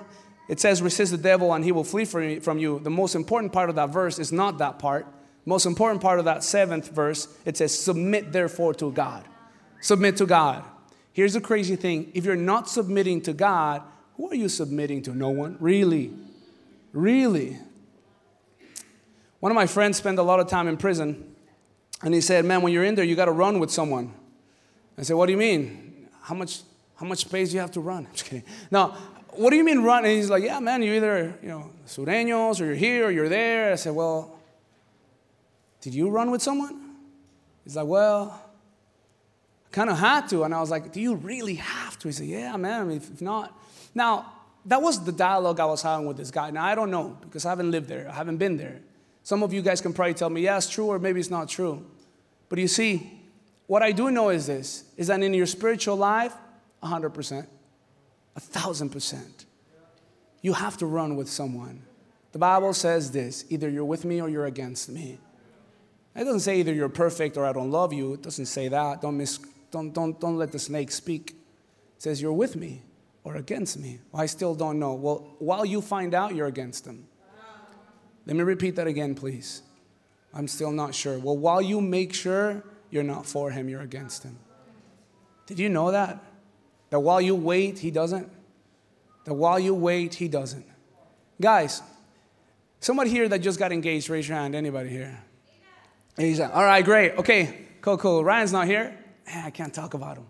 it 0.50 0.60
says 0.60 0.82
resist 0.82 1.12
the 1.12 1.18
devil 1.18 1.54
and 1.54 1.64
he 1.64 1.72
will 1.72 1.84
flee 1.84 2.06
from 2.06 2.60
you. 2.60 2.80
The 2.80 2.90
most 2.90 3.16
important 3.16 3.54
part 3.54 3.70
of 3.70 3.76
that 3.76 3.90
verse 3.90 4.20
is 4.20 4.32
not 4.32 4.58
that 4.58 4.80
part. 4.80 5.08
Most 5.46 5.66
important 5.66 6.02
part 6.02 6.20
of 6.20 6.26
that 6.26 6.44
seventh 6.44 6.90
verse, 6.90 7.28
it 7.46 7.58
says 7.58 7.78
submit 7.78 8.32
therefore 8.32 8.74
to 8.76 8.92
God. 8.92 9.26
Submit 9.82 10.18
to 10.18 10.26
God. 10.26 10.64
Here's 11.12 11.34
the 11.34 11.42
crazy 11.42 11.76
thing 11.76 12.12
if 12.14 12.26
you're 12.26 12.36
not 12.36 12.70
submitting 12.70 13.22
to 13.22 13.34
God, 13.34 13.84
who 14.16 14.30
are 14.30 14.36
you 14.36 14.50
submitting 14.50 15.02
to? 15.04 15.14
No 15.14 15.30
one. 15.30 15.58
Really? 15.60 16.14
Really? 16.92 17.58
One 19.40 19.52
of 19.52 19.56
my 19.56 19.68
friends 19.68 19.98
spent 19.98 20.18
a 20.20 20.24
lot 20.24 20.40
of 20.40 20.48
time 20.48 20.68
in 20.68 20.78
prison, 20.78 21.36
and 22.02 22.14
he 22.14 22.22
said, 22.22 22.46
Man, 22.46 22.62
when 22.62 22.72
you're 22.72 22.86
in 22.86 22.96
there, 22.96 23.04
you 23.04 23.16
got 23.16 23.26
to 23.26 23.32
run 23.32 23.60
with 23.60 23.72
someone. 23.72 24.14
I 24.98 25.02
said, 25.02 25.16
What 25.16 25.26
do 25.26 25.34
you 25.34 25.38
mean? 25.38 26.08
How 26.22 26.36
much, 26.36 26.62
how 27.04 27.10
much 27.10 27.20
space 27.20 27.50
do 27.50 27.56
you 27.56 27.60
have 27.60 27.72
to 27.72 27.82
run? 27.82 28.06
I'm 28.10 28.14
just 28.14 28.24
kidding. 28.24 28.46
Now, 28.72 28.96
what 29.32 29.50
do 29.50 29.58
you 29.58 29.66
mean 29.66 29.84
run? 29.84 30.06
And 30.06 30.14
he's 30.16 30.30
like, 30.30 30.42
Yeah, 30.42 30.62
man, 30.62 30.82
you're 30.82 30.96
either, 30.96 31.38
you 31.42 31.50
know, 31.50 31.70
Sureños, 31.86 32.62
or 32.62 32.66
you're 32.66 32.76
here, 32.76 33.08
or 33.08 33.12
you're 33.12 33.28
there. 33.28 33.74
I 33.74 33.76
said, 33.76 33.94
Well, 33.94 34.40
did 35.82 35.94
you 35.94 36.10
run 36.10 36.32
with 36.32 36.42
someone? 36.42 36.96
He's 37.66 37.76
like, 37.76 37.88
Well, 37.88 38.42
I 39.68 39.70
kind 39.72 39.90
of 39.90 40.00
had 40.00 40.30
to. 40.30 40.46
And 40.46 40.56
I 40.56 40.62
was 40.62 40.70
like, 40.70 40.94
Do 40.94 41.02
you 41.02 41.16
really 41.16 41.56
have 41.56 42.00
to? 42.00 42.08
He 42.08 42.14
said, 42.14 42.28
Yeah, 42.28 42.56
man. 42.56 42.82
I 42.82 42.84
mean, 42.86 42.98
if 42.98 43.22
not. 43.22 43.54
Now, 43.94 44.32
that 44.66 44.82
was 44.82 45.04
the 45.04 45.12
dialogue 45.12 45.60
I 45.60 45.66
was 45.66 45.82
having 45.82 46.06
with 46.06 46.16
this 46.16 46.32
guy. 46.32 46.52
Now, 46.52 46.64
I 46.64 46.74
don't 46.74 46.90
know 46.90 47.18
because 47.20 47.46
I 47.46 47.50
haven't 47.50 47.70
lived 47.70 47.90
there, 47.90 48.08
I 48.10 48.14
haven't 48.14 48.38
been 48.38 48.56
there. 48.56 48.80
Some 49.24 49.44
of 49.44 49.52
you 49.52 49.62
guys 49.62 49.82
can 49.82 49.92
probably 49.92 50.14
tell 50.14 50.30
me, 50.30 50.40
Yeah, 50.40 50.56
it's 50.56 50.70
true, 50.70 50.86
or 50.86 51.00
maybe 51.00 51.20
it's 51.20 51.30
not 51.30 51.50
true. 51.50 51.86
But 52.48 52.60
you 52.60 52.70
see, 52.70 53.12
what 53.68 53.84
I 53.84 53.92
do 53.92 54.10
know 54.10 54.30
is 54.30 54.48
this 54.48 54.86
is 54.96 55.08
that 55.08 55.22
in 55.22 55.34
your 55.34 55.48
spiritual 55.48 55.98
life, 55.98 56.34
100%, 56.84 57.48
a 58.36 58.40
1000%, 58.40 59.46
you 60.42 60.54
have 60.54 60.78
to 60.78 60.86
run 60.86 61.16
with 61.16 61.30
someone. 61.30 61.84
The 62.34 62.40
Bible 62.40 62.74
says 62.74 63.12
this 63.12 63.46
either 63.50 63.70
you're 63.70 63.86
with 63.86 64.06
me 64.06 64.22
or 64.22 64.30
you're 64.30 64.46
against 64.46 64.90
me. 64.90 65.20
It 66.16 66.26
doesn't 66.26 66.42
say 66.42 66.60
either 66.60 66.74
you're 66.74 66.90
perfect 66.90 67.38
or 67.38 67.46
I 67.46 67.54
don't 67.54 67.72
love 67.72 67.94
you. 67.94 68.14
It 68.14 68.22
doesn't 68.22 68.46
say 68.46 68.68
that. 68.68 69.02
Don't 69.02 69.18
mis- 69.18 69.40
don't, 69.72 69.94
don't, 69.94 70.20
don't 70.20 70.38
let 70.38 70.52
the 70.52 70.60
snake 70.60 70.92
speak. 70.92 71.32
It 71.32 72.04
says, 72.04 72.22
You're 72.22 72.34
with 72.34 72.56
me 72.56 72.84
or 73.24 73.36
against 73.36 73.80
me. 73.80 74.00
Well, 74.12 74.22
I 74.22 74.28
still 74.28 74.54
don't 74.54 74.78
know. 74.80 74.94
Well, 74.94 75.36
while 75.40 75.66
you 75.66 75.82
find 75.82 76.14
out 76.14 76.36
you're 76.36 76.48
against 76.48 76.86
him, 76.86 77.08
let 78.26 78.36
me 78.36 78.44
repeat 78.44 78.76
that 78.76 78.88
again, 78.88 79.16
please. 79.16 79.64
I'm 80.34 80.48
still 80.48 80.72
not 80.72 80.96
sure. 80.96 81.18
Well, 81.20 81.38
while 81.38 81.62
you 81.62 81.82
make 81.82 82.14
sure 82.14 82.64
you're 82.90 83.04
not 83.04 83.26
for 83.26 83.52
him, 83.52 83.70
you're 83.70 83.82
against 83.82 84.24
him. 84.24 84.38
Did 85.46 85.60
you 85.60 85.70
know 85.70 85.92
that? 85.92 86.24
That 86.94 87.00
while 87.00 87.20
you 87.20 87.34
wait, 87.34 87.80
he 87.80 87.90
doesn't? 87.90 88.30
That 89.26 89.34
while 89.34 89.60
you 89.60 89.74
wait, 89.74 90.14
he 90.14 90.28
doesn't. 90.28 90.64
Guys, 91.42 91.82
somebody 92.82 93.10
here 93.10 93.28
that 93.30 93.40
just 93.40 93.58
got 93.58 93.72
engaged, 93.72 94.10
raise 94.10 94.30
your 94.30 94.38
hand. 94.38 94.54
Anybody 94.54 94.90
here? 94.90 95.20
All 96.54 96.64
right, 96.64 96.86
great. 96.86 97.14
Okay, 97.18 97.66
cool, 97.82 97.98
cool. 97.98 98.24
Ryan's 98.24 98.54
not 98.54 98.68
here. 98.68 98.96
I 99.28 99.50
can't 99.50 99.74
talk 99.74 99.96
about 99.96 100.18
him. 100.18 100.28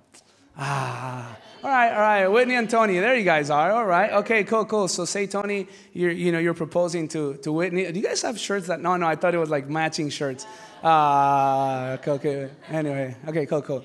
Ah, 0.58 1.38
all 1.66 1.70
right, 1.70 1.92
all 1.92 2.00
right. 2.00 2.28
Whitney 2.30 2.56
and 2.56 2.70
Tony, 2.70 2.98
there 2.98 3.18
you 3.18 3.26
guys 3.26 3.50
are. 3.50 3.74
All 3.74 3.86
right, 3.86 4.14
okay, 4.14 4.46
cool, 4.46 4.64
cool. 4.64 4.88
So 4.88 5.04
say, 5.04 5.28
Tony, 5.28 5.68
you're, 5.92 6.12
you 6.12 6.32
know, 6.32 6.40
you're 6.40 6.54
proposing 6.54 7.10
to, 7.10 7.34
to 7.44 7.52
Whitney. 7.52 7.92
Do 7.92 8.00
you 8.00 8.06
guys 8.06 8.22
have 8.22 8.40
shirts 8.40 8.68
that? 8.68 8.80
No, 8.80 8.96
no. 8.96 9.06
I 9.06 9.18
thought 9.18 9.36
it 9.36 9.38
was 9.38 9.50
like 9.50 9.68
matching 9.68 10.10
shirts. 10.10 10.48
Ah, 10.82 11.90
uh, 11.90 11.94
okay, 11.96 12.12
okay. 12.12 12.50
Anyway, 12.70 13.18
okay, 13.28 13.46
cool, 13.48 13.62
cool. 13.62 13.84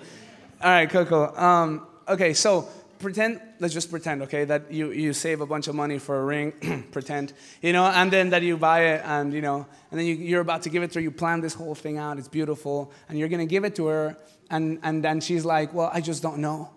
All 0.63 0.71
right, 0.71 0.89
cool, 0.89 1.07
cool. 1.07 1.37
Um, 1.37 1.88
okay, 2.09 2.35
so 2.35 2.69
pretend. 2.99 3.41
Let's 3.61 3.75
just 3.75 3.91
pretend, 3.91 4.23
okay, 4.23 4.45
that 4.45 4.73
you 4.73 4.91
you 4.91 5.13
save 5.13 5.41
a 5.41 5.47
bunch 5.47 5.69
of 5.69 5.75
money 5.75 5.99
for 5.99 6.21
a 6.21 6.25
ring. 6.25 6.85
pretend, 6.93 7.33
you 7.63 7.73
know, 7.73 7.85
and 7.85 8.11
then 8.11 8.31
that 8.31 8.43
you 8.43 8.57
buy 8.57 8.81
it, 8.95 9.03
and 9.05 9.33
you 9.33 9.41
know, 9.41 9.67
and 9.91 9.99
then 9.99 10.07
you, 10.07 10.15
you're 10.15 10.41
about 10.41 10.63
to 10.63 10.71
give 10.71 10.83
it 10.83 10.93
to 10.93 10.99
her. 10.99 11.03
You 11.03 11.11
plan 11.11 11.41
this 11.41 11.55
whole 11.55 11.75
thing 11.75 11.99
out. 11.99 12.19
It's 12.19 12.29
beautiful, 12.29 12.93
and 13.09 13.19
you're 13.19 13.29
gonna 13.29 13.47
give 13.47 13.65
it 13.65 13.77
to 13.77 13.87
her 13.87 14.17
and, 14.51 14.79
and 14.83 15.05
then 15.05 15.21
she's 15.21 15.45
like, 15.45 15.73
Well, 15.75 15.91
I 15.93 16.01
just 16.01 16.23
don't 16.23 16.39
know. 16.39 16.71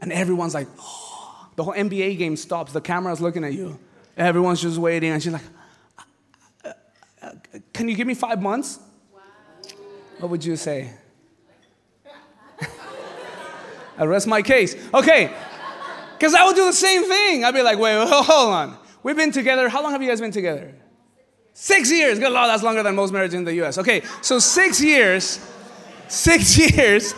And 0.00 0.12
everyone's 0.12 0.54
like, 0.54 0.68
oh. 0.78 1.10
The 1.56 1.62
whole 1.62 1.74
NBA 1.74 2.18
game 2.18 2.34
stops. 2.34 2.72
The 2.72 2.80
camera's 2.80 3.20
looking 3.20 3.44
at 3.44 3.52
you. 3.52 3.78
Everyone's 4.16 4.60
just 4.60 4.76
waiting, 4.76 5.12
and 5.12 5.22
she's 5.22 5.32
like, 5.32 5.42
uh, 6.64 6.72
uh, 7.22 7.30
Can 7.72 7.88
you 7.88 7.94
give 7.94 8.08
me 8.08 8.14
five 8.14 8.42
months? 8.42 8.80
What 10.18 10.30
would 10.30 10.44
you 10.44 10.56
say? 10.56 10.90
I 13.96 14.04
rest 14.04 14.26
my 14.26 14.42
case. 14.42 14.76
Okay, 14.92 15.32
because 16.18 16.34
I 16.34 16.44
would 16.44 16.56
do 16.56 16.66
the 16.66 16.72
same 16.72 17.04
thing. 17.04 17.44
I'd 17.44 17.54
be 17.54 17.62
like, 17.62 17.78
Wait, 17.78 17.96
hold 18.08 18.52
on. 18.52 18.78
We've 19.02 19.16
been 19.16 19.32
together. 19.32 19.68
How 19.68 19.82
long 19.82 19.92
have 19.92 20.02
you 20.02 20.08
guys 20.08 20.20
been 20.20 20.32
together? 20.32 20.74
Six 21.52 21.90
years. 21.90 22.18
Good 22.18 22.32
Lord, 22.32 22.48
that's 22.48 22.62
longer 22.62 22.82
than 22.82 22.96
most 22.96 23.12
marriages 23.12 23.34
in 23.34 23.44
the 23.44 23.54
US. 23.64 23.78
Okay, 23.78 24.02
so 24.22 24.38
six 24.38 24.82
years, 24.82 25.38
six 26.08 26.58
years, 26.76 27.14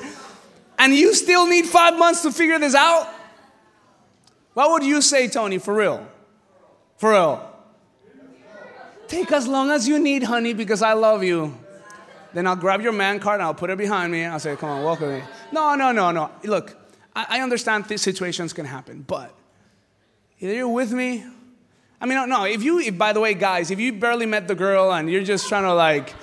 and 0.79 0.95
you 0.95 1.15
still 1.15 1.47
need 1.47 1.65
five 1.65 1.99
months 1.99 2.23
to 2.23 2.31
figure 2.31 2.59
this 2.59 2.75
out? 2.75 3.13
What 4.55 4.71
would 4.71 4.85
you 4.85 5.03
say, 5.03 5.29
Tony, 5.29 5.59
for 5.59 5.75
real? 5.75 6.07
For 6.97 7.11
real. 7.11 7.53
Take 9.07 9.31
as 9.33 9.47
long 9.47 9.71
as 9.71 9.87
you 9.87 9.99
need, 9.99 10.25
honey, 10.25 10.53
because 10.53 10.83
I 10.83 10.95
love 10.95 11.23
you. 11.23 11.57
Then 12.37 12.47
I'll 12.47 12.55
grab 12.55 12.83
your 12.83 12.93
man 12.93 13.19
card 13.19 13.41
and 13.41 13.45
I'll 13.45 13.55
put 13.55 13.71
it 13.71 13.79
behind 13.79 14.13
me 14.13 14.21
and 14.21 14.33
I'll 14.35 14.41
say, 14.41 14.55
come 14.57 14.69
on, 14.69 14.85
walk 14.85 15.01
with 15.01 15.11
me. 15.11 15.23
No, 15.53 15.75
no, 15.75 15.91
no, 15.91 16.11
no. 16.11 16.31
Look, 16.45 16.77
I, 17.15 17.39
I 17.39 17.41
understand 17.41 17.87
these 17.87 18.03
situations 18.03 18.53
can 18.53 18.67
happen, 18.67 19.05
but 19.07 19.35
either 20.39 20.53
you're 20.53 20.69
with 20.69 20.93
me 20.93 21.25
I 22.01 22.07
mean, 22.07 22.29
no, 22.29 22.45
if 22.45 22.63
you, 22.63 22.79
if, 22.79 22.99
by 22.99 23.13
the 23.13 23.21
way, 23.21 23.35
guys, 23.35 23.71
if 23.71 23.81
you 23.81 23.93
barely 23.93 24.27
met 24.27 24.49
the 24.49 24.55
girl 24.55 24.93
and 24.93 25.11
you're 25.11 25.25
just 25.25 25.49
trying 25.49 25.65
to 25.65 25.73
like, 25.73 26.15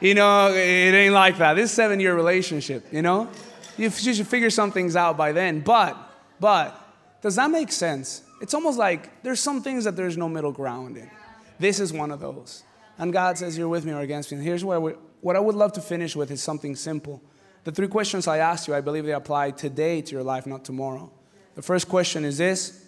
you 0.00 0.14
know, 0.14 0.48
it 0.48 0.94
ain't 0.94 1.14
like 1.14 1.38
that. 1.38 1.54
This 1.54 1.70
seven 1.70 2.00
year 2.00 2.14
relationship, 2.14 2.92
you 2.92 3.02
know? 3.02 3.28
You 3.76 3.90
should 3.90 4.26
figure 4.26 4.50
some 4.50 4.72
things 4.72 4.96
out 4.96 5.16
by 5.16 5.32
then. 5.32 5.60
But, 5.60 5.96
but, 6.40 6.76
does 7.22 7.36
that 7.36 7.50
make 7.50 7.70
sense? 7.70 8.22
It's 8.42 8.54
almost 8.54 8.78
like 8.78 9.22
there's 9.22 9.40
some 9.40 9.62
things 9.62 9.84
that 9.84 9.94
there's 9.94 10.16
no 10.16 10.28
middle 10.28 10.52
ground 10.52 10.96
in. 10.96 11.10
This 11.58 11.78
is 11.78 11.92
one 11.92 12.10
of 12.10 12.20
those. 12.20 12.64
And 12.98 13.12
God 13.12 13.38
says, 13.38 13.56
You're 13.56 13.68
with 13.68 13.84
me 13.84 13.92
or 13.92 14.00
against 14.00 14.32
me. 14.32 14.38
And 14.38 14.46
here's 14.46 14.64
where 14.64 14.80
we, 14.80 14.94
what 15.20 15.36
I 15.36 15.40
would 15.40 15.54
love 15.54 15.72
to 15.74 15.80
finish 15.80 16.16
with 16.16 16.30
is 16.30 16.42
something 16.42 16.74
simple. 16.76 17.22
The 17.64 17.72
three 17.72 17.88
questions 17.88 18.26
I 18.26 18.38
asked 18.38 18.68
you, 18.68 18.74
I 18.74 18.80
believe 18.80 19.04
they 19.04 19.12
apply 19.12 19.50
today 19.50 20.00
to 20.00 20.12
your 20.12 20.22
life, 20.22 20.46
not 20.46 20.64
tomorrow. 20.64 21.10
The 21.54 21.62
first 21.62 21.88
question 21.88 22.24
is 22.24 22.38
this 22.38 22.84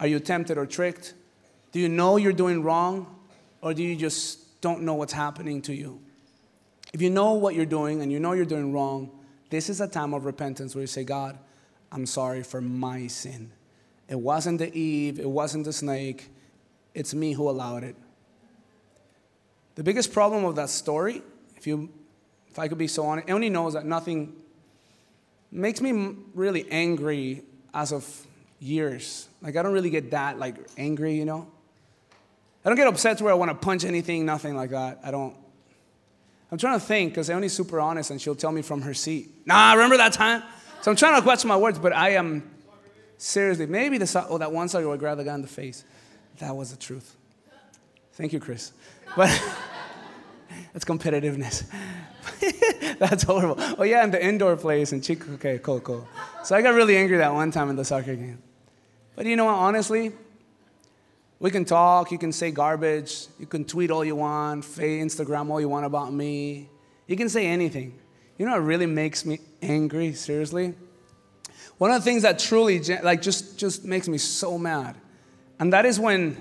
Are 0.00 0.06
you 0.06 0.18
tempted 0.20 0.58
or 0.58 0.66
tricked? 0.66 1.14
Do 1.72 1.80
you 1.80 1.88
know 1.88 2.16
you're 2.16 2.32
doing 2.32 2.62
wrong, 2.62 3.14
or 3.60 3.74
do 3.74 3.82
you 3.82 3.96
just 3.96 4.60
don't 4.60 4.82
know 4.82 4.94
what's 4.94 5.12
happening 5.12 5.60
to 5.62 5.74
you? 5.74 6.00
If 6.92 7.02
you 7.02 7.10
know 7.10 7.34
what 7.34 7.54
you're 7.54 7.66
doing 7.66 8.00
and 8.00 8.10
you 8.10 8.18
know 8.18 8.32
you're 8.32 8.46
doing 8.46 8.72
wrong, 8.72 9.10
this 9.50 9.68
is 9.68 9.80
a 9.80 9.88
time 9.88 10.14
of 10.14 10.24
repentance 10.24 10.74
where 10.74 10.82
you 10.82 10.86
say, 10.86 11.04
God, 11.04 11.38
I'm 11.92 12.06
sorry 12.06 12.42
for 12.42 12.60
my 12.60 13.06
sin. 13.06 13.50
It 14.08 14.18
wasn't 14.18 14.58
the 14.58 14.74
Eve, 14.74 15.18
it 15.18 15.28
wasn't 15.28 15.64
the 15.64 15.72
snake, 15.72 16.30
it's 16.94 17.12
me 17.12 17.32
who 17.32 17.50
allowed 17.50 17.84
it. 17.84 17.96
The 19.74 19.82
biggest 19.82 20.12
problem 20.12 20.44
of 20.44 20.56
that 20.56 20.70
story, 20.70 21.22
if 21.66 21.70
you 21.70 21.88
if 22.48 22.58
I 22.60 22.68
could 22.68 22.78
be 22.78 22.86
so 22.86 23.04
honest, 23.04 23.28
only 23.28 23.50
knows 23.50 23.72
that 23.74 23.84
nothing 23.84 24.34
makes 25.50 25.80
me 25.80 26.14
really 26.32 26.64
angry 26.70 27.42
as 27.74 27.92
of 27.92 28.06
years. 28.60 29.28
Like 29.42 29.56
I 29.56 29.62
don't 29.62 29.72
really 29.72 29.90
get 29.90 30.12
that 30.12 30.38
like 30.38 30.54
angry, 30.78 31.14
you 31.16 31.24
know. 31.24 31.48
I 32.64 32.68
don't 32.68 32.76
get 32.76 32.86
upset 32.86 33.18
to 33.18 33.24
where 33.24 33.32
I 33.32 33.36
want 33.36 33.50
to 33.50 33.54
punch 33.56 33.84
anything, 33.84 34.24
nothing 34.24 34.54
like 34.54 34.70
that. 34.70 35.00
I 35.02 35.10
don't. 35.10 35.34
I'm 36.52 36.58
trying 36.58 36.78
to 36.78 36.84
think 36.84 37.12
because 37.12 37.28
Eoni's 37.28 37.52
super 37.52 37.80
honest 37.80 38.12
and 38.12 38.20
she'll 38.20 38.36
tell 38.36 38.52
me 38.52 38.62
from 38.62 38.82
her 38.82 38.94
seat. 38.94 39.28
Nah, 39.44 39.72
remember 39.72 39.96
that 39.96 40.12
time? 40.12 40.44
So 40.82 40.92
I'm 40.92 40.96
trying 40.96 41.20
to 41.20 41.26
watch 41.26 41.44
my 41.44 41.56
words, 41.56 41.80
but 41.80 41.92
I 41.92 42.10
am 42.10 42.48
seriously, 43.18 43.66
maybe 43.66 43.98
the 43.98 44.26
oh, 44.28 44.38
that 44.38 44.52
one 44.52 44.68
side 44.68 44.84
where 44.84 44.94
I 44.94 44.96
grabbed 44.96 45.18
the 45.18 45.24
guy 45.24 45.34
in 45.34 45.42
the 45.42 45.48
face. 45.48 45.84
That 46.38 46.54
was 46.54 46.70
the 46.70 46.76
truth. 46.76 47.16
Thank 48.12 48.32
you, 48.32 48.38
Chris. 48.38 48.72
But 49.16 49.28
that's 50.76 50.84
competitiveness. 50.84 51.64
that's 52.98 53.22
horrible. 53.22 53.56
Oh 53.78 53.82
yeah, 53.82 54.04
in 54.04 54.10
the 54.10 54.22
indoor 54.22 54.58
place 54.58 54.92
in 54.92 55.00
Chico. 55.00 55.32
Okay, 55.32 55.58
cool, 55.62 55.80
cool. 55.80 56.06
So 56.44 56.54
I 56.54 56.60
got 56.60 56.74
really 56.74 56.98
angry 56.98 57.16
that 57.16 57.32
one 57.32 57.50
time 57.50 57.70
in 57.70 57.76
the 57.76 57.84
soccer 57.84 58.14
game. 58.14 58.42
But 59.14 59.24
you 59.24 59.36
know 59.36 59.46
what, 59.46 59.54
honestly, 59.54 60.12
we 61.40 61.50
can 61.50 61.64
talk, 61.64 62.12
you 62.12 62.18
can 62.18 62.30
say 62.30 62.50
garbage, 62.50 63.28
you 63.38 63.46
can 63.46 63.64
tweet 63.64 63.90
all 63.90 64.04
you 64.04 64.16
want, 64.16 64.64
Instagram 64.64 65.48
all 65.48 65.62
you 65.62 65.70
want 65.70 65.86
about 65.86 66.12
me. 66.12 66.68
You 67.06 67.16
can 67.16 67.30
say 67.30 67.46
anything. 67.46 67.98
You 68.36 68.44
know 68.44 68.52
what 68.52 68.64
really 68.64 68.84
makes 68.84 69.24
me 69.24 69.38
angry, 69.62 70.12
seriously? 70.12 70.74
One 71.78 71.90
of 71.90 72.02
the 72.02 72.04
things 72.04 72.22
that 72.24 72.38
truly 72.38 72.80
like 73.02 73.22
just 73.22 73.58
just 73.58 73.86
makes 73.86 74.08
me 74.08 74.18
so 74.18 74.58
mad. 74.58 74.94
And 75.58 75.72
that 75.72 75.86
is 75.86 75.98
when 75.98 76.36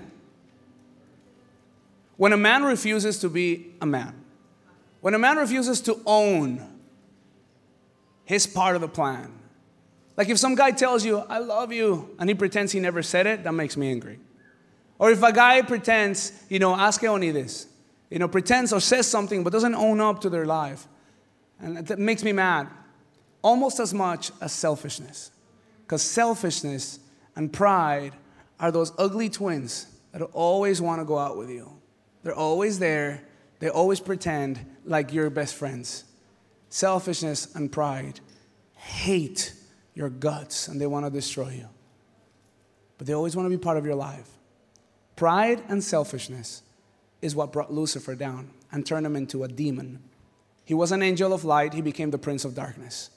when 2.17 2.33
a 2.33 2.37
man 2.37 2.63
refuses 2.63 3.19
to 3.19 3.29
be 3.29 3.67
a 3.81 3.85
man. 3.85 4.24
When 5.05 5.13
a 5.13 5.19
man 5.19 5.37
refuses 5.37 5.81
to 5.81 6.01
own 6.07 6.65
his 8.23 8.47
part 8.47 8.73
of 8.73 8.81
the 8.81 8.87
plan. 8.87 9.31
Like 10.17 10.29
if 10.29 10.39
some 10.39 10.55
guy 10.55 10.71
tells 10.71 11.05
you, 11.05 11.19
I 11.19 11.37
love 11.37 11.71
you, 11.71 12.15
and 12.17 12.27
he 12.27 12.33
pretends 12.33 12.71
he 12.71 12.79
never 12.79 13.03
said 13.03 13.27
it, 13.27 13.43
that 13.43 13.51
makes 13.51 13.77
me 13.77 13.91
angry. 13.91 14.17
Or 14.97 15.11
if 15.11 15.21
a 15.21 15.31
guy 15.31 15.61
pretends, 15.61 16.31
you 16.49 16.57
know, 16.57 16.75
ask 16.75 17.01
Eoni 17.01 17.31
this, 17.31 17.67
you 18.09 18.17
know, 18.17 18.27
pretends 18.27 18.73
or 18.73 18.79
says 18.79 19.05
something 19.05 19.43
but 19.43 19.53
doesn't 19.53 19.75
own 19.75 20.01
up 20.01 20.21
to 20.21 20.29
their 20.31 20.47
life. 20.47 20.87
And 21.59 21.85
that 21.85 21.99
makes 21.99 22.23
me 22.23 22.31
mad. 22.31 22.67
Almost 23.43 23.79
as 23.79 23.93
much 23.93 24.31
as 24.41 24.53
selfishness. 24.53 25.29
Because 25.83 26.01
selfishness 26.01 26.99
and 27.35 27.53
pride 27.53 28.13
are 28.59 28.71
those 28.71 28.91
ugly 28.97 29.29
twins 29.29 29.85
that 30.13 30.23
always 30.23 30.81
want 30.81 30.99
to 30.99 31.05
go 31.05 31.19
out 31.19 31.37
with 31.37 31.51
you. 31.51 31.71
They're 32.23 32.33
always 32.33 32.79
there. 32.79 33.21
They 33.59 33.69
always 33.69 33.99
pretend 33.99 34.65
like 34.85 35.13
you're 35.13 35.29
best 35.29 35.55
friends. 35.55 36.03
Selfishness 36.69 37.55
and 37.55 37.71
pride 37.71 38.19
hate 38.75 39.53
your 39.93 40.09
guts 40.09 40.67
and 40.67 40.79
they 40.79 40.87
want 40.87 41.05
to 41.05 41.11
destroy 41.11 41.49
you. 41.49 41.69
But 42.97 43.07
they 43.07 43.13
always 43.13 43.35
want 43.35 43.45
to 43.45 43.57
be 43.57 43.61
part 43.61 43.77
of 43.77 43.85
your 43.85 43.95
life. 43.95 44.29
Pride 45.15 45.63
and 45.69 45.83
selfishness 45.83 46.61
is 47.21 47.35
what 47.35 47.53
brought 47.53 47.73
Lucifer 47.73 48.15
down 48.15 48.51
and 48.71 48.85
turned 48.85 49.05
him 49.05 49.15
into 49.15 49.43
a 49.43 49.47
demon. 49.47 50.03
He 50.65 50.73
was 50.73 50.91
an 50.91 51.01
angel 51.01 51.33
of 51.33 51.45
light, 51.45 51.73
he 51.73 51.81
became 51.81 52.11
the 52.11 52.17
prince 52.17 52.43
of 52.43 52.55
darkness. 52.55 53.09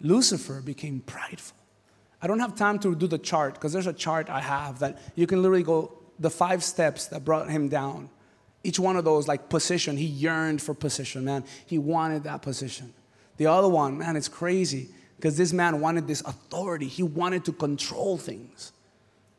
Lucifer 0.00 0.60
became 0.60 1.00
prideful. 1.00 1.56
I 2.20 2.26
don't 2.26 2.40
have 2.40 2.56
time 2.56 2.78
to 2.80 2.94
do 2.94 3.06
the 3.06 3.18
chart 3.18 3.54
because 3.54 3.72
there's 3.72 3.86
a 3.86 3.92
chart 3.92 4.30
I 4.30 4.40
have 4.40 4.78
that 4.80 4.98
you 5.14 5.26
can 5.26 5.42
literally 5.42 5.62
go 5.62 5.92
the 6.18 6.30
five 6.30 6.64
steps 6.64 7.06
that 7.08 7.24
brought 7.24 7.50
him 7.50 7.68
down. 7.68 8.08
Each 8.64 8.80
one 8.80 8.96
of 8.96 9.04
those, 9.04 9.28
like 9.28 9.48
position, 9.48 9.96
he 9.96 10.06
yearned 10.06 10.60
for 10.60 10.74
position, 10.74 11.24
man. 11.24 11.44
He 11.66 11.78
wanted 11.78 12.24
that 12.24 12.42
position. 12.42 12.92
The 13.36 13.46
other 13.46 13.68
one, 13.68 13.98
man, 13.98 14.16
it's 14.16 14.28
crazy 14.28 14.88
because 15.16 15.36
this 15.36 15.52
man 15.52 15.80
wanted 15.80 16.08
this 16.08 16.22
authority. 16.22 16.88
He 16.88 17.02
wanted 17.02 17.44
to 17.44 17.52
control 17.52 18.16
things. 18.16 18.72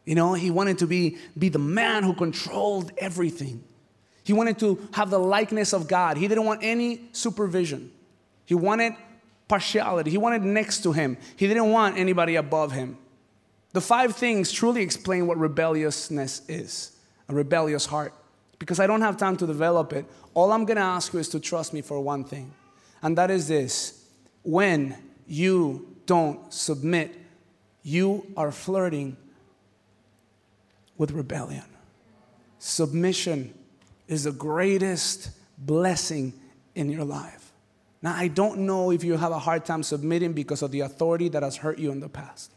You 0.06 0.16
know, 0.16 0.36
he 0.36 0.52
wanted 0.52 0.78
to 0.80 0.88
be, 0.88 1.18
be 1.38 1.50
the 1.50 1.60
man 1.60 2.04
who 2.04 2.14
controlled 2.14 2.92
everything. 3.00 3.64
He 4.24 4.34
wanted 4.34 4.60
to 4.60 4.88
have 4.94 5.10
the 5.10 5.20
likeness 5.20 5.74
of 5.74 5.88
God. 5.88 6.18
He 6.18 6.28
didn't 6.28 6.46
want 6.46 6.64
any 6.64 7.10
supervision. 7.12 7.92
He 8.46 8.54
wanted 8.54 8.94
partiality. 9.48 10.12
He 10.12 10.18
wanted 10.18 10.44
next 10.44 10.84
to 10.84 10.92
him. 10.92 11.18
He 11.36 11.48
didn't 11.48 11.72
want 11.72 11.98
anybody 11.98 12.36
above 12.36 12.72
him. 12.72 12.98
The 13.74 13.82
five 13.82 14.16
things 14.16 14.52
truly 14.52 14.82
explain 14.82 15.28
what 15.28 15.38
rebelliousness 15.38 16.44
is 16.48 16.92
a 17.28 17.34
rebellious 17.34 17.88
heart. 17.88 18.14
Because 18.60 18.80
I 18.80 18.88
don't 18.88 19.02
have 19.02 19.18
time 19.18 19.38
to 19.38 19.48
develop 19.48 19.94
it, 19.94 20.06
all 20.34 20.52
I'm 20.52 20.66
gonna 20.66 20.82
ask 20.82 21.14
you 21.14 21.20
is 21.20 21.30
to 21.30 21.40
trust 21.40 21.74
me 21.74 21.82
for 21.82 22.00
one 22.00 22.24
thing, 22.24 22.54
and 23.02 23.18
that 23.18 23.30
is 23.32 23.48
this 23.48 24.06
when 24.44 24.96
you 25.28 25.96
don't 26.06 26.54
submit, 26.54 27.16
you 27.84 28.32
are 28.38 28.52
flirting 28.52 29.18
with 30.98 31.12
rebellion. 31.12 31.66
Submission 32.60 33.54
is 34.08 34.24
the 34.24 34.32
greatest 34.32 35.32
blessing 35.58 36.34
in 36.76 36.90
your 36.90 37.04
life. 37.04 37.52
Now, 38.02 38.14
I 38.16 38.28
don't 38.28 38.60
know 38.60 38.92
if 38.92 39.04
you 39.04 39.18
have 39.18 39.32
a 39.32 39.40
hard 39.40 39.66
time 39.66 39.82
submitting 39.82 40.34
because 40.34 40.62
of 40.62 40.72
the 40.72 40.82
authority 40.82 41.28
that 41.30 41.42
has 41.42 41.58
hurt 41.58 41.80
you 41.80 41.92
in 41.92 42.00
the 42.00 42.10
past. 42.10 42.52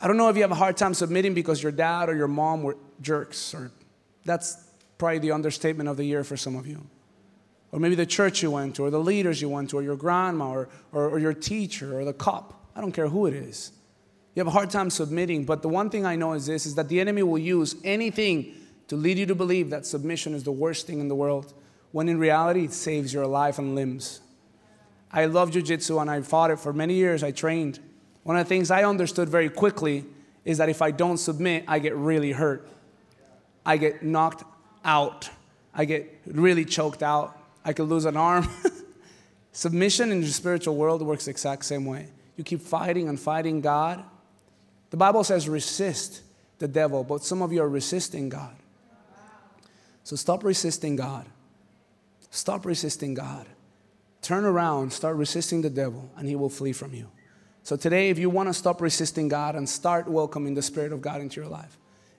I 0.00 0.08
don't 0.08 0.16
know 0.16 0.28
if 0.28 0.36
you 0.36 0.42
have 0.42 0.50
a 0.50 0.56
hard 0.56 0.76
time 0.76 0.94
submitting 0.94 1.34
because 1.34 1.62
your 1.62 1.72
dad 1.72 2.08
or 2.08 2.16
your 2.16 2.28
mom 2.28 2.62
were 2.62 2.76
jerks, 3.00 3.54
or 3.54 3.70
that's 4.26 4.64
probably 4.98 5.18
the 5.18 5.32
understatement 5.32 5.88
of 5.88 5.96
the 5.96 6.04
year 6.04 6.24
for 6.24 6.36
some 6.36 6.56
of 6.56 6.66
you. 6.66 6.86
Or 7.72 7.78
maybe 7.78 7.94
the 7.94 8.06
church 8.06 8.42
you 8.42 8.50
went 8.50 8.76
to, 8.76 8.84
or 8.84 8.90
the 8.90 9.00
leaders 9.00 9.40
you 9.40 9.48
went 9.48 9.70
to, 9.70 9.78
or 9.78 9.82
your 9.82 9.96
grandma, 9.96 10.50
or, 10.50 10.68
or, 10.92 11.10
or 11.10 11.18
your 11.18 11.34
teacher, 11.34 11.98
or 11.98 12.04
the 12.04 12.12
cop. 12.12 12.68
I 12.74 12.80
don't 12.80 12.92
care 12.92 13.08
who 13.08 13.26
it 13.26 13.34
is. 13.34 13.72
You 14.34 14.40
have 14.40 14.46
a 14.46 14.50
hard 14.50 14.70
time 14.70 14.90
submitting, 14.90 15.44
but 15.44 15.62
the 15.62 15.68
one 15.68 15.90
thing 15.90 16.04
I 16.04 16.16
know 16.16 16.34
is 16.34 16.46
this 16.46 16.66
is 16.66 16.74
that 16.74 16.88
the 16.88 17.00
enemy 17.00 17.22
will 17.22 17.38
use 17.38 17.74
anything 17.84 18.54
to 18.88 18.96
lead 18.96 19.18
you 19.18 19.26
to 19.26 19.34
believe 19.34 19.70
that 19.70 19.86
submission 19.86 20.34
is 20.34 20.44
the 20.44 20.52
worst 20.52 20.86
thing 20.86 21.00
in 21.00 21.08
the 21.08 21.14
world, 21.14 21.54
when 21.92 22.08
in 22.08 22.18
reality 22.18 22.64
it 22.64 22.72
saves 22.72 23.12
your 23.12 23.26
life 23.26 23.58
and 23.58 23.74
limbs. 23.74 24.20
I 25.10 25.24
love 25.26 25.50
jujitsu 25.50 26.00
and 26.00 26.10
I 26.10 26.20
fought 26.20 26.50
it 26.50 26.58
for 26.58 26.72
many 26.72 26.94
years. 26.94 27.22
I 27.22 27.30
trained. 27.30 27.80
One 28.22 28.36
of 28.36 28.44
the 28.44 28.48
things 28.48 28.70
I 28.70 28.84
understood 28.84 29.28
very 29.28 29.48
quickly 29.48 30.04
is 30.44 30.58
that 30.58 30.68
if 30.68 30.82
I 30.82 30.90
don't 30.90 31.16
submit, 31.16 31.64
I 31.66 31.78
get 31.78 31.96
really 31.96 32.32
hurt. 32.32 32.68
I 33.66 33.76
get 33.76 34.02
knocked 34.02 34.44
out. 34.84 35.28
I 35.74 35.84
get 35.84 36.20
really 36.26 36.64
choked 36.64 37.02
out. 37.02 37.38
I 37.64 37.72
could 37.72 37.88
lose 37.88 38.04
an 38.04 38.16
arm. 38.16 38.48
Submission 39.52 40.12
in 40.12 40.20
the 40.20 40.28
spiritual 40.28 40.76
world 40.76 41.02
works 41.02 41.24
the 41.24 41.32
exact 41.32 41.64
same 41.64 41.84
way. 41.84 42.06
You 42.36 42.44
keep 42.44 42.60
fighting 42.60 43.08
and 43.08 43.18
fighting 43.18 43.60
God. 43.60 44.04
The 44.90 44.96
Bible 44.96 45.24
says 45.24 45.48
resist 45.48 46.22
the 46.58 46.68
devil, 46.68 47.02
but 47.02 47.24
some 47.24 47.42
of 47.42 47.52
you 47.52 47.60
are 47.62 47.68
resisting 47.68 48.28
God. 48.28 48.54
So 50.04 50.14
stop 50.14 50.44
resisting 50.44 50.94
God. 50.94 51.26
Stop 52.30 52.64
resisting 52.64 53.14
God. 53.14 53.46
Turn 54.22 54.44
around, 54.44 54.92
start 54.92 55.16
resisting 55.16 55.62
the 55.62 55.70
devil, 55.70 56.08
and 56.16 56.28
he 56.28 56.36
will 56.36 56.48
flee 56.48 56.72
from 56.72 56.94
you. 56.94 57.08
So 57.64 57.76
today, 57.76 58.10
if 58.10 58.18
you 58.18 58.30
want 58.30 58.48
to 58.48 58.54
stop 58.54 58.80
resisting 58.80 59.26
God 59.26 59.56
and 59.56 59.68
start 59.68 60.06
welcoming 60.06 60.54
the 60.54 60.62
Spirit 60.62 60.92
of 60.92 61.00
God 61.00 61.20
into 61.20 61.40
your 61.40 61.50
life, 61.50 61.76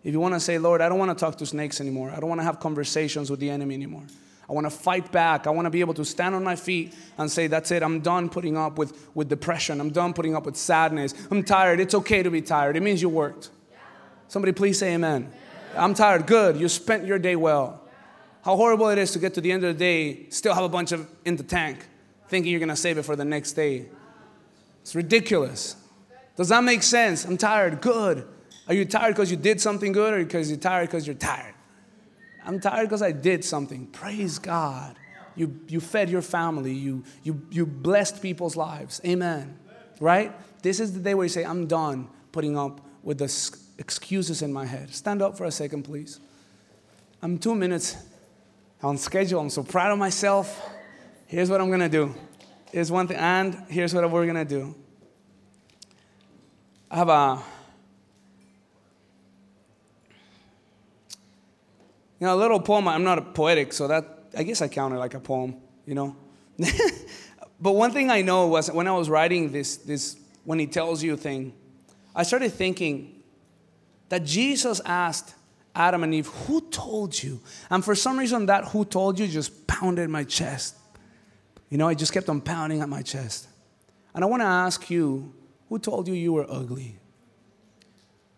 if 0.07 0.13
you 0.13 0.21
want 0.21 0.35
to 0.35 0.39
say, 0.39 0.57
Lord, 0.57 0.79
I 0.79 0.87
don't 0.87 0.99
want 0.99 1.11
to 1.11 1.21
talk 1.21 1.37
to 1.39 1.45
snakes 1.45 1.81
anymore, 1.81 2.13
I 2.15 2.21
don't 2.21 2.29
want 2.29 2.39
to 2.39 2.45
have 2.45 2.61
conversations 2.61 3.29
with 3.29 3.41
the 3.41 3.49
enemy 3.49 3.75
anymore. 3.75 4.03
I 4.49 4.53
want 4.53 4.65
to 4.65 4.69
fight 4.69 5.11
back. 5.11 5.45
I 5.47 5.49
want 5.49 5.65
to 5.65 5.69
be 5.69 5.81
able 5.81 5.95
to 5.95 6.05
stand 6.05 6.33
on 6.33 6.45
my 6.45 6.55
feet 6.55 6.95
and 7.17 7.29
say, 7.29 7.47
That's 7.47 7.71
it. 7.71 7.83
I'm 7.83 7.99
done 7.99 8.29
putting 8.29 8.55
up 8.55 8.77
with, 8.77 9.09
with 9.15 9.27
depression. 9.27 9.81
I'm 9.81 9.89
done 9.89 10.13
putting 10.13 10.33
up 10.33 10.45
with 10.45 10.55
sadness. 10.55 11.13
I'm 11.29 11.43
tired. 11.43 11.81
It's 11.81 11.93
okay 11.93 12.23
to 12.23 12.31
be 12.31 12.41
tired. 12.41 12.77
It 12.77 12.83
means 12.83 13.01
you 13.01 13.09
worked. 13.09 13.49
Somebody 14.29 14.53
please 14.53 14.79
say 14.79 14.93
amen. 14.93 15.29
I'm 15.75 15.93
tired. 15.93 16.25
Good. 16.25 16.55
You 16.55 16.69
spent 16.69 17.05
your 17.05 17.19
day 17.19 17.35
well. 17.35 17.81
How 18.45 18.55
horrible 18.55 18.87
it 18.87 18.97
is 18.97 19.11
to 19.11 19.19
get 19.19 19.33
to 19.33 19.41
the 19.41 19.51
end 19.51 19.65
of 19.65 19.77
the 19.77 19.79
day, 19.79 20.29
still 20.29 20.53
have 20.53 20.63
a 20.63 20.69
bunch 20.69 20.93
of 20.93 21.05
in 21.25 21.35
the 21.35 21.43
tank, 21.43 21.85
thinking 22.29 22.49
you're 22.49 22.61
going 22.61 22.69
to 22.69 22.77
save 22.77 22.97
it 22.97 23.03
for 23.03 23.17
the 23.17 23.25
next 23.25 23.53
day. 23.53 23.87
It's 24.83 24.95
ridiculous. 24.95 25.75
Does 26.37 26.47
that 26.47 26.63
make 26.63 26.83
sense? 26.83 27.25
I'm 27.25 27.35
tired. 27.35 27.81
Good. 27.81 28.25
Are 28.67 28.73
you 28.73 28.85
tired 28.85 29.15
because 29.15 29.31
you 29.31 29.37
did 29.37 29.61
something 29.61 29.91
good 29.91 30.13
or 30.13 30.23
because 30.23 30.49
you're 30.49 30.59
tired 30.59 30.87
because 30.87 31.07
you're 31.07 31.15
tired? 31.15 31.53
I'm 32.45 32.59
tired 32.59 32.83
because 32.83 33.01
I 33.01 33.11
did 33.11 33.43
something. 33.43 33.87
Praise 33.87 34.39
God. 34.39 34.97
You, 35.35 35.59
you 35.67 35.79
fed 35.79 36.09
your 36.09 36.21
family, 36.21 36.73
you, 36.73 37.03
you, 37.23 37.41
you 37.51 37.65
blessed 37.65 38.21
people's 38.21 38.55
lives. 38.55 38.99
Amen. 39.05 39.59
Right? 39.99 40.33
This 40.63 40.79
is 40.79 40.93
the 40.93 40.99
day 40.99 41.13
where 41.13 41.25
you 41.25 41.29
say, 41.29 41.43
I'm 41.43 41.67
done 41.67 42.09
putting 42.31 42.57
up 42.57 42.81
with 43.03 43.19
the 43.19 43.25
excuses 43.77 44.41
in 44.41 44.51
my 44.51 44.65
head. 44.65 44.93
Stand 44.93 45.21
up 45.21 45.37
for 45.37 45.45
a 45.45 45.51
second, 45.51 45.83
please. 45.83 46.19
I'm 47.21 47.37
two 47.37 47.53
minutes 47.53 47.97
on 48.81 48.97
schedule. 48.97 49.39
I'm 49.39 49.49
so 49.49 49.63
proud 49.63 49.91
of 49.91 49.99
myself. 49.99 50.69
Here's 51.27 51.49
what 51.49 51.61
I'm 51.61 51.67
going 51.67 51.81
to 51.81 51.89
do 51.89 52.15
is 52.71 52.91
one 52.91 53.07
thing, 53.07 53.17
and 53.17 53.55
here's 53.69 53.93
what 53.93 54.09
we're 54.09 54.25
gonna 54.25 54.45
do. 54.45 54.75
I 56.89 56.97
have 56.97 57.09
a 57.09 57.43
you 62.19 62.27
know 62.27 62.35
a 62.35 62.37
little 62.37 62.59
poem. 62.59 62.87
I'm 62.87 63.03
not 63.03 63.17
a 63.17 63.21
poetic, 63.21 63.73
so 63.73 63.87
that 63.87 64.29
I 64.37 64.43
guess 64.43 64.61
I 64.61 64.67
count 64.67 64.93
it 64.93 64.97
like 64.97 65.13
a 65.13 65.19
poem, 65.19 65.55
you 65.85 65.95
know. 65.95 66.15
but 67.59 67.73
one 67.73 67.91
thing 67.91 68.09
I 68.09 68.21
know 68.21 68.47
was 68.47 68.71
when 68.71 68.87
I 68.87 68.91
was 68.91 69.09
writing 69.09 69.51
this 69.51 69.77
this 69.77 70.17
when 70.43 70.59
he 70.59 70.67
tells 70.67 71.03
you 71.03 71.17
thing, 71.17 71.53
I 72.15 72.23
started 72.23 72.51
thinking 72.53 73.21
that 74.09 74.23
Jesus 74.23 74.81
asked 74.85 75.35
Adam 75.75 76.03
and 76.03 76.13
Eve, 76.13 76.27
"Who 76.27 76.61
told 76.61 77.21
you?" 77.21 77.39
And 77.69 77.83
for 77.83 77.95
some 77.95 78.17
reason, 78.17 78.47
that 78.47 78.65
"Who 78.65 78.85
told 78.85 79.19
you" 79.19 79.27
just 79.27 79.67
pounded 79.67 80.09
my 80.09 80.23
chest. 80.23 80.75
You 81.69 81.77
know, 81.77 81.87
I 81.87 81.93
just 81.93 82.13
kept 82.13 82.29
on 82.29 82.41
pounding 82.41 82.81
at 82.81 82.89
my 82.89 83.01
chest. 83.01 83.47
And 84.15 84.23
I 84.23 84.27
want 84.27 84.41
to 84.41 84.47
ask 84.47 84.89
you 84.89 85.33
who 85.69 85.79
told 85.79 86.07
you 86.07 86.13
you 86.13 86.33
were 86.33 86.45
ugly? 86.49 86.97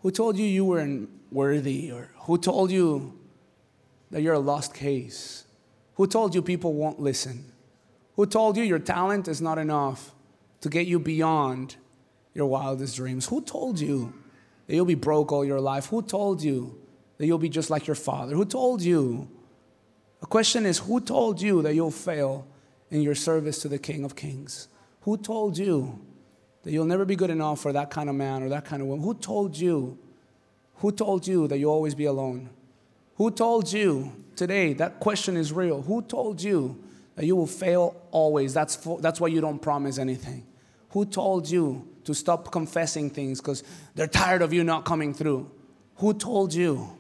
Who 0.02 0.12
told 0.12 0.38
you 0.38 0.46
you 0.46 0.66
weren't 0.66 1.10
worthy? 1.32 1.92
Or 1.92 2.10
who 2.22 2.38
told 2.38 2.72
you 2.72 3.19
that 4.12 4.22
you're 4.22 4.34
a 4.34 4.40
lost 4.40 4.74
case? 4.74 5.46
Who 5.96 6.08
told 6.08 6.34
you 6.34 6.42
people 6.42 6.74
won't 6.74 7.00
listen? 7.00 7.52
Who 8.16 8.26
told 8.26 8.58
you 8.58 8.64
your 8.64 8.80
talent 8.80 9.28
is 9.28 9.42
not 9.42 9.58
enough 9.58 10.14
to 10.62 10.70
get 10.70 10.88
you 10.88 11.00
beyond 11.00 11.76
your 12.34 12.48
wildest 12.48 12.96
dreams? 12.96 13.28
Who 13.28 13.42
told 13.42 13.80
you 13.80 14.14
that 14.68 14.76
you'll 14.76 14.86
be 14.86 14.96
broke 14.96 15.32
all 15.32 15.46
your 15.46 15.60
life? 15.60 15.88
Who 15.88 16.02
told 16.02 16.42
you 16.42 16.80
that 17.18 17.26
you'll 17.26 17.38
be 17.38 17.50
just 17.50 17.70
like 17.70 17.88
your 17.88 17.96
father? 17.96 18.36
Who 18.36 18.46
told 18.46 18.82
you? 18.82 19.30
The 20.20 20.26
question 20.26 20.66
is 20.66 20.80
who 20.80 21.00
told 21.00 21.42
you 21.42 21.62
that 21.62 21.76
you'll 21.76 21.92
fail 21.92 22.48
in 22.90 23.02
your 23.02 23.16
service 23.16 23.62
to 23.62 23.68
the 23.68 23.80
King 23.80 24.04
of 24.04 24.16
Kings? 24.16 24.68
Who 25.02 25.18
told 25.18 25.58
you 25.58 26.00
that 26.64 26.72
you'll 26.72 26.86
never 26.86 27.06
be 27.06 27.16
good 27.16 27.30
enough 27.30 27.62
for 27.62 27.72
that 27.74 27.90
kind 27.90 28.10
of 28.10 28.16
man 28.16 28.44
or 28.44 28.50
that 28.50 28.66
kind 28.66 28.82
of 28.82 28.88
woman? 28.88 29.06
Who 29.06 29.14
told 29.14 29.58
you? 29.58 29.98
Who 30.76 30.92
told 30.92 31.28
you 31.28 31.48
that 31.48 31.58
you'll 31.58 31.74
always 31.74 31.96
be 31.96 32.06
alone? 32.06 32.50
Who 33.20 33.32
told 33.32 33.72
you 33.72 34.14
today? 34.38 34.72
That 34.72 35.02
question 35.02 35.36
is 35.36 35.52
real. 35.52 35.82
Who 35.82 36.02
told 36.02 36.42
you 36.42 36.82
that 37.16 37.26
you 37.26 37.36
will 37.36 37.48
fail 37.48 38.02
always? 38.12 38.54
That's, 38.54 38.78
for, 38.78 39.02
that's 39.02 39.20
why 39.20 39.28
you 39.28 39.42
don't 39.42 39.62
promise 39.62 39.98
anything. 39.98 40.48
Who 40.92 41.04
told 41.04 41.50
you 41.50 41.86
to 42.06 42.14
stop 42.14 42.50
confessing 42.50 43.10
things 43.10 43.42
because 43.42 43.66
they're 43.94 44.08
tired 44.08 44.42
of 44.42 44.54
you 44.54 44.64
not 44.64 44.86
coming 44.86 45.14
through? 45.14 45.52
Who 45.98 46.14
told 46.14 46.54
you? 46.54 46.98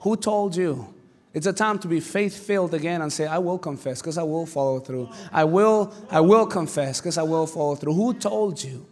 Who 0.00 0.14
told 0.14 0.54
you? 0.54 0.92
It's 1.32 1.46
a 1.46 1.54
time 1.54 1.78
to 1.78 1.88
be 1.88 2.00
faith 2.00 2.36
filled 2.36 2.74
again 2.74 3.00
and 3.00 3.10
say, 3.10 3.26
I 3.26 3.38
will 3.38 3.58
confess 3.58 4.02
because 4.02 4.18
I 4.18 4.24
will 4.24 4.44
follow 4.44 4.78
through. 4.78 5.08
I 5.32 5.44
will, 5.44 5.94
I 6.10 6.20
will 6.20 6.44
confess 6.46 7.00
because 7.00 7.16
I 7.16 7.22
will 7.22 7.46
follow 7.46 7.76
through. 7.76 7.94
Who 7.94 8.12
told 8.12 8.62
you? 8.62 8.84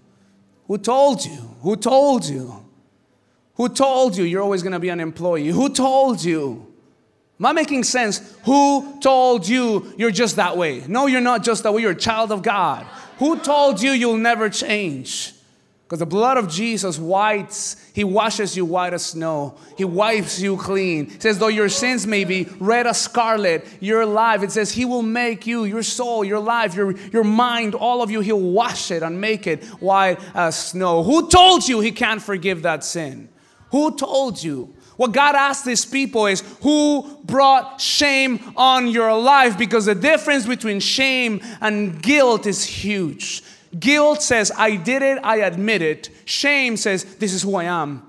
Who 0.66 0.78
told 0.78 1.26
you? 1.26 1.56
Who 1.60 1.76
told 1.76 2.24
you? 2.24 2.64
Who 3.56 3.68
told 3.68 4.16
you 4.16 4.24
you're 4.24 4.40
always 4.40 4.62
going 4.62 4.72
to 4.72 4.80
be 4.80 4.88
an 4.88 5.00
employee? 5.00 5.48
Who 5.48 5.68
told 5.68 6.24
you? 6.24 6.68
Am 7.40 7.46
I 7.46 7.52
making 7.52 7.84
sense? 7.84 8.36
Who 8.44 9.00
told 9.00 9.48
you 9.48 9.94
you're 9.96 10.10
just 10.10 10.36
that 10.36 10.58
way? 10.58 10.84
No, 10.86 11.06
you're 11.06 11.22
not 11.22 11.42
just 11.42 11.62
that 11.62 11.72
way. 11.72 11.80
You're 11.80 11.92
a 11.92 11.96
child 11.96 12.32
of 12.32 12.42
God. 12.42 12.84
Who 13.18 13.38
told 13.38 13.80
you 13.80 13.92
you'll 13.92 14.18
never 14.18 14.50
change? 14.50 15.32
Because 15.84 16.00
the 16.00 16.06
blood 16.06 16.36
of 16.36 16.48
Jesus 16.48 16.98
whites, 16.98 17.90
he 17.94 18.04
washes 18.04 18.56
you 18.58 18.66
white 18.66 18.92
as 18.92 19.06
snow. 19.06 19.56
He 19.78 19.84
wipes 19.84 20.38
you 20.38 20.58
clean. 20.58 21.10
It 21.10 21.22
says, 21.22 21.38
though 21.38 21.48
your 21.48 21.70
sins 21.70 22.06
may 22.06 22.24
be 22.24 22.46
red 22.60 22.86
as 22.86 23.00
scarlet, 23.00 23.66
you're 23.80 24.02
alive. 24.02 24.42
It 24.42 24.52
says, 24.52 24.70
he 24.70 24.84
will 24.84 25.02
make 25.02 25.46
you, 25.46 25.64
your 25.64 25.82
soul, 25.82 26.24
your 26.24 26.38
life, 26.38 26.74
your, 26.74 26.92
your 27.08 27.24
mind, 27.24 27.74
all 27.74 28.02
of 28.02 28.10
you, 28.10 28.20
he'll 28.20 28.38
wash 28.38 28.90
it 28.90 29.02
and 29.02 29.18
make 29.18 29.46
it 29.46 29.64
white 29.80 30.20
as 30.34 30.56
snow. 30.56 31.02
Who 31.02 31.28
told 31.28 31.66
you 31.66 31.80
he 31.80 31.90
can't 31.90 32.22
forgive 32.22 32.62
that 32.62 32.84
sin? 32.84 33.30
Who 33.70 33.96
told 33.96 34.42
you? 34.42 34.74
What 35.00 35.12
God 35.12 35.34
asked 35.34 35.64
these 35.64 35.86
people 35.86 36.26
is, 36.26 36.42
Who 36.60 37.16
brought 37.24 37.80
shame 37.80 38.38
on 38.54 38.86
your 38.86 39.18
life? 39.18 39.56
Because 39.56 39.86
the 39.86 39.94
difference 39.94 40.46
between 40.46 40.78
shame 40.78 41.40
and 41.62 42.02
guilt 42.02 42.44
is 42.44 42.66
huge. 42.66 43.42
Guilt 43.78 44.20
says, 44.20 44.52
I 44.54 44.76
did 44.76 45.00
it, 45.00 45.18
I 45.24 45.36
admit 45.36 45.80
it. 45.80 46.10
Shame 46.26 46.76
says, 46.76 47.04
this 47.16 47.32
is 47.32 47.40
who 47.40 47.54
I 47.56 47.64
am. 47.64 48.02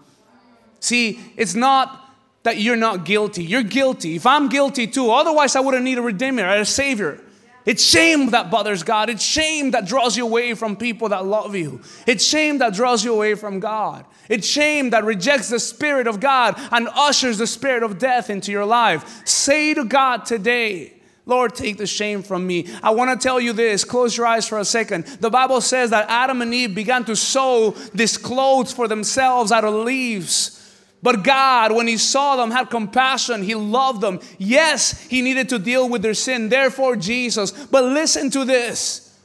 See, 0.82 1.22
it's 1.38 1.56
not 1.56 2.14
that 2.44 2.58
you're 2.58 2.76
not 2.76 3.06
guilty. 3.06 3.46
You're 3.46 3.64
guilty. 3.64 4.18
If 4.18 4.26
I'm 4.26 4.50
guilty 4.50 4.86
too, 4.86 5.12
otherwise 5.12 5.56
I 5.56 5.62
wouldn't 5.62 5.86
need 5.86 5.98
a 5.98 6.02
redeemer, 6.02 6.46
a 6.46 6.66
savior. 6.66 7.22
It's 7.66 7.84
shame 7.84 8.32
that 8.32 8.50
bothers 8.50 8.84
God. 8.84 9.10
It's 9.10 9.24
shame 9.24 9.72
that 9.72 9.86
draws 9.86 10.18
you 10.18 10.26
away 10.26 10.56
from 10.56 10.76
people 10.76 11.10
that 11.10 11.26
love 11.26 11.56
you. 11.56 11.82
It's 12.08 12.26
shame 12.26 12.58
that 12.58 12.74
draws 12.74 13.04
you 13.04 13.14
away 13.14 13.36
from 13.36 13.60
God. 13.60 14.06
It's 14.30 14.48
shame 14.48 14.92
that 14.92 15.04
rejects 15.04 15.50
the 15.50 15.60
Spirit 15.60 16.08
of 16.08 16.20
God 16.20 16.56
and 16.72 16.88
ushers 16.96 17.38
the 17.38 17.48
Spirit 17.48 17.84
of 17.84 18.00
death 18.00 18.30
into 18.30 18.52
your 18.52 18.66
life. 18.66 19.28
Say 19.28 19.74
to 19.74 19.86
God 19.86 20.26
today, 20.26 20.94
Lord, 21.26 21.54
take 21.54 21.78
the 21.78 21.86
shame 21.86 22.24
from 22.24 22.48
me. 22.48 22.68
I 22.82 22.92
want 22.92 23.12
to 23.12 23.24
tell 23.24 23.40
you 23.40 23.54
this. 23.54 23.84
Close 23.84 24.18
your 24.18 24.26
eyes 24.26 24.48
for 24.48 24.58
a 24.58 24.66
second. 24.66 25.06
The 25.06 25.30
Bible 25.30 25.62
says 25.62 25.92
that 25.92 26.10
Adam 26.10 26.42
and 26.42 26.54
Eve 26.54 26.74
began 26.74 27.06
to 27.06 27.16
sew 27.16 27.72
these 27.94 28.18
clothes 28.18 28.74
for 28.74 28.88
themselves 28.88 29.52
out 29.52 29.64
of 29.64 29.74
leaves. 29.74 30.58
But 31.04 31.24
God, 31.24 31.72
when 31.72 31.88
He 31.88 31.98
saw 31.98 32.36
them, 32.36 32.52
had 32.52 32.70
compassion. 32.70 33.44
He 33.44 33.56
loved 33.56 34.02
them. 34.02 34.20
Yes, 34.38 35.02
He 35.08 35.22
needed 35.22 35.50
to 35.50 35.60
deal 35.60 35.90
with 35.90 36.02
their 36.02 36.14
sin. 36.14 36.50
Therefore, 36.50 36.96
Jesus. 36.96 37.52
But 37.52 37.84
listen 37.86 38.30
to 38.32 38.46
this. 38.46 39.18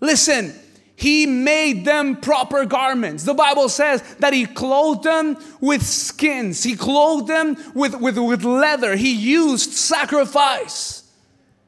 Listen. 0.00 0.54
He 0.96 1.24
made 1.24 1.86
them 1.86 2.16
proper 2.16 2.66
garments. 2.66 3.24
The 3.24 3.32
Bible 3.32 3.70
says 3.70 4.02
that 4.18 4.34
He 4.34 4.44
clothed 4.44 5.02
them 5.02 5.38
with 5.58 5.82
skins, 5.82 6.62
He 6.62 6.76
clothed 6.76 7.26
them 7.26 7.56
with, 7.74 7.98
with, 7.98 8.18
with 8.18 8.44
leather. 8.44 8.96
He 8.96 9.14
used 9.14 9.72
sacrifice. 9.72 11.00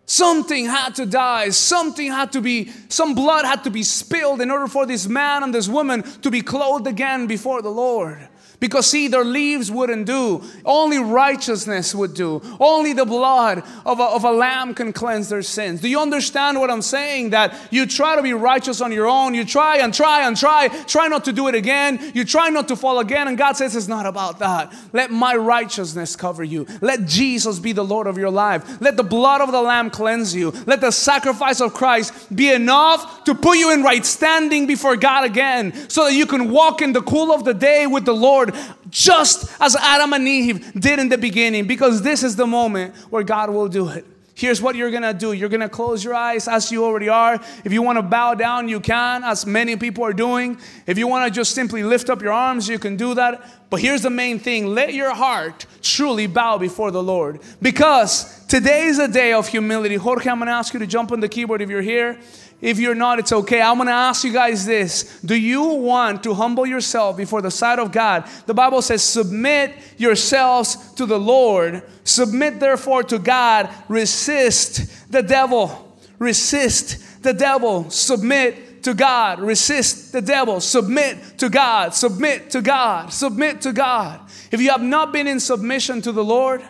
Something 0.04 0.66
had 0.66 0.96
to 0.96 1.06
die. 1.06 1.48
Something 1.48 2.12
had 2.12 2.32
to 2.32 2.42
be, 2.42 2.70
some 2.90 3.14
blood 3.14 3.46
had 3.46 3.64
to 3.64 3.70
be 3.70 3.82
spilled 3.82 4.42
in 4.42 4.50
order 4.50 4.66
for 4.66 4.84
this 4.84 5.06
man 5.08 5.42
and 5.42 5.54
this 5.54 5.66
woman 5.66 6.02
to 6.20 6.30
be 6.30 6.42
clothed 6.42 6.86
again 6.86 7.26
before 7.26 7.62
the 7.62 7.70
Lord. 7.70 8.28
Because 8.62 8.86
see, 8.86 9.08
their 9.08 9.24
leaves 9.24 9.72
wouldn't 9.72 10.06
do. 10.06 10.40
Only 10.64 10.98
righteousness 10.98 11.96
would 11.96 12.14
do. 12.14 12.40
Only 12.60 12.92
the 12.92 13.04
blood 13.04 13.64
of 13.84 13.98
a, 13.98 14.04
of 14.04 14.22
a 14.22 14.30
lamb 14.30 14.72
can 14.72 14.92
cleanse 14.92 15.28
their 15.28 15.42
sins. 15.42 15.80
Do 15.80 15.88
you 15.88 15.98
understand 15.98 16.60
what 16.60 16.70
I'm 16.70 16.80
saying? 16.80 17.30
That 17.30 17.58
you 17.72 17.86
try 17.86 18.14
to 18.14 18.22
be 18.22 18.32
righteous 18.34 18.80
on 18.80 18.92
your 18.92 19.08
own. 19.08 19.34
You 19.34 19.44
try 19.44 19.78
and 19.78 19.92
try 19.92 20.28
and 20.28 20.36
try. 20.36 20.68
Try 20.84 21.08
not 21.08 21.24
to 21.24 21.32
do 21.32 21.48
it 21.48 21.56
again. 21.56 22.12
You 22.14 22.24
try 22.24 22.50
not 22.50 22.68
to 22.68 22.76
fall 22.76 23.00
again. 23.00 23.26
And 23.26 23.36
God 23.36 23.56
says 23.56 23.74
it's 23.74 23.88
not 23.88 24.06
about 24.06 24.38
that. 24.38 24.72
Let 24.92 25.10
my 25.10 25.34
righteousness 25.34 26.14
cover 26.14 26.44
you. 26.44 26.64
Let 26.80 27.04
Jesus 27.04 27.58
be 27.58 27.72
the 27.72 27.84
Lord 27.84 28.06
of 28.06 28.16
your 28.16 28.30
life. 28.30 28.80
Let 28.80 28.96
the 28.96 29.02
blood 29.02 29.40
of 29.40 29.50
the 29.50 29.60
lamb 29.60 29.90
cleanse 29.90 30.36
you. 30.36 30.52
Let 30.68 30.80
the 30.80 30.92
sacrifice 30.92 31.60
of 31.60 31.74
Christ 31.74 32.32
be 32.32 32.52
enough 32.52 33.24
to 33.24 33.34
put 33.34 33.58
you 33.58 33.72
in 33.72 33.82
right 33.82 34.06
standing 34.06 34.68
before 34.68 34.94
God 34.94 35.24
again 35.24 35.90
so 35.90 36.04
that 36.04 36.14
you 36.14 36.26
can 36.26 36.52
walk 36.52 36.80
in 36.80 36.92
the 36.92 37.02
cool 37.02 37.32
of 37.32 37.44
the 37.44 37.54
day 37.54 37.88
with 37.88 38.04
the 38.04 38.14
Lord 38.14 38.51
just 38.90 39.50
as 39.60 39.76
Adam 39.76 40.12
and 40.12 40.26
Eve 40.26 40.72
did 40.74 40.98
in 40.98 41.08
the 41.08 41.18
beginning, 41.18 41.66
because 41.66 42.02
this 42.02 42.22
is 42.22 42.36
the 42.36 42.46
moment 42.46 42.94
where 43.10 43.22
God 43.22 43.50
will 43.50 43.68
do 43.68 43.88
it. 43.88 44.04
Here's 44.34 44.62
what 44.62 44.74
you're 44.76 44.90
gonna 44.90 45.12
do. 45.12 45.32
You're 45.32 45.50
gonna 45.50 45.68
close 45.68 46.02
your 46.02 46.14
eyes 46.14 46.48
as 46.48 46.72
you 46.72 46.84
already 46.84 47.08
are. 47.08 47.38
If 47.64 47.72
you 47.72 47.82
wanna 47.82 48.02
bow 48.02 48.34
down, 48.34 48.68
you 48.68 48.80
can, 48.80 49.24
as 49.24 49.44
many 49.44 49.76
people 49.76 50.04
are 50.04 50.14
doing. 50.14 50.58
If 50.86 50.96
you 50.96 51.06
wanna 51.06 51.30
just 51.30 51.54
simply 51.54 51.82
lift 51.82 52.08
up 52.08 52.22
your 52.22 52.32
arms, 52.32 52.66
you 52.68 52.78
can 52.78 52.96
do 52.96 53.14
that. 53.14 53.68
But 53.68 53.80
here's 53.80 54.02
the 54.02 54.10
main 54.10 54.38
thing 54.38 54.66
let 54.66 54.94
your 54.94 55.14
heart 55.14 55.66
truly 55.82 56.26
bow 56.26 56.58
before 56.58 56.90
the 56.90 57.02
Lord. 57.02 57.40
Because 57.60 58.44
today 58.46 58.86
is 58.86 58.98
a 58.98 59.08
day 59.08 59.32
of 59.32 59.48
humility. 59.48 59.96
Jorge, 59.96 60.30
I'm 60.30 60.38
gonna 60.38 60.50
ask 60.50 60.72
you 60.72 60.80
to 60.80 60.86
jump 60.86 61.12
on 61.12 61.20
the 61.20 61.28
keyboard 61.28 61.60
if 61.60 61.68
you're 61.68 61.82
here. 61.82 62.18
If 62.62 62.78
you're 62.78 62.94
not, 62.94 63.18
it's 63.18 63.32
okay. 63.32 63.60
I'm 63.60 63.74
going 63.74 63.88
to 63.88 63.92
ask 63.92 64.22
you 64.22 64.32
guys 64.32 64.64
this 64.64 65.20
Do 65.20 65.34
you 65.34 65.64
want 65.64 66.22
to 66.22 66.32
humble 66.32 66.64
yourself 66.64 67.16
before 67.16 67.42
the 67.42 67.50
sight 67.50 67.80
of 67.80 67.90
God? 67.90 68.24
The 68.46 68.54
Bible 68.54 68.80
says, 68.80 69.02
Submit 69.02 69.74
yourselves 69.98 70.92
to 70.94 71.04
the 71.04 71.18
Lord. 71.18 71.82
Submit 72.04 72.60
therefore 72.60 73.02
to 73.02 73.18
God. 73.18 73.68
Resist 73.88 75.10
the 75.10 75.24
devil. 75.24 75.98
Resist 76.20 77.24
the 77.24 77.34
devil. 77.34 77.90
Submit 77.90 78.84
to 78.84 78.94
God. 78.94 79.40
Resist 79.40 80.12
the 80.12 80.22
devil. 80.22 80.60
Submit 80.60 81.38
to 81.38 81.48
God. 81.48 81.94
Submit 81.94 82.50
to 82.50 82.62
God. 82.62 83.12
Submit 83.12 83.60
to 83.62 83.72
God. 83.72 84.20
If 84.52 84.60
you 84.60 84.70
have 84.70 84.82
not 84.82 85.12
been 85.12 85.26
in 85.26 85.40
submission 85.40 86.00
to 86.02 86.12
the 86.12 86.22
Lord, 86.22 86.62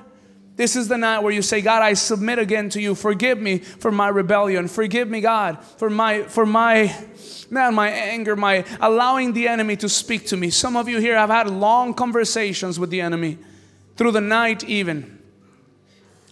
this 0.63 0.77
is 0.77 0.87
the 0.87 0.97
night 0.97 1.25
where 1.25 1.33
you 1.33 1.43
say, 1.43 1.61
God, 1.61 1.83
I 1.83 1.95
submit 1.95 2.39
again 2.39 2.69
to 2.69 2.81
you. 2.81 2.95
Forgive 2.95 3.41
me 3.41 3.59
for 3.59 3.91
my 3.91 4.07
rebellion. 4.07 4.69
Forgive 4.69 5.11
me, 5.11 5.21
God, 5.21 5.61
for 5.65 5.91
my 5.91 6.23
for 6.23 6.47
my 6.47 6.97
man, 7.51 7.75
my 7.75 7.91
anger, 7.91 8.37
my 8.37 8.65
allowing 8.81 9.33
the 9.33 9.49
enemy 9.49 9.75
to 9.79 9.89
speak 9.89 10.25
to 10.29 10.37
me. 10.37 10.51
Some 10.51 10.77
of 10.77 10.89
you 10.89 11.01
here 11.01 11.19
have 11.19 11.31
had 11.31 11.51
long 11.51 11.95
conversations 11.95 12.79
with 12.79 12.91
the 12.91 13.01
enemy 13.01 13.39
through 13.97 14.13
the 14.13 14.21
night, 14.21 14.63
even. 14.63 15.19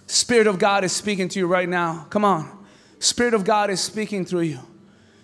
Spirit 0.07 0.47
of 0.47 0.61
God 0.61 0.85
is 0.85 0.93
speaking 0.93 1.29
to 1.31 1.41
you 1.41 1.49
right 1.49 1.69
now. 1.69 2.07
Come 2.09 2.25
on. 2.25 2.65
Spirit 3.01 3.35
of 3.35 3.45
God 3.45 3.69
is 3.69 3.81
speaking 3.81 4.25
through 4.25 4.43
you. 4.43 4.61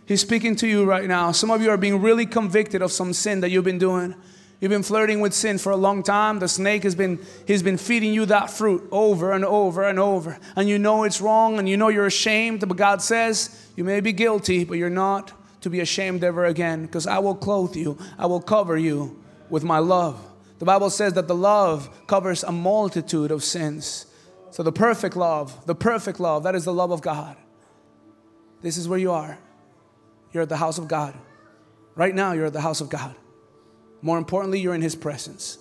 He's 0.06 0.20
speaking 0.20 0.56
to 0.56 0.66
you 0.66 0.84
right 0.84 1.06
now. 1.06 1.30
Some 1.30 1.52
of 1.52 1.62
you 1.62 1.70
are 1.70 1.76
being 1.76 2.02
really 2.02 2.26
convicted 2.26 2.82
of 2.82 2.90
some 2.90 3.12
sin 3.12 3.40
that 3.42 3.50
you've 3.50 3.64
been 3.64 3.78
doing. 3.78 4.16
You've 4.60 4.70
been 4.70 4.82
flirting 4.82 5.20
with 5.20 5.34
sin 5.34 5.58
for 5.58 5.70
a 5.70 5.76
long 5.76 6.02
time. 6.02 6.38
The 6.38 6.48
snake 6.48 6.84
has 6.84 6.94
been, 6.94 7.20
he's 7.46 7.62
been 7.62 7.76
feeding 7.76 8.14
you 8.14 8.24
that 8.26 8.50
fruit 8.50 8.88
over 8.90 9.32
and 9.32 9.44
over 9.44 9.84
and 9.84 9.98
over. 9.98 10.38
And 10.56 10.68
you 10.68 10.78
know 10.78 11.04
it's 11.04 11.20
wrong 11.20 11.58
and 11.58 11.68
you 11.68 11.76
know 11.76 11.88
you're 11.88 12.06
ashamed. 12.06 12.66
But 12.66 12.76
God 12.76 13.02
says, 13.02 13.70
you 13.76 13.84
may 13.84 14.00
be 14.00 14.12
guilty, 14.12 14.64
but 14.64 14.78
you're 14.78 14.88
not 14.88 15.32
to 15.60 15.68
be 15.68 15.80
ashamed 15.80 16.24
ever 16.24 16.46
again 16.46 16.86
because 16.86 17.06
I 17.06 17.18
will 17.18 17.34
clothe 17.34 17.76
you, 17.76 17.98
I 18.18 18.26
will 18.26 18.40
cover 18.40 18.78
you 18.78 19.22
with 19.50 19.62
my 19.62 19.78
love. 19.78 20.22
The 20.58 20.64
Bible 20.64 20.88
says 20.88 21.12
that 21.14 21.28
the 21.28 21.34
love 21.34 22.06
covers 22.06 22.42
a 22.42 22.52
multitude 22.52 23.30
of 23.30 23.44
sins. 23.44 24.06
So 24.52 24.62
the 24.62 24.72
perfect 24.72 25.16
love, 25.16 25.66
the 25.66 25.74
perfect 25.74 26.18
love, 26.18 26.44
that 26.44 26.54
is 26.54 26.64
the 26.64 26.72
love 26.72 26.92
of 26.92 27.02
God. 27.02 27.36
This 28.62 28.78
is 28.78 28.88
where 28.88 28.98
you 28.98 29.12
are. 29.12 29.38
You're 30.32 30.44
at 30.44 30.48
the 30.48 30.56
house 30.56 30.78
of 30.78 30.88
God. 30.88 31.14
Right 31.94 32.14
now, 32.14 32.32
you're 32.32 32.46
at 32.46 32.52
the 32.54 32.60
house 32.62 32.80
of 32.80 32.88
God. 32.88 33.14
More 34.06 34.18
importantly, 34.18 34.60
you're 34.60 34.76
in 34.76 34.82
His 34.82 34.94
presence. 34.94 35.58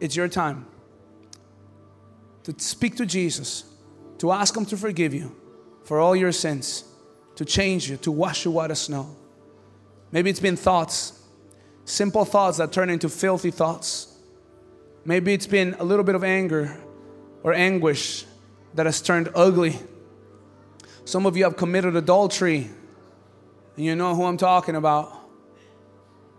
It's 0.00 0.16
your 0.16 0.26
time 0.26 0.66
to 2.42 2.52
speak 2.58 2.96
to 2.96 3.06
Jesus, 3.06 3.62
to 4.18 4.32
ask 4.32 4.56
Him 4.56 4.66
to 4.66 4.76
forgive 4.76 5.14
you 5.14 5.30
for 5.84 6.00
all 6.00 6.16
your 6.16 6.32
sins, 6.32 6.82
to 7.36 7.44
change 7.44 7.88
you, 7.88 7.96
to 7.98 8.10
wash 8.10 8.44
you 8.44 8.50
white 8.50 8.72
as 8.72 8.80
snow. 8.80 9.14
Maybe 10.10 10.30
it's 10.30 10.40
been 10.40 10.56
thoughts, 10.56 11.22
simple 11.84 12.24
thoughts 12.24 12.58
that 12.58 12.72
turn 12.72 12.90
into 12.90 13.08
filthy 13.08 13.52
thoughts. 13.52 14.18
Maybe 15.04 15.32
it's 15.32 15.46
been 15.46 15.76
a 15.78 15.84
little 15.84 16.04
bit 16.04 16.16
of 16.16 16.24
anger 16.24 16.76
or 17.44 17.54
anguish 17.54 18.24
that 18.74 18.86
has 18.86 19.00
turned 19.00 19.28
ugly. 19.32 19.78
Some 21.04 21.24
of 21.24 21.36
you 21.36 21.44
have 21.44 21.56
committed 21.56 21.94
adultery, 21.94 22.68
and 23.76 23.84
you 23.84 23.94
know 23.94 24.16
who 24.16 24.24
I'm 24.24 24.38
talking 24.38 24.74
about. 24.74 25.15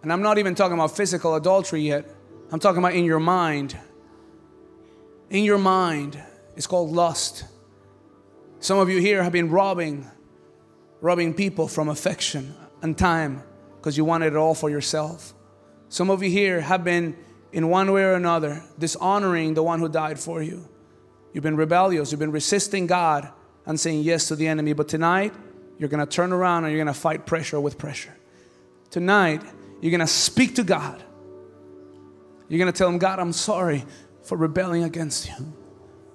And 0.03 0.13
I'm 0.13 0.21
not 0.21 0.37
even 0.37 0.55
talking 0.55 0.73
about 0.73 0.95
physical 0.95 1.35
adultery 1.35 1.81
yet. 1.81 2.09
I'm 2.51 2.59
talking 2.59 2.79
about 2.79 2.93
in 2.93 3.05
your 3.05 3.19
mind. 3.19 3.77
In 5.29 5.43
your 5.43 5.57
mind, 5.57 6.21
it's 6.55 6.67
called 6.67 6.91
lust. 6.91 7.43
Some 8.59 8.79
of 8.79 8.89
you 8.89 8.99
here 8.99 9.21
have 9.21 9.33
been 9.33 9.49
robbing, 9.49 10.09
robbing 11.01 11.33
people 11.33 11.67
from 11.67 11.89
affection 11.89 12.55
and 12.81 12.97
time 12.97 13.43
because 13.77 13.97
you 13.97 14.05
wanted 14.05 14.27
it 14.27 14.35
all 14.35 14.55
for 14.55 14.69
yourself. 14.69 15.33
Some 15.89 16.09
of 16.09 16.23
you 16.23 16.29
here 16.29 16.61
have 16.61 16.83
been, 16.83 17.15
in 17.51 17.69
one 17.69 17.91
way 17.91 18.03
or 18.03 18.13
another, 18.13 18.63
dishonoring 18.77 19.53
the 19.53 19.63
one 19.63 19.79
who 19.79 19.89
died 19.89 20.19
for 20.19 20.41
you. 20.41 20.67
You've 21.33 21.43
been 21.43 21.55
rebellious, 21.55 22.11
you've 22.11 22.19
been 22.19 22.31
resisting 22.31 22.87
God 22.87 23.29
and 23.65 23.79
saying 23.79 24.01
yes 24.03 24.27
to 24.29 24.35
the 24.35 24.47
enemy. 24.47 24.73
But 24.73 24.87
tonight, 24.87 25.33
you're 25.77 25.89
going 25.89 26.05
to 26.05 26.11
turn 26.11 26.33
around 26.33 26.63
and 26.63 26.73
you're 26.73 26.83
going 26.83 26.93
to 26.93 26.99
fight 26.99 27.25
pressure 27.25 27.59
with 27.59 27.77
pressure. 27.77 28.15
Tonight, 28.89 29.43
you're 29.81 29.91
going 29.91 30.01
to 30.01 30.07
speak 30.07 30.55
to 30.55 30.63
God. 30.63 31.03
You're 32.49 32.59
going 32.59 32.71
to 32.71 32.77
tell 32.77 32.89
Him, 32.89 32.97
God, 32.97 33.19
I'm 33.19 33.33
sorry 33.33 33.85
for 34.23 34.37
rebelling 34.37 34.83
against 34.83 35.27
you. 35.27 35.35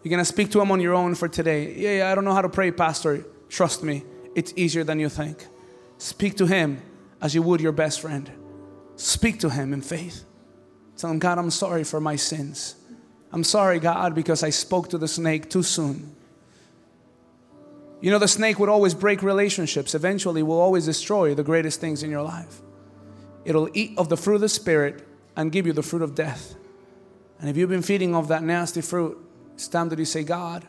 You're 0.03 0.11
going 0.11 0.19
to 0.19 0.25
speak 0.25 0.51
to 0.53 0.61
Him 0.61 0.71
on 0.73 0.81
your 0.81 0.95
own 0.95 1.15
for 1.15 1.29
today. 1.29 1.75
Yeah, 1.77 1.99
yeah, 1.99 2.11
I 2.11 2.15
don't 2.15 2.25
know 2.25 2.35
how 2.35 2.43
to 2.43 2.49
pray, 2.49 2.73
Pastor. 2.73 3.25
Trust 3.49 3.83
me, 3.83 4.05
it's 4.35 4.53
easier 4.57 4.85
than 4.85 4.99
you 4.99 5.09
think. 5.09 5.47
Speak 5.99 6.37
to 6.39 6.47
Him 6.47 6.81
as 7.21 7.35
you 7.35 7.43
would 7.43 7.61
your 7.61 7.73
best 7.73 8.01
friend. 8.01 8.31
Speak 8.97 9.41
to 9.41 9.51
Him 9.51 9.73
in 9.73 9.83
faith. 9.83 10.25
Tell 10.97 11.11
Him, 11.11 11.19
God, 11.19 11.39
I'm 11.39 11.51
sorry 11.51 11.85
for 11.85 12.01
my 12.01 12.17
sins. 12.17 12.75
I'm 13.31 13.45
sorry, 13.45 13.79
God, 13.79 14.15
because 14.15 14.43
I 14.43 14.51
spoke 14.51 14.89
to 14.91 14.99
the 14.99 15.09
snake 15.09 15.49
too 15.49 15.63
soon. 15.63 16.15
You 18.01 18.11
know, 18.11 18.19
the 18.19 18.29
snake 18.29 18.59
would 18.59 18.69
always 18.69 18.95
break 18.95 19.23
relationships, 19.23 19.95
eventually, 19.95 20.43
will 20.43 20.61
always 20.61 20.87
destroy 20.87 21.35
the 21.35 21.45
greatest 21.45 21.81
things 21.81 22.03
in 22.03 22.11
your 22.11 22.23
life. 22.23 22.61
It'll 23.45 23.69
eat 23.75 23.99
of 23.99 24.09
the 24.09 24.17
fruit 24.17 24.37
of 24.37 24.41
the 24.41 24.49
Spirit 24.49 25.07
and 25.37 25.51
give 25.51 25.67
you 25.67 25.73
the 25.73 25.83
fruit 25.83 26.03
of 26.03 26.15
death. 26.15 26.55
And 27.41 27.51
if 27.51 27.57
you've 27.57 27.71
been 27.71 27.83
feeding 27.83 28.15
off 28.15 28.29
that 28.29 28.43
nasty 28.43 28.81
fruit, 28.81 29.19
it's 29.55 29.69
time 29.69 29.89
that 29.89 29.99
you 29.99 30.05
say, 30.05 30.23
God, 30.23 30.67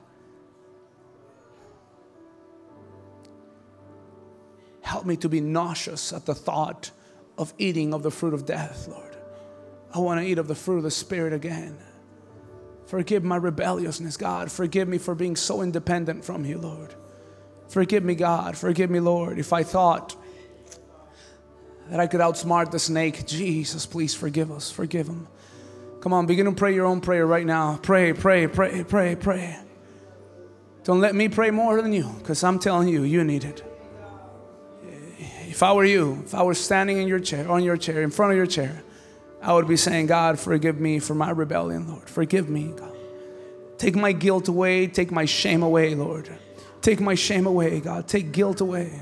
help 4.82 5.06
me 5.06 5.16
to 5.18 5.30
be 5.30 5.40
nauseous 5.40 6.12
at 6.14 6.26
the 6.26 6.36
thought 6.36 6.92
of 7.38 7.54
eating 7.58 7.94
of 7.94 8.04
the 8.04 8.12
fruit 8.12 8.34
of 8.34 8.46
death, 8.46 8.88
Lord. 8.88 9.16
I 9.94 10.00
want 10.00 10.20
to 10.20 10.26
eat 10.26 10.40
of 10.40 10.48
the 10.48 10.56
fruit 10.56 10.78
of 10.78 10.84
the 10.84 10.92
Spirit 10.92 11.34
again. 11.34 11.78
Forgive 12.88 13.24
my 13.24 13.38
rebelliousness, 13.38 14.18
God. 14.18 14.52
Forgive 14.52 14.88
me 14.88 14.98
for 14.98 15.16
being 15.16 15.36
so 15.36 15.62
independent 15.62 16.26
from 16.26 16.46
you, 16.46 16.58
Lord. 16.58 16.94
Forgive 17.70 18.04
me, 18.04 18.16
God. 18.16 18.58
Forgive 18.58 18.90
me, 18.90 19.00
Lord, 19.00 19.40
if 19.40 19.54
I 19.54 19.64
thought 19.64 20.16
that 21.90 22.00
I 22.00 22.08
could 22.08 22.22
outsmart 22.22 22.72
the 22.72 22.80
snake. 22.80 23.26
Jesus, 23.26 23.86
please 23.86 24.14
forgive 24.14 24.52
us. 24.52 24.72
Forgive 24.72 25.08
him. 25.08 25.28
Come 26.02 26.14
on, 26.14 26.26
begin 26.26 26.46
to 26.46 26.52
pray 26.52 26.76
your 26.76 26.86
own 26.86 27.02
prayer 27.02 27.26
right 27.26 27.46
now. 27.46 27.80
Pray, 27.82 28.14
pray, 28.14 28.48
pray, 28.48 28.84
pray, 28.84 29.16
pray. 29.16 29.58
Don't 30.84 31.00
let 31.00 31.16
me 31.16 31.30
pray 31.30 31.50
more 31.50 31.82
than 31.82 31.94
you 31.94 32.14
because 32.20 32.44
I'm 32.44 32.60
telling 32.60 32.90
you, 32.90 33.04
you 33.04 33.24
need 33.24 33.46
it. 33.46 33.64
If 35.48 35.64
I 35.64 35.72
were 35.72 35.86
you, 35.86 36.24
if 36.26 36.36
I 36.36 36.44
were 36.44 36.56
standing 36.56 36.98
in 36.98 37.08
your 37.08 37.20
chair, 37.20 37.50
on 37.50 37.64
your 37.64 37.78
chair, 37.78 38.02
in 38.02 38.10
front 38.10 38.32
of 38.32 38.38
your 38.38 38.48
chair, 38.48 38.84
I 39.42 39.54
would 39.54 39.68
be 39.68 39.78
saying, 39.78 40.08
God, 40.08 40.40
forgive 40.40 40.80
me 40.80 41.00
for 41.00 41.16
my 41.16 41.30
rebellion, 41.30 41.88
Lord. 41.88 42.10
Forgive 42.10 42.50
me, 42.50 42.74
God. 42.76 42.96
Take 43.78 43.96
my 43.96 44.14
guilt 44.14 44.48
away. 44.48 44.88
Take 44.88 45.12
my 45.12 45.26
shame 45.26 45.64
away, 45.64 45.96
Lord. 45.96 46.30
Take 46.82 47.00
my 47.00 47.16
shame 47.16 47.46
away, 47.46 47.80
God. 47.80 48.08
Take 48.08 48.32
guilt 48.32 48.62
away. 48.62 49.02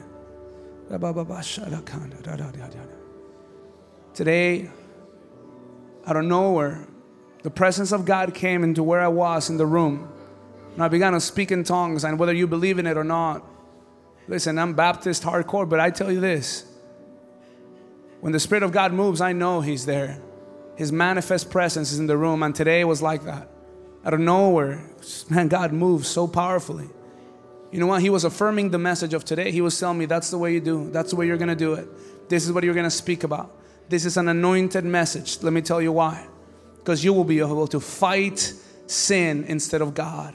Today, 4.14 4.70
out 6.06 6.18
of 6.18 6.26
nowhere, 6.26 6.88
the 7.44 7.50
presence 7.50 7.92
of 7.92 8.06
God 8.06 8.34
came 8.34 8.64
into 8.64 8.84
where 8.84 9.00
I 9.00 9.08
was 9.08 9.50
in 9.50 9.58
the 9.58 9.66
room. 9.66 10.12
And 10.74 10.84
I 10.84 10.88
began 10.88 11.14
to 11.14 11.20
speak 11.20 11.52
in 11.52 11.64
tongues, 11.64 12.04
and 12.04 12.18
whether 12.20 12.34
you 12.34 12.48
believe 12.48 12.80
in 12.80 12.88
it 12.88 12.98
or 12.98 13.04
not, 13.04 13.46
listen, 14.28 14.58
I'm 14.58 14.74
Baptist 14.74 15.24
hardcore, 15.24 15.68
but 15.68 15.80
I 15.80 15.90
tell 15.90 16.12
you 16.12 16.20
this 16.20 16.66
when 18.22 18.34
the 18.34 18.40
Spirit 18.40 18.64
of 18.64 18.72
God 18.72 18.94
moves, 18.94 19.20
I 19.20 19.34
know 19.34 19.62
He's 19.62 19.86
there. 19.86 20.22
His 20.76 20.92
manifest 20.92 21.50
presence 21.50 21.92
is 21.92 22.00
in 22.00 22.08
the 22.08 22.18
room, 22.18 22.44
and 22.44 22.56
today 22.56 22.84
was 22.84 23.02
like 23.02 23.24
that. 23.24 23.50
Out 24.06 24.14
of 24.14 24.20
nowhere, 24.20 24.90
man, 25.30 25.48
God 25.48 25.74
moves 25.74 26.08
so 26.08 26.28
powerfully. 26.28 26.90
You 27.72 27.80
know 27.80 27.88
what? 27.88 28.02
He 28.02 28.10
was 28.10 28.26
affirming 28.26 28.70
the 28.70 28.78
message 28.78 29.14
of 29.14 29.24
today. 29.24 29.52
He 29.52 29.62
was 29.62 29.80
telling 29.80 29.98
me 29.98 30.06
that's 30.06 30.30
the 30.30 30.38
way 30.38 30.54
you 30.54 30.60
do, 30.60 30.90
that's 30.92 31.12
the 31.12 31.16
way 31.16 31.26
you're 31.26 31.38
gonna 31.38 31.56
do 31.56 31.74
it. 31.74 31.88
This 32.30 32.46
is 32.46 32.52
what 32.52 32.64
you're 32.64 32.74
gonna 32.74 32.90
speak 32.90 33.24
about. 33.24 33.58
This 33.90 34.06
is 34.06 34.18
an 34.18 34.28
anointed 34.28 34.86
message. 34.86 35.42
Let 35.42 35.54
me 35.54 35.62
tell 35.62 35.82
you 35.82 35.92
why. 35.92 36.28
Because 36.78 37.04
you 37.04 37.14
will 37.14 37.24
be 37.24 37.40
able 37.40 37.68
to 37.68 37.80
fight 37.80 38.54
sin 38.88 39.46
instead 39.48 39.82
of 39.82 39.94
God. 39.94 40.34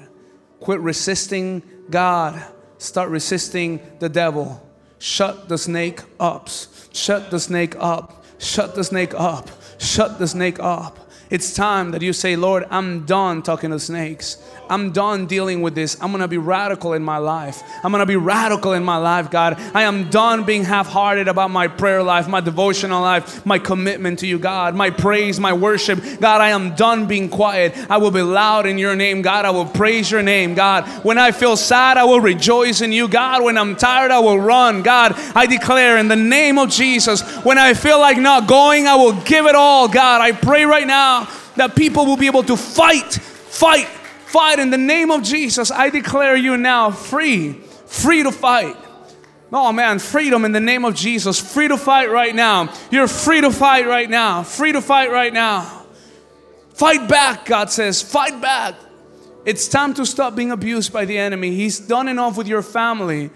Quit 0.61 0.81
resisting 0.81 1.63
God, 1.91 2.43
start 2.79 3.11
resisting 3.11 3.81
the 3.99 4.09
devil. 4.09 4.63
Shut 4.99 5.49
the 5.49 5.59
snake 5.59 6.01
up. 6.19 6.49
Shut 6.93 7.31
the 7.31 7.39
snake 7.39 7.75
up. 7.79 8.25
Shut 8.39 8.75
the 8.75 8.85
snake 8.85 9.15
up. 9.15 9.51
Shut 9.79 10.19
the 10.19 10.27
snake 10.27 10.59
up. 10.61 11.06
It's 11.29 11.53
time 11.53 11.91
that 11.91 12.03
you 12.03 12.13
say, 12.13 12.37
Lord, 12.37 12.67
I'm 12.71 13.05
done 13.05 13.43
talking 13.43 13.71
to 13.71 13.81
snakes. 13.81 14.39
I'm 14.69 14.93
done 14.93 15.27
dealing 15.27 15.61
with 15.61 15.75
this. 15.75 15.97
I'm 16.01 16.13
gonna 16.13 16.29
be 16.29 16.39
radical 16.39 16.93
in 16.93 17.03
my 17.03 17.19
life. 17.19 17.63
I'm 17.83 17.93
gonna 17.93 18.07
be 18.07 18.17
radical 18.17 18.73
in 18.73 18.85
my 18.85 18.97
life, 18.97 19.31
God. 19.31 19.61
I 19.75 19.83
am 19.83 20.09
done 20.11 20.45
being 20.45 20.65
half 20.65 20.89
hearted 20.89 21.29
about 21.29 21.51
my 21.51 21.69
prayer 21.69 22.03
life, 22.03 22.29
my 22.29 22.41
devotional 22.41 23.01
life, 23.01 23.45
my 23.47 23.59
commitment 23.59 24.21
to 24.21 24.27
you, 24.27 24.39
God, 24.39 24.75
my 24.75 24.91
praise, 24.91 25.39
my 25.41 25.53
worship. 25.53 26.01
God, 26.21 26.41
I 26.41 26.51
am 26.51 26.75
done 26.75 27.07
being 27.07 27.29
quiet. 27.29 27.75
I 27.91 27.97
will 27.99 28.11
be 28.11 28.23
loud 28.23 28.67
in 28.67 28.79
your 28.79 28.97
name, 28.97 29.23
God. 29.23 29.45
I 29.45 29.51
will 29.51 29.67
praise 29.67 30.11
your 30.11 30.23
name, 30.23 30.55
God. 30.55 30.87
When 31.05 31.19
I 31.19 31.33
feel 31.33 31.57
sad, 31.57 31.97
I 31.97 32.05
will 32.05 32.21
rejoice 32.21 32.81
in 32.81 32.93
you, 32.93 33.09
God. 33.09 33.43
When 33.43 33.59
I'm 33.59 33.77
tired, 33.77 34.11
I 34.11 34.19
will 34.19 34.39
run, 34.39 34.83
God. 34.83 35.15
I 35.35 35.47
declare 35.47 35.99
in 35.99 36.09
the 36.09 36.17
name 36.17 36.59
of 36.59 36.71
Jesus, 36.71 37.23
when 37.45 37.59
I 37.59 37.75
feel 37.75 37.99
like 37.99 38.19
not 38.19 38.49
going, 38.49 38.87
I 38.87 38.95
will 38.97 39.15
give 39.23 39.47
it 39.47 39.55
all, 39.55 39.89
God. 39.89 40.21
I 40.21 40.33
pray 40.33 40.65
right 40.65 40.87
now 40.87 41.16
that 41.57 41.75
people 41.77 42.07
will 42.07 42.17
be 42.17 42.27
able 42.27 42.43
to 42.45 42.57
fight, 42.57 43.13
fight, 43.13 43.87
fight 43.87 44.59
in 44.59 44.71
the 44.71 44.79
name 44.79 45.11
of 45.11 45.23
Jesus. 45.23 45.71
I 45.71 45.91
declare 45.91 46.37
you 46.37 46.57
now 46.57 46.91
free, 46.91 47.53
free 47.53 48.23
to 48.23 48.33
fight. 48.33 48.77
Oh 49.53 49.73
man, 49.73 49.99
freedom 49.99 50.45
in 50.45 50.53
the 50.53 50.61
name 50.61 50.85
of 50.85 50.95
Jesus. 50.95 51.41
Free 51.41 51.69
to 51.69 51.79
fight 51.79 52.11
right 52.11 52.35
now. 52.35 52.73
You're 52.91 53.09
free 53.09 53.41
to 53.41 53.51
fight 53.51 53.87
right 53.87 54.11
now. 54.11 54.43
Free 54.43 54.73
to 54.73 54.81
fight 54.81 55.11
right 55.11 55.33
now. 55.33 55.87
Fight 56.75 57.09
back, 57.09 57.47
God 57.47 57.71
says. 57.71 58.03
Fight 58.03 58.41
back. 58.41 58.75
It's 59.47 59.69
time 59.69 59.95
to 59.95 60.05
stop 60.05 60.35
being 60.35 60.51
abused 60.51 60.93
by 60.93 61.05
the 61.05 61.17
enemy. 61.17 61.55
He's 61.55 61.79
done 61.79 62.09
enough 62.09 62.37
with 62.37 62.49
your 62.49 62.63
family. 62.63 63.31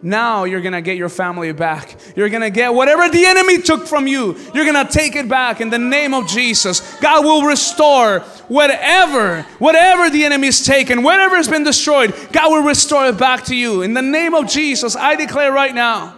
Now 0.00 0.44
you're 0.44 0.60
gonna 0.60 0.80
get 0.80 0.96
your 0.96 1.08
family 1.08 1.50
back. 1.52 1.96
You're 2.14 2.28
gonna 2.28 2.50
get 2.50 2.72
whatever 2.72 3.08
the 3.08 3.26
enemy 3.26 3.60
took 3.60 3.86
from 3.86 4.06
you, 4.06 4.36
you're 4.54 4.64
gonna 4.64 4.88
take 4.88 5.16
it 5.16 5.28
back 5.28 5.60
in 5.60 5.70
the 5.70 5.78
name 5.78 6.14
of 6.14 6.28
Jesus. 6.28 6.96
God 7.00 7.24
will 7.24 7.42
restore 7.42 8.20
whatever, 8.46 9.42
whatever 9.58 10.08
the 10.08 10.24
enemy 10.24 10.46
has 10.46 10.64
taken, 10.64 11.02
whatever 11.02 11.34
has 11.34 11.48
been 11.48 11.64
destroyed, 11.64 12.14
God 12.32 12.52
will 12.52 12.62
restore 12.62 13.06
it 13.06 13.18
back 13.18 13.44
to 13.46 13.56
you. 13.56 13.82
In 13.82 13.92
the 13.92 14.02
name 14.02 14.34
of 14.34 14.46
Jesus, 14.46 14.94
I 14.94 15.16
declare 15.16 15.52
right 15.52 15.74
now 15.74 16.14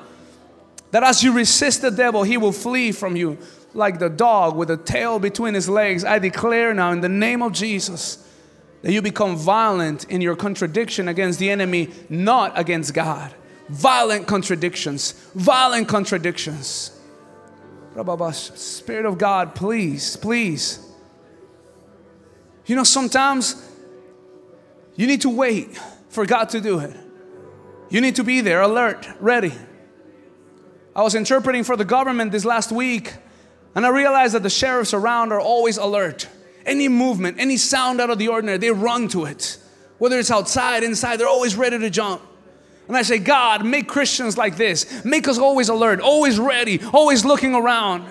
that 0.90 1.02
as 1.02 1.22
you 1.22 1.32
resist 1.32 1.80
the 1.80 1.90
devil, 1.90 2.22
he 2.22 2.36
will 2.36 2.52
flee 2.52 2.92
from 2.92 3.16
you 3.16 3.38
like 3.72 3.98
the 3.98 4.10
dog 4.10 4.56
with 4.56 4.70
a 4.70 4.76
tail 4.76 5.18
between 5.18 5.54
his 5.54 5.70
legs. 5.70 6.04
I 6.04 6.18
declare 6.18 6.74
now 6.74 6.92
in 6.92 7.00
the 7.00 7.08
name 7.08 7.42
of 7.42 7.52
Jesus 7.52 8.26
that 8.82 8.92
you 8.92 9.00
become 9.00 9.36
violent 9.36 10.04
in 10.04 10.20
your 10.20 10.36
contradiction 10.36 11.08
against 11.08 11.38
the 11.38 11.48
enemy, 11.48 11.88
not 12.10 12.58
against 12.58 12.92
God 12.92 13.34
violent 13.70 14.26
contradictions, 14.26 15.12
violent 15.34 15.88
contradictions. 15.88 16.90
Spirit 18.32 19.06
of 19.06 19.18
God, 19.18 19.54
please, 19.54 20.16
please. 20.16 20.86
You 22.66 22.76
know, 22.76 22.84
sometimes 22.84 23.68
you 24.96 25.06
need 25.06 25.22
to 25.22 25.30
wait 25.30 25.76
for 26.08 26.26
God 26.26 26.50
to 26.50 26.60
do 26.60 26.78
it. 26.80 26.96
You 27.88 28.00
need 28.00 28.16
to 28.16 28.24
be 28.24 28.40
there, 28.40 28.60
alert, 28.60 29.08
ready. 29.18 29.52
I 30.94 31.02
was 31.02 31.14
interpreting 31.14 31.64
for 31.64 31.76
the 31.76 31.84
government 31.84 32.32
this 32.32 32.44
last 32.44 32.72
week, 32.72 33.14
and 33.74 33.86
I 33.86 33.90
realized 33.90 34.34
that 34.34 34.42
the 34.42 34.50
sheriffs 34.50 34.94
around 34.94 35.32
are 35.32 35.40
always 35.40 35.76
alert. 35.76 36.28
Any 36.66 36.88
movement, 36.88 37.38
any 37.38 37.56
sound 37.56 38.00
out 38.00 38.10
of 38.10 38.18
the 38.18 38.28
ordinary, 38.28 38.58
they 38.58 38.70
run 38.70 39.08
to 39.08 39.24
it. 39.24 39.58
Whether 39.98 40.18
it's 40.18 40.30
outside, 40.30 40.82
inside, 40.82 41.16
they're 41.16 41.28
always 41.28 41.56
ready 41.56 41.78
to 41.78 41.90
jump. 41.90 42.22
And 42.91 42.97
I 42.97 43.03
say, 43.03 43.20
God, 43.20 43.64
make 43.64 43.86
Christians 43.86 44.36
like 44.36 44.57
this. 44.57 45.05
Make 45.05 45.28
us 45.28 45.38
always 45.38 45.68
alert, 45.68 46.01
always 46.01 46.41
ready, 46.41 46.80
always 46.93 47.24
looking 47.24 47.55
around. 47.55 48.11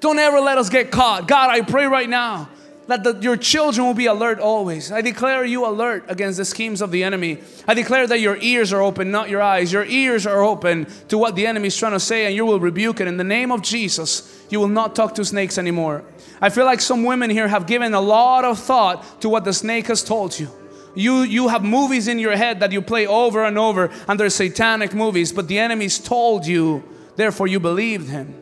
Don't 0.00 0.18
ever 0.18 0.40
let 0.40 0.58
us 0.58 0.68
get 0.68 0.90
caught. 0.90 1.28
God, 1.28 1.48
I 1.48 1.60
pray 1.60 1.86
right 1.86 2.08
now 2.08 2.48
that 2.88 3.04
the, 3.04 3.16
your 3.20 3.36
children 3.36 3.86
will 3.86 3.94
be 3.94 4.06
alert 4.06 4.40
always. 4.40 4.90
I 4.90 5.00
declare 5.00 5.44
you 5.44 5.64
alert 5.64 6.06
against 6.08 6.38
the 6.38 6.44
schemes 6.44 6.82
of 6.82 6.90
the 6.90 7.04
enemy. 7.04 7.38
I 7.68 7.74
declare 7.74 8.08
that 8.08 8.18
your 8.18 8.36
ears 8.38 8.72
are 8.72 8.82
open, 8.82 9.12
not 9.12 9.30
your 9.30 9.42
eyes. 9.42 9.72
Your 9.72 9.84
ears 9.84 10.26
are 10.26 10.42
open 10.42 10.88
to 11.06 11.16
what 11.16 11.36
the 11.36 11.46
enemy 11.46 11.68
is 11.68 11.76
trying 11.76 11.92
to 11.92 12.00
say, 12.00 12.26
and 12.26 12.34
you 12.34 12.44
will 12.44 12.58
rebuke 12.58 13.00
it. 13.00 13.06
In 13.06 13.16
the 13.16 13.22
name 13.22 13.52
of 13.52 13.62
Jesus, 13.62 14.44
you 14.50 14.58
will 14.58 14.66
not 14.66 14.96
talk 14.96 15.14
to 15.14 15.24
snakes 15.24 15.56
anymore. 15.56 16.02
I 16.40 16.48
feel 16.48 16.64
like 16.64 16.80
some 16.80 17.04
women 17.04 17.30
here 17.30 17.46
have 17.46 17.68
given 17.68 17.94
a 17.94 18.00
lot 18.00 18.44
of 18.44 18.58
thought 18.58 19.20
to 19.20 19.28
what 19.28 19.44
the 19.44 19.52
snake 19.52 19.86
has 19.86 20.02
told 20.02 20.36
you. 20.36 20.50
You, 20.94 21.22
you 21.22 21.48
have 21.48 21.62
movies 21.62 22.08
in 22.08 22.18
your 22.18 22.36
head 22.36 22.60
that 22.60 22.72
you 22.72 22.82
play 22.82 23.06
over 23.06 23.44
and 23.44 23.56
over, 23.56 23.90
and 24.08 24.18
they're 24.18 24.30
satanic 24.30 24.94
movies, 24.94 25.32
but 25.32 25.48
the 25.48 25.58
enemy's 25.58 25.98
told 25.98 26.46
you, 26.46 26.82
therefore 27.16 27.46
you 27.46 27.60
believed 27.60 28.08
him. 28.08 28.34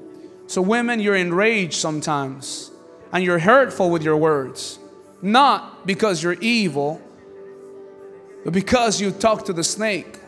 So, 0.47 0.63
women, 0.63 1.01
you're 1.01 1.17
enraged 1.17 1.75
sometimes, 1.75 2.71
and 3.13 3.23
you're 3.23 3.39
hurtful 3.39 3.91
with 3.91 4.03
your 4.03 4.17
words, 4.17 4.79
not 5.21 5.87
because 5.87 6.23
you're 6.23 6.39
evil, 6.41 7.03
but 8.45 8.55
because 8.55 9.01
you 9.01 9.11
talk 9.11 9.45
to 9.47 9.53
the 9.53 9.65
snake. 9.65 10.19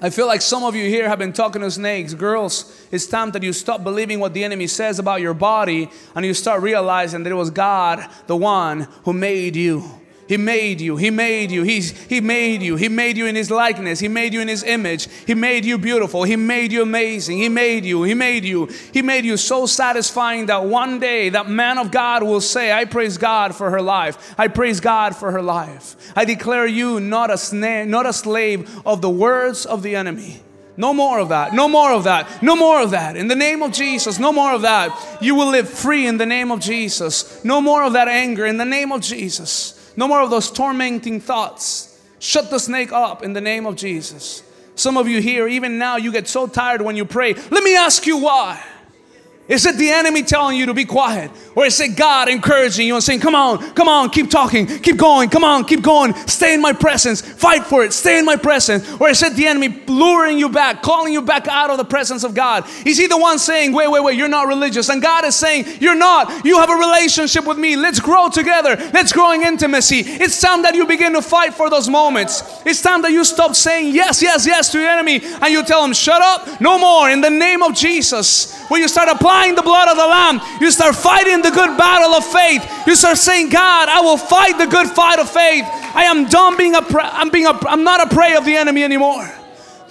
I 0.00 0.10
feel 0.10 0.26
like 0.26 0.40
some 0.42 0.64
of 0.64 0.74
you 0.74 0.88
here 0.88 1.08
have 1.08 1.20
been 1.20 1.32
talking 1.32 1.62
to 1.62 1.70
snakes. 1.70 2.12
Girls, 2.12 2.86
it's 2.90 3.06
time 3.06 3.30
that 3.32 3.42
you 3.44 3.52
stop 3.52 3.84
believing 3.84 4.18
what 4.18 4.34
the 4.34 4.42
enemy 4.42 4.66
says 4.66 4.98
about 4.98 5.20
your 5.20 5.32
body 5.32 5.90
and 6.16 6.26
you 6.26 6.34
start 6.34 6.60
realizing 6.60 7.22
that 7.22 7.30
it 7.30 7.36
was 7.36 7.50
God, 7.50 8.04
the 8.26 8.36
one 8.36 8.88
who 9.04 9.12
made 9.12 9.54
you. 9.54 10.01
He 10.28 10.36
made 10.36 10.80
you. 10.80 10.96
He 10.96 11.10
made 11.10 11.50
you. 11.50 11.62
He's, 11.62 11.90
he 12.06 12.20
made 12.20 12.62
you. 12.62 12.76
He 12.76 12.88
made 12.88 13.16
you 13.16 13.26
in 13.26 13.34
His 13.34 13.50
likeness. 13.50 14.00
He 14.00 14.08
made 14.08 14.32
you 14.32 14.40
in 14.40 14.48
His 14.48 14.62
image. 14.62 15.08
He 15.26 15.34
made 15.34 15.64
you 15.64 15.78
beautiful. 15.78 16.22
He 16.22 16.36
made 16.36 16.72
you 16.72 16.82
amazing. 16.82 17.38
He 17.38 17.48
made 17.48 17.84
you. 17.84 18.04
He 18.04 18.14
made 18.14 18.44
you. 18.44 18.68
He 18.92 19.02
made 19.02 19.24
you 19.24 19.36
so 19.36 19.66
satisfying 19.66 20.46
that 20.46 20.64
one 20.64 21.00
day 21.00 21.28
that 21.30 21.48
man 21.48 21.76
of 21.76 21.90
God 21.90 22.22
will 22.22 22.40
say, 22.40 22.72
I 22.72 22.84
praise 22.84 23.18
God 23.18 23.54
for 23.54 23.70
her 23.70 23.82
life. 23.82 24.34
I 24.38 24.48
praise 24.48 24.80
God 24.80 25.16
for 25.16 25.32
her 25.32 25.42
life. 25.42 25.96
I 26.16 26.24
declare 26.24 26.66
you 26.66 27.00
not 27.00 27.30
a, 27.30 27.34
sna- 27.34 27.88
not 27.88 28.06
a 28.06 28.12
slave 28.12 28.70
of 28.86 29.02
the 29.02 29.10
words 29.10 29.66
of 29.66 29.82
the 29.82 29.96
enemy. 29.96 30.40
No 30.76 30.94
more 30.94 31.18
of 31.18 31.28
that. 31.28 31.52
No 31.52 31.68
more 31.68 31.92
of 31.92 32.04
that. 32.04 32.42
No 32.42 32.56
more 32.56 32.80
of 32.80 32.92
that. 32.92 33.16
In 33.16 33.28
the 33.28 33.36
name 33.36 33.62
of 33.62 33.72
Jesus, 33.72 34.18
no 34.18 34.32
more 34.32 34.52
of 34.54 34.62
that. 34.62 35.18
You 35.20 35.34
will 35.34 35.50
live 35.50 35.68
free 35.68 36.06
in 36.06 36.16
the 36.16 36.26
name 36.26 36.50
of 36.50 36.60
Jesus. 36.60 37.44
No 37.44 37.60
more 37.60 37.82
of 37.82 37.92
that 37.92 38.08
anger 38.08 38.46
in 38.46 38.56
the 38.56 38.64
name 38.64 38.92
of 38.92 39.02
Jesus. 39.02 39.78
No 39.96 40.08
more 40.08 40.20
of 40.20 40.30
those 40.30 40.50
tormenting 40.50 41.20
thoughts. 41.20 42.00
Shut 42.18 42.50
the 42.50 42.58
snake 42.58 42.92
up 42.92 43.22
in 43.22 43.32
the 43.32 43.40
name 43.40 43.66
of 43.66 43.76
Jesus. 43.76 44.42
Some 44.74 44.96
of 44.96 45.08
you 45.08 45.20
here, 45.20 45.48
even 45.48 45.78
now, 45.78 45.96
you 45.96 46.12
get 46.12 46.28
so 46.28 46.46
tired 46.46 46.80
when 46.80 46.96
you 46.96 47.04
pray. 47.04 47.34
Let 47.34 47.62
me 47.62 47.76
ask 47.76 48.06
you 48.06 48.18
why. 48.18 48.62
Is 49.48 49.66
it 49.66 49.76
the 49.76 49.90
enemy 49.90 50.22
telling 50.22 50.56
you 50.56 50.66
to 50.66 50.74
be 50.74 50.84
quiet? 50.84 51.28
Or 51.56 51.66
is 51.66 51.80
it 51.80 51.96
God 51.96 52.28
encouraging 52.28 52.86
you 52.86 52.94
and 52.94 53.02
saying, 53.02 53.20
Come 53.20 53.34
on, 53.34 53.58
come 53.74 53.88
on, 53.88 54.08
keep 54.10 54.30
talking, 54.30 54.66
keep 54.66 54.96
going, 54.96 55.30
come 55.30 55.42
on, 55.42 55.64
keep 55.64 55.82
going, 55.82 56.14
stay 56.28 56.54
in 56.54 56.62
my 56.62 56.72
presence, 56.72 57.20
fight 57.20 57.64
for 57.64 57.82
it, 57.82 57.92
stay 57.92 58.20
in 58.20 58.24
my 58.24 58.36
presence? 58.36 58.88
Or 59.00 59.08
is 59.08 59.20
it 59.20 59.34
the 59.34 59.48
enemy 59.48 59.82
luring 59.88 60.38
you 60.38 60.48
back, 60.48 60.80
calling 60.80 61.12
you 61.12 61.22
back 61.22 61.48
out 61.48 61.70
of 61.70 61.76
the 61.76 61.84
presence 61.84 62.22
of 62.22 62.34
God? 62.34 62.64
Is 62.86 62.96
he 62.96 63.08
the 63.08 63.18
one 63.18 63.38
saying, 63.40 63.72
Wait, 63.72 63.90
wait, 63.90 64.04
wait, 64.04 64.16
you're 64.16 64.28
not 64.28 64.46
religious? 64.46 64.88
And 64.88 65.02
God 65.02 65.24
is 65.24 65.34
saying, 65.34 65.64
You're 65.80 65.96
not, 65.96 66.44
you 66.44 66.58
have 66.58 66.70
a 66.70 66.74
relationship 66.74 67.44
with 67.44 67.58
me, 67.58 67.74
let's 67.74 67.98
grow 67.98 68.28
together, 68.28 68.76
let's 68.94 69.12
grow 69.12 69.32
in 69.32 69.42
intimacy. 69.42 70.02
It's 70.06 70.40
time 70.40 70.62
that 70.62 70.76
you 70.76 70.86
begin 70.86 71.14
to 71.14 71.22
fight 71.22 71.52
for 71.52 71.68
those 71.68 71.88
moments. 71.88 72.44
It's 72.64 72.80
time 72.80 73.02
that 73.02 73.10
you 73.10 73.24
stop 73.24 73.56
saying 73.56 73.92
yes, 73.92 74.22
yes, 74.22 74.46
yes 74.46 74.70
to 74.70 74.78
the 74.78 74.88
enemy 74.88 75.20
and 75.42 75.52
you 75.52 75.64
tell 75.64 75.84
him, 75.84 75.92
Shut 75.92 76.22
up, 76.22 76.60
no 76.60 76.78
more, 76.78 77.10
in 77.10 77.20
the 77.20 77.30
name 77.30 77.62
of 77.62 77.74
Jesus. 77.74 78.56
When 78.68 78.80
you 78.80 78.88
start 78.88 79.08
applying 79.08 79.31
the 79.56 79.62
blood 79.62 79.88
of 79.88 79.96
the 79.96 80.06
Lamb, 80.06 80.40
you 80.60 80.70
start 80.70 80.94
fighting 80.94 81.42
the 81.42 81.50
good 81.50 81.76
battle 81.78 82.14
of 82.14 82.24
faith. 82.24 82.62
You 82.86 82.94
start 82.94 83.18
saying, 83.18 83.48
God, 83.48 83.88
I 83.88 84.00
will 84.00 84.16
fight 84.16 84.58
the 84.58 84.66
good 84.66 84.88
fight 84.88 85.18
of 85.18 85.28
faith. 85.28 85.64
I 85.94 86.04
am 86.04 86.26
done 86.28 86.56
being 86.56 86.74
a, 86.74 86.82
I'm 86.98 87.30
being 87.30 87.46
a, 87.46 87.58
I'm 87.66 87.84
not 87.84 88.00
a 88.00 88.14
prey 88.14 88.34
of 88.36 88.44
the 88.44 88.56
enemy 88.56 88.84
anymore. 88.84 89.28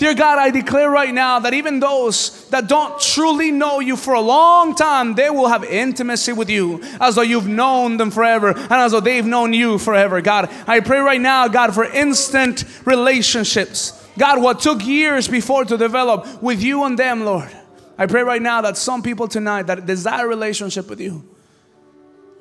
Dear 0.02 0.16
God, 0.16 0.40
I 0.40 0.50
declare 0.50 0.90
right 0.90 1.14
now 1.14 1.38
that 1.40 1.54
even 1.54 1.80
those 1.80 2.50
that 2.50 2.68
don't 2.68 3.00
truly 3.00 3.52
know 3.52 3.80
you 3.80 3.96
for 3.96 4.16
a 4.16 4.20
long 4.20 4.74
time, 4.74 5.14
they 5.14 5.30
will 5.30 5.48
have 5.48 5.64
intimacy 5.64 6.34
with 6.34 6.50
you 6.50 6.82
as 7.00 7.14
though 7.14 7.22
you've 7.22 7.48
known 7.48 7.98
them 7.98 8.10
forever 8.10 8.50
and 8.50 8.72
as 8.72 8.94
though 8.94 9.00
they've 9.00 9.24
known 9.24 9.54
you 9.54 9.78
forever. 9.78 10.20
God, 10.20 10.50
I 10.66 10.80
pray 10.80 10.98
right 10.98 11.22
now, 11.22 11.48
God, 11.48 11.76
for 11.76 11.84
instant 11.84 12.66
relationships. 12.84 13.92
God, 14.18 14.42
what 14.42 14.62
took 14.62 14.84
years 14.84 15.28
before 15.28 15.66
to 15.66 15.78
develop 15.78 16.42
with 16.42 16.64
you 16.64 16.84
and 16.86 16.98
them, 16.98 17.24
Lord. 17.24 17.56
I 18.02 18.08
pray 18.08 18.24
right 18.24 18.42
now 18.42 18.62
that 18.62 18.78
some 18.78 19.04
people 19.04 19.28
tonight 19.28 19.68
that 19.68 19.86
desire 19.86 20.28
relationship 20.28 20.90
with 20.90 21.00
you, 21.00 21.24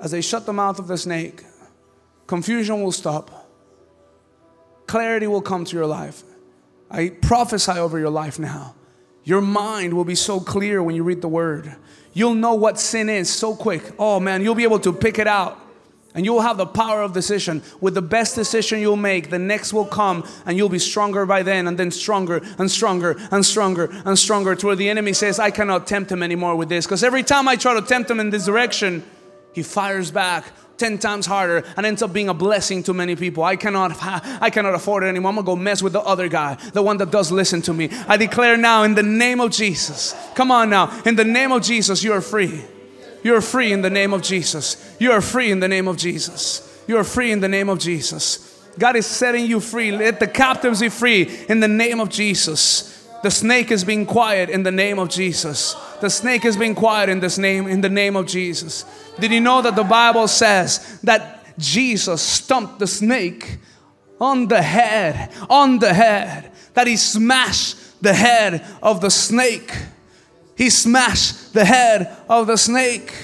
as 0.00 0.10
they 0.10 0.22
shut 0.22 0.46
the 0.46 0.54
mouth 0.54 0.78
of 0.78 0.88
the 0.88 0.96
snake, 0.96 1.44
confusion 2.26 2.82
will 2.82 2.92
stop, 2.92 3.46
clarity 4.86 5.26
will 5.26 5.42
come 5.42 5.66
to 5.66 5.76
your 5.76 5.84
life. 5.84 6.22
I 6.90 7.10
prophesy 7.10 7.72
over 7.72 7.98
your 7.98 8.08
life 8.08 8.38
now. 8.38 8.74
Your 9.22 9.42
mind 9.42 9.92
will 9.92 10.06
be 10.06 10.14
so 10.14 10.40
clear 10.40 10.82
when 10.82 10.96
you 10.96 11.02
read 11.02 11.20
the 11.20 11.28
word. 11.28 11.76
You'll 12.14 12.36
know 12.36 12.54
what 12.54 12.80
sin 12.80 13.10
is 13.10 13.28
so 13.28 13.54
quick. 13.54 13.82
Oh 13.98 14.18
man, 14.18 14.42
you'll 14.42 14.54
be 14.54 14.64
able 14.64 14.80
to 14.80 14.94
pick 14.94 15.18
it 15.18 15.26
out. 15.26 15.60
And 16.14 16.24
you 16.24 16.32
will 16.32 16.40
have 16.40 16.56
the 16.56 16.66
power 16.66 17.02
of 17.02 17.12
decision. 17.12 17.62
With 17.80 17.94
the 17.94 18.02
best 18.02 18.34
decision 18.34 18.80
you'll 18.80 18.96
make, 18.96 19.30
the 19.30 19.38
next 19.38 19.72
will 19.72 19.84
come 19.84 20.26
and 20.44 20.56
you'll 20.56 20.68
be 20.68 20.80
stronger 20.80 21.24
by 21.24 21.42
then, 21.42 21.68
and 21.68 21.78
then 21.78 21.90
stronger 21.90 22.42
and 22.58 22.70
stronger 22.70 23.16
and 23.30 23.46
stronger 23.46 23.88
and 24.04 24.18
stronger 24.18 24.56
to 24.56 24.66
where 24.66 24.76
the 24.76 24.88
enemy 24.88 25.12
says, 25.12 25.38
I 25.38 25.50
cannot 25.50 25.86
tempt 25.86 26.10
him 26.10 26.22
anymore 26.22 26.56
with 26.56 26.68
this. 26.68 26.84
Because 26.84 27.04
every 27.04 27.22
time 27.22 27.46
I 27.46 27.56
try 27.56 27.74
to 27.74 27.82
tempt 27.82 28.10
him 28.10 28.18
in 28.18 28.30
this 28.30 28.46
direction, 28.46 29.04
he 29.52 29.62
fires 29.62 30.10
back 30.10 30.52
10 30.78 30.98
times 30.98 31.26
harder 31.26 31.62
and 31.76 31.84
ends 31.86 32.02
up 32.02 32.12
being 32.12 32.28
a 32.28 32.34
blessing 32.34 32.82
to 32.84 32.94
many 32.94 33.14
people. 33.14 33.44
I 33.44 33.54
cannot, 33.54 33.96
I 34.42 34.50
cannot 34.50 34.74
afford 34.74 35.04
it 35.04 35.08
anymore. 35.08 35.28
I'm 35.28 35.36
gonna 35.36 35.46
go 35.46 35.54
mess 35.54 35.82
with 35.82 35.92
the 35.92 36.00
other 36.00 36.26
guy, 36.26 36.54
the 36.72 36.82
one 36.82 36.96
that 36.96 37.12
does 37.12 37.30
listen 37.30 37.62
to 37.62 37.74
me. 37.74 37.90
I 38.08 38.16
declare 38.16 38.56
now 38.56 38.82
in 38.82 38.94
the 38.94 39.02
name 39.02 39.40
of 39.40 39.52
Jesus. 39.52 40.16
Come 40.34 40.50
on 40.50 40.70
now, 40.70 41.02
in 41.04 41.14
the 41.14 41.24
name 41.24 41.52
of 41.52 41.62
Jesus, 41.62 42.02
you 42.02 42.12
are 42.12 42.20
free. 42.20 42.64
You 43.22 43.34
are 43.34 43.40
free 43.40 43.72
in 43.72 43.82
the 43.82 43.90
name 43.90 44.12
of 44.12 44.22
Jesus. 44.22 44.96
You 44.98 45.12
are 45.12 45.20
free 45.20 45.50
in 45.50 45.60
the 45.60 45.68
name 45.68 45.88
of 45.88 45.96
Jesus. 45.96 46.82
You 46.86 46.96
are 46.96 47.04
free 47.04 47.32
in 47.32 47.40
the 47.40 47.48
name 47.48 47.68
of 47.68 47.78
Jesus. 47.78 48.46
God 48.78 48.96
is 48.96 49.06
setting 49.06 49.46
you 49.46 49.60
free. 49.60 49.92
Let 49.92 50.20
the 50.20 50.26
captives 50.26 50.80
be 50.80 50.88
free 50.88 51.28
in 51.48 51.60
the 51.60 51.68
name 51.68 52.00
of 52.00 52.08
Jesus. 52.08 53.08
The 53.22 53.30
snake 53.30 53.70
is 53.70 53.84
being 53.84 54.06
quiet 54.06 54.48
in 54.48 54.62
the 54.62 54.72
name 54.72 54.98
of 54.98 55.10
Jesus. 55.10 55.74
The 56.00 56.08
snake 56.08 56.44
is 56.44 56.56
being 56.56 56.74
quiet 56.74 57.10
in 57.10 57.20
this 57.20 57.36
name 57.36 57.66
in 57.66 57.82
the 57.82 57.90
name 57.90 58.16
of 58.16 58.26
Jesus. 58.26 58.84
Did 59.18 59.32
you 59.32 59.40
know 59.40 59.60
that 59.60 59.76
the 59.76 59.84
Bible 59.84 60.26
says 60.26 61.00
that 61.02 61.40
Jesus 61.58 62.22
stumped 62.22 62.78
the 62.78 62.86
snake 62.86 63.58
on 64.20 64.48
the 64.48 64.62
head, 64.62 65.30
on 65.48 65.78
the 65.78 65.92
head, 65.92 66.52
that 66.74 66.86
he 66.86 66.96
smashed 66.96 68.02
the 68.02 68.14
head 68.14 68.64
of 68.82 69.00
the 69.00 69.10
snake. 69.10 69.72
He 70.60 70.68
smashed 70.68 71.54
the 71.54 71.64
head 71.64 72.14
of 72.28 72.46
the 72.46 72.58
snake. 72.58 73.14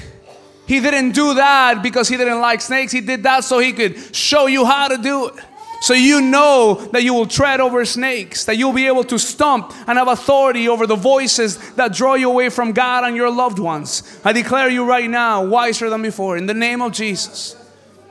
He 0.66 0.80
didn't 0.80 1.10
do 1.10 1.34
that 1.34 1.82
because 1.82 2.08
he 2.08 2.16
didn't 2.16 2.40
like 2.40 2.62
snakes. 2.62 2.92
He 2.92 3.02
did 3.02 3.24
that 3.24 3.44
so 3.44 3.58
he 3.58 3.74
could 3.74 4.16
show 4.16 4.46
you 4.46 4.64
how 4.64 4.88
to 4.88 4.96
do 4.96 5.28
it. 5.28 5.34
So 5.82 5.92
you 5.92 6.22
know 6.22 6.76
that 6.92 7.02
you 7.02 7.12
will 7.12 7.26
tread 7.26 7.60
over 7.60 7.84
snakes, 7.84 8.46
that 8.46 8.56
you'll 8.56 8.72
be 8.72 8.86
able 8.86 9.04
to 9.04 9.18
stomp 9.18 9.74
and 9.86 9.98
have 9.98 10.08
authority 10.08 10.66
over 10.66 10.86
the 10.86 10.96
voices 10.96 11.58
that 11.74 11.92
draw 11.92 12.14
you 12.14 12.30
away 12.30 12.48
from 12.48 12.72
God 12.72 13.04
and 13.04 13.14
your 13.14 13.30
loved 13.30 13.58
ones. 13.58 14.18
I 14.24 14.32
declare 14.32 14.70
you 14.70 14.86
right 14.86 15.10
now, 15.10 15.44
wiser 15.44 15.90
than 15.90 16.00
before, 16.00 16.38
in 16.38 16.46
the 16.46 16.54
name 16.54 16.80
of 16.80 16.92
Jesus. 16.92 17.54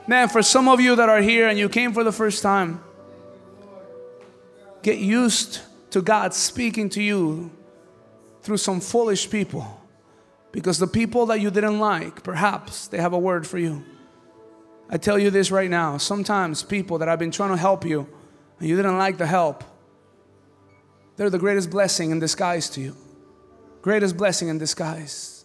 Man, 0.06 0.28
for 0.28 0.40
some 0.40 0.68
of 0.68 0.80
you 0.80 0.94
that 0.94 1.08
are 1.08 1.20
here 1.20 1.48
and 1.48 1.58
you 1.58 1.68
came 1.68 1.92
for 1.92 2.04
the 2.04 2.12
first 2.12 2.44
time, 2.44 2.80
get 4.82 4.98
used 4.98 5.62
to 5.90 6.00
God 6.00 6.32
speaking 6.32 6.88
to 6.90 7.02
you 7.02 7.50
through 8.46 8.56
some 8.58 8.80
foolish 8.80 9.28
people. 9.28 9.80
Because 10.52 10.78
the 10.78 10.86
people 10.86 11.26
that 11.26 11.40
you 11.40 11.50
didn't 11.50 11.80
like, 11.80 12.22
perhaps 12.22 12.86
they 12.86 12.98
have 12.98 13.12
a 13.12 13.18
word 13.18 13.44
for 13.44 13.58
you. 13.58 13.84
I 14.88 14.98
tell 14.98 15.18
you 15.18 15.30
this 15.30 15.50
right 15.50 15.68
now. 15.68 15.98
Sometimes 15.98 16.62
people 16.62 16.98
that 16.98 17.08
I've 17.08 17.18
been 17.18 17.32
trying 17.32 17.50
to 17.50 17.56
help 17.56 17.84
you 17.84 18.08
and 18.60 18.68
you 18.68 18.76
didn't 18.76 18.98
like 18.98 19.18
the 19.18 19.26
help, 19.26 19.64
they're 21.16 21.28
the 21.28 21.40
greatest 21.40 21.70
blessing 21.70 22.12
in 22.12 22.20
disguise 22.20 22.70
to 22.70 22.80
you. 22.80 22.96
Greatest 23.82 24.16
blessing 24.16 24.46
in 24.46 24.58
disguise. 24.58 25.44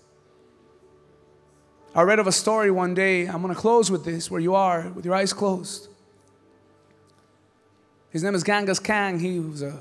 I 1.95 2.03
read 2.03 2.19
of 2.19 2.27
a 2.27 2.31
story 2.31 2.69
one 2.69 2.93
day. 2.93 3.25
I'm 3.25 3.45
to 3.47 3.55
close 3.55 3.89
with 3.89 4.05
this 4.05 4.29
where 4.29 4.39
you 4.39 4.53
are 4.53 4.89
with 4.89 5.05
your 5.05 5.15
eyes 5.15 5.33
closed. 5.33 5.89
His 8.11 8.23
name 8.23 8.35
is 8.35 8.43
Genghis 8.43 8.79
Khan. 8.79 9.19
He 9.19 9.39
was 9.39 9.63
a, 9.63 9.79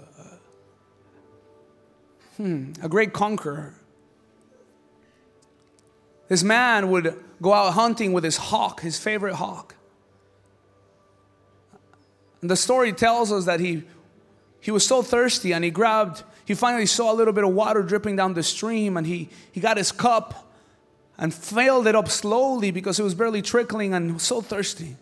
hmm, 2.41 2.73
a 2.83 2.89
great 2.89 3.13
conqueror. 3.13 3.75
This 6.29 6.43
man 6.43 6.91
would 6.91 7.23
go 7.43 7.53
out 7.53 7.75
hunting 7.75 8.15
with 8.15 8.25
his 8.25 8.39
hawk, 8.39 8.81
his 8.81 8.99
favorite 8.99 9.35
hawk. 9.35 9.75
And 12.41 12.51
the 12.51 12.57
story 12.57 12.95
tells 12.95 13.31
us 13.31 13.45
that 13.45 13.61
he, 13.61 13.83
he 14.59 14.71
was 14.71 14.87
so 14.87 15.03
thirsty 15.03 15.53
and 15.53 15.63
he 15.63 15.71
grabbed, 15.71 16.23
he 16.47 16.55
finally 16.55 16.87
saw 16.87 17.13
a 17.13 17.15
little 17.15 17.35
bit 17.35 17.45
of 17.45 17.53
water 17.53 17.83
dripping 17.83 18.17
down 18.17 18.33
the 18.33 18.43
stream 18.43 18.97
and 18.97 19.07
he, 19.07 19.29
he 19.53 19.61
got 19.61 19.77
his 19.77 19.93
cup 19.93 20.51
and 21.19 21.35
filled 21.35 21.87
it 21.87 21.95
up 21.95 22.09
slowly 22.09 22.71
because 22.71 22.99
it 22.99 23.03
was 23.03 23.15
barely 23.15 23.43
trickling 23.43 23.93
and 23.93 24.19
so 24.19 24.41
thirsty. 24.41 24.97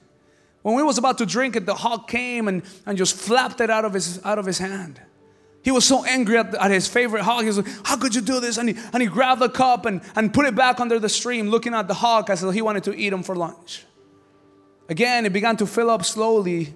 When 0.63 0.75
we 0.75 0.83
was 0.83 0.99
about 0.99 1.19
to 1.19 1.27
drink 1.27 1.55
it, 1.55 1.67
the 1.67 1.75
hawk 1.77 2.09
came 2.09 2.49
and, 2.49 2.65
and 2.85 2.99
just 2.99 3.15
flapped 3.15 3.61
it 3.61 3.71
out 3.71 3.85
of 3.85 3.93
his, 3.93 4.21
out 4.25 4.41
of 4.41 4.47
his 4.47 4.59
hand. 4.59 5.01
He 5.63 5.71
was 5.71 5.85
so 5.85 6.05
angry 6.05 6.39
at, 6.39 6.55
at, 6.55 6.71
his 6.71 6.87
favorite 6.87 7.23
hawk. 7.23 7.41
He 7.43 7.49
was 7.49 7.59
like, 7.59 7.69
How 7.85 7.97
could 7.97 8.15
you 8.15 8.21
do 8.21 8.41
this? 8.41 8.59
And 8.59 8.71
he, 8.71 8.77
and 8.93 9.03
he 9.03 9.09
grabbed 9.09 9.41
the 9.41 9.49
cup 9.49 9.87
and, 9.87 10.01
and 10.15 10.33
put 10.33 10.47
it 10.47 10.55
back 10.55 10.81
under 10.81 10.99
the 10.99 11.09
stream, 11.09 11.49
looking 11.49 11.75
at 11.75 11.89
the 11.89 11.95
hawk 11.95 12.31
as 12.31 12.41
though 12.41 12.51
he 12.51 12.63
wanted 12.63 12.85
to 12.85 12.97
eat 12.97 13.13
him 13.13 13.23
for 13.23 13.35
lunch. 13.35 13.85
Again, 14.89 15.27
it 15.27 15.33
began 15.33 15.57
to 15.59 15.67
fill 15.67 15.91
up 15.91 16.05
slowly. 16.05 16.75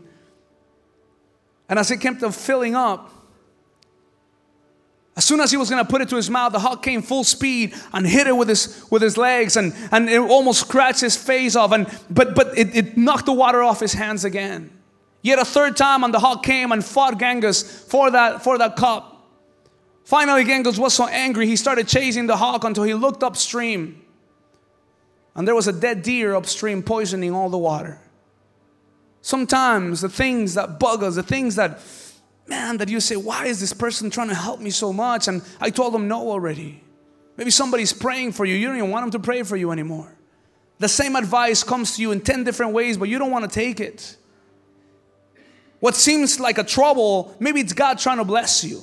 And 1.68 1.78
as 1.78 1.90
it 1.90 1.98
kept 1.98 2.22
on 2.22 2.32
filling 2.32 2.74
up, 2.74 3.10
as 5.16 5.24
soon 5.24 5.40
as 5.40 5.50
he 5.50 5.56
was 5.56 5.68
going 5.68 5.84
to 5.84 5.90
put 5.90 6.00
it 6.00 6.08
to 6.08 6.16
his 6.16 6.30
mouth, 6.30 6.52
the 6.52 6.58
hawk 6.58 6.82
came 6.82 7.02
full 7.02 7.24
speed 7.24 7.74
and 7.92 8.06
hit 8.06 8.26
it 8.26 8.36
with 8.36 8.48
his, 8.48 8.84
with 8.90 9.02
his 9.02 9.16
legs 9.16 9.56
and, 9.56 9.74
and 9.90 10.08
it 10.08 10.18
almost 10.18 10.60
scratched 10.60 11.00
his 11.02 11.16
face 11.16 11.54
off. 11.54 11.72
And, 11.72 11.86
but 12.10 12.34
but 12.34 12.56
it, 12.56 12.74
it 12.74 12.96
knocked 12.96 13.26
the 13.26 13.32
water 13.32 13.62
off 13.62 13.80
his 13.80 13.92
hands 13.92 14.24
again. 14.24 14.70
Yet 15.22 15.38
a 15.38 15.44
third 15.44 15.76
time, 15.76 16.02
and 16.02 16.12
the 16.12 16.18
hawk 16.18 16.42
came 16.42 16.72
and 16.72 16.84
fought 16.84 17.18
Genghis 17.18 17.62
for 17.62 18.10
that, 18.10 18.42
for 18.42 18.58
that 18.58 18.76
cup. 18.76 19.24
Finally, 20.04 20.44
Genghis 20.44 20.78
was 20.78 20.94
so 20.94 21.06
angry, 21.06 21.46
he 21.46 21.56
started 21.56 21.86
chasing 21.86 22.26
the 22.26 22.36
hawk 22.36 22.64
until 22.64 22.82
he 22.82 22.92
looked 22.92 23.22
upstream. 23.22 24.02
And 25.34 25.46
there 25.46 25.54
was 25.54 25.68
a 25.68 25.72
dead 25.72 26.02
deer 26.02 26.34
upstream 26.34 26.82
poisoning 26.82 27.32
all 27.32 27.48
the 27.48 27.58
water. 27.58 28.00
Sometimes 29.22 30.00
the 30.00 30.08
things 30.08 30.54
that 30.54 30.80
bug 30.80 31.04
us, 31.04 31.14
the 31.14 31.22
things 31.22 31.54
that, 31.54 31.80
man, 32.48 32.78
that 32.78 32.88
you 32.88 32.98
say, 32.98 33.14
why 33.14 33.46
is 33.46 33.60
this 33.60 33.72
person 33.72 34.10
trying 34.10 34.28
to 34.28 34.34
help 34.34 34.60
me 34.60 34.70
so 34.70 34.92
much? 34.92 35.28
And 35.28 35.42
I 35.60 35.70
told 35.70 35.94
them 35.94 36.08
no 36.08 36.28
already. 36.28 36.82
Maybe 37.36 37.52
somebody's 37.52 37.92
praying 37.92 38.32
for 38.32 38.44
you. 38.44 38.56
You 38.56 38.66
don't 38.66 38.76
even 38.76 38.90
want 38.90 39.04
them 39.04 39.22
to 39.22 39.24
pray 39.24 39.44
for 39.44 39.56
you 39.56 39.70
anymore. 39.70 40.12
The 40.78 40.88
same 40.88 41.14
advice 41.14 41.62
comes 41.62 41.96
to 41.96 42.02
you 42.02 42.10
in 42.10 42.20
10 42.20 42.42
different 42.42 42.72
ways, 42.72 42.98
but 42.98 43.08
you 43.08 43.18
don't 43.18 43.30
want 43.30 43.48
to 43.48 43.50
take 43.50 43.78
it. 43.78 44.16
What 45.82 45.96
seems 45.96 46.38
like 46.38 46.58
a 46.58 46.62
trouble, 46.62 47.34
maybe 47.40 47.58
it's 47.58 47.72
God 47.72 47.98
trying 47.98 48.18
to 48.18 48.24
bless 48.24 48.62
you. 48.62 48.80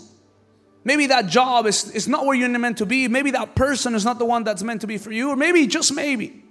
Maybe 0.84 1.08
that 1.08 1.28
job 1.28 1.66
is, 1.66 1.90
is 1.92 2.10
not 2.10 2.26
where 2.26 2.36
you're 2.36 2.50
meant 2.50 2.80
to 2.80 2.86
be. 2.86 3.08
Maybe 3.08 3.32
that 3.32 3.56
person 3.56 3.96
is 3.96 4.04
not 4.04 4.20
the 4.20 4.26
one 4.26 4.44
that's 4.44 4.64
meant 4.64 4.82
to 4.82 4.88
be 4.88 4.98
for 4.98 5.10
you. 5.10 5.30
Or 5.30 5.38
maybe, 5.38 5.66
just 5.66 5.94
maybe, 5.94 6.44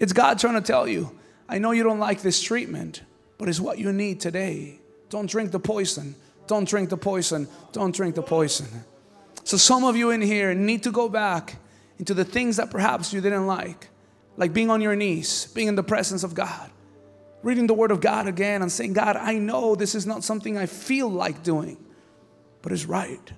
it's 0.00 0.12
God 0.12 0.40
trying 0.40 0.54
to 0.54 0.60
tell 0.60 0.88
you, 0.88 1.16
I 1.48 1.58
know 1.58 1.70
you 1.70 1.84
don't 1.84 2.00
like 2.00 2.20
this 2.20 2.42
treatment, 2.42 3.02
but 3.38 3.48
it's 3.48 3.60
what 3.60 3.78
you 3.78 3.92
need 3.92 4.18
today. 4.18 4.80
Don't 5.08 5.30
drink 5.30 5.52
the 5.52 5.60
poison. 5.60 6.16
Don't 6.48 6.68
drink 6.68 6.90
the 6.90 6.96
poison. 6.96 7.46
Don't 7.70 7.94
drink 7.94 8.16
the 8.16 8.24
poison. 8.24 8.66
So, 9.44 9.56
some 9.56 9.84
of 9.84 9.94
you 9.94 10.10
in 10.10 10.20
here 10.20 10.52
need 10.52 10.82
to 10.82 10.90
go 10.90 11.08
back 11.08 11.58
into 12.00 12.12
the 12.12 12.24
things 12.24 12.56
that 12.56 12.72
perhaps 12.72 13.12
you 13.12 13.20
didn't 13.20 13.46
like, 13.46 13.88
like 14.36 14.52
being 14.52 14.68
on 14.68 14.80
your 14.80 14.96
knees, 14.96 15.46
being 15.54 15.68
in 15.68 15.76
the 15.76 15.84
presence 15.84 16.24
of 16.24 16.34
God 16.34 16.72
reading 17.44 17.66
the 17.66 17.74
Word 17.74 17.90
of 17.90 18.00
God 18.00 18.26
again 18.26 18.62
and 18.62 18.72
saying, 18.72 18.94
God, 18.94 19.16
I 19.16 19.34
know 19.34 19.74
this 19.74 19.94
is 19.94 20.06
not 20.06 20.24
something 20.24 20.56
I 20.56 20.66
feel 20.66 21.08
like 21.08 21.42
doing, 21.42 21.76
but 22.62 22.72
it's 22.72 22.86
right. 22.86 23.32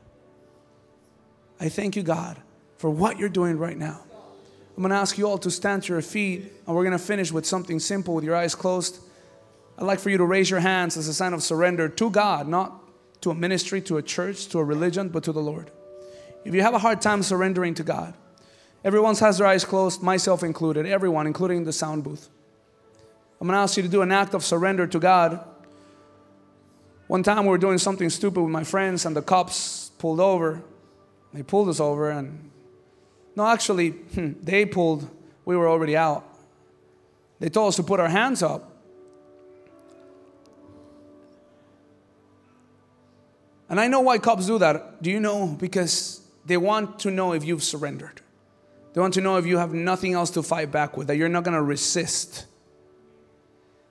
I 1.58 1.68
thank 1.68 1.96
you, 1.96 2.02
God, 2.02 2.40
for 2.78 2.88
what 2.88 3.18
you're 3.18 3.28
doing 3.28 3.58
right 3.58 3.76
now. 3.76 4.02
I'm 4.76 4.82
to 4.88 4.94
ask 4.94 5.18
you 5.18 5.26
all 5.26 5.38
to 5.38 5.50
stand 5.50 5.84
to 5.84 5.92
your 5.94 6.02
feet, 6.02 6.52
and 6.66 6.76
we're 6.76 6.84
to 6.92 6.98
finish 6.98 7.32
with 7.32 7.46
something 7.46 7.80
simple 7.80 8.14
with 8.14 8.24
your 8.24 8.36
eyes 8.36 8.54
closed. 8.54 9.00
I'd 9.78 9.84
like 9.84 9.98
for 9.98 10.10
you 10.10 10.18
to 10.18 10.24
raise 10.24 10.50
your 10.50 10.60
hands 10.60 10.96
as 10.96 11.08
a 11.08 11.14
sign 11.14 11.32
of 11.32 11.42
surrender 11.42 11.88
to 11.88 12.10
God, 12.10 12.46
not 12.46 12.82
to 13.22 13.30
a 13.30 13.34
ministry, 13.34 13.80
to 13.82 13.96
a 13.96 14.02
church, 14.02 14.46
to 14.48 14.58
a 14.58 14.64
religion, 14.64 15.08
but 15.08 15.24
to 15.24 15.32
the 15.32 15.40
Lord. 15.40 15.70
If 16.44 16.54
you 16.54 16.62
have 16.62 16.74
a 16.74 16.78
hard 16.78 17.00
time 17.00 17.22
surrendering 17.22 17.74
to 17.74 17.82
God, 17.82 18.14
everyone 18.84 19.16
has 19.16 19.38
their 19.38 19.46
eyes 19.46 19.64
closed, 19.64 20.02
myself 20.02 20.44
included, 20.44 20.86
everyone, 20.86 21.26
including 21.26 21.64
the 21.64 21.72
sound 21.72 22.04
booth. 22.04 22.28
I'm 23.40 23.46
going 23.46 23.56
to 23.56 23.60
ask 23.60 23.76
you 23.76 23.82
to 23.82 23.88
do 23.88 24.02
an 24.02 24.12
act 24.12 24.34
of 24.34 24.44
surrender 24.44 24.86
to 24.86 24.98
God. 24.98 25.44
One 27.06 27.22
time 27.22 27.44
we 27.44 27.50
were 27.50 27.58
doing 27.58 27.78
something 27.78 28.10
stupid 28.10 28.40
with 28.40 28.50
my 28.50 28.64
friends, 28.64 29.04
and 29.04 29.14
the 29.14 29.22
cops 29.22 29.90
pulled 29.98 30.20
over. 30.20 30.62
They 31.32 31.42
pulled 31.42 31.68
us 31.68 31.80
over, 31.80 32.10
and 32.10 32.50
no, 33.36 33.46
actually, 33.46 33.90
hmm, 33.90 34.32
they 34.42 34.64
pulled, 34.64 35.08
we 35.44 35.56
were 35.56 35.68
already 35.68 35.96
out. 35.96 36.24
They 37.38 37.50
told 37.50 37.68
us 37.68 37.76
to 37.76 37.82
put 37.82 38.00
our 38.00 38.08
hands 38.08 38.42
up. 38.42 38.72
And 43.68 43.78
I 43.78 43.88
know 43.88 44.00
why 44.00 44.18
cops 44.18 44.46
do 44.46 44.58
that. 44.58 45.02
Do 45.02 45.10
you 45.10 45.20
know? 45.20 45.48
Because 45.58 46.22
they 46.46 46.56
want 46.56 47.00
to 47.00 47.10
know 47.10 47.32
if 47.32 47.44
you've 47.44 47.64
surrendered. 47.64 48.22
They 48.94 49.00
want 49.00 49.14
to 49.14 49.20
know 49.20 49.36
if 49.36 49.44
you 49.44 49.58
have 49.58 49.74
nothing 49.74 50.14
else 50.14 50.30
to 50.30 50.42
fight 50.42 50.72
back 50.72 50.96
with, 50.96 51.08
that 51.08 51.16
you're 51.16 51.28
not 51.28 51.44
going 51.44 51.56
to 51.56 51.62
resist. 51.62 52.46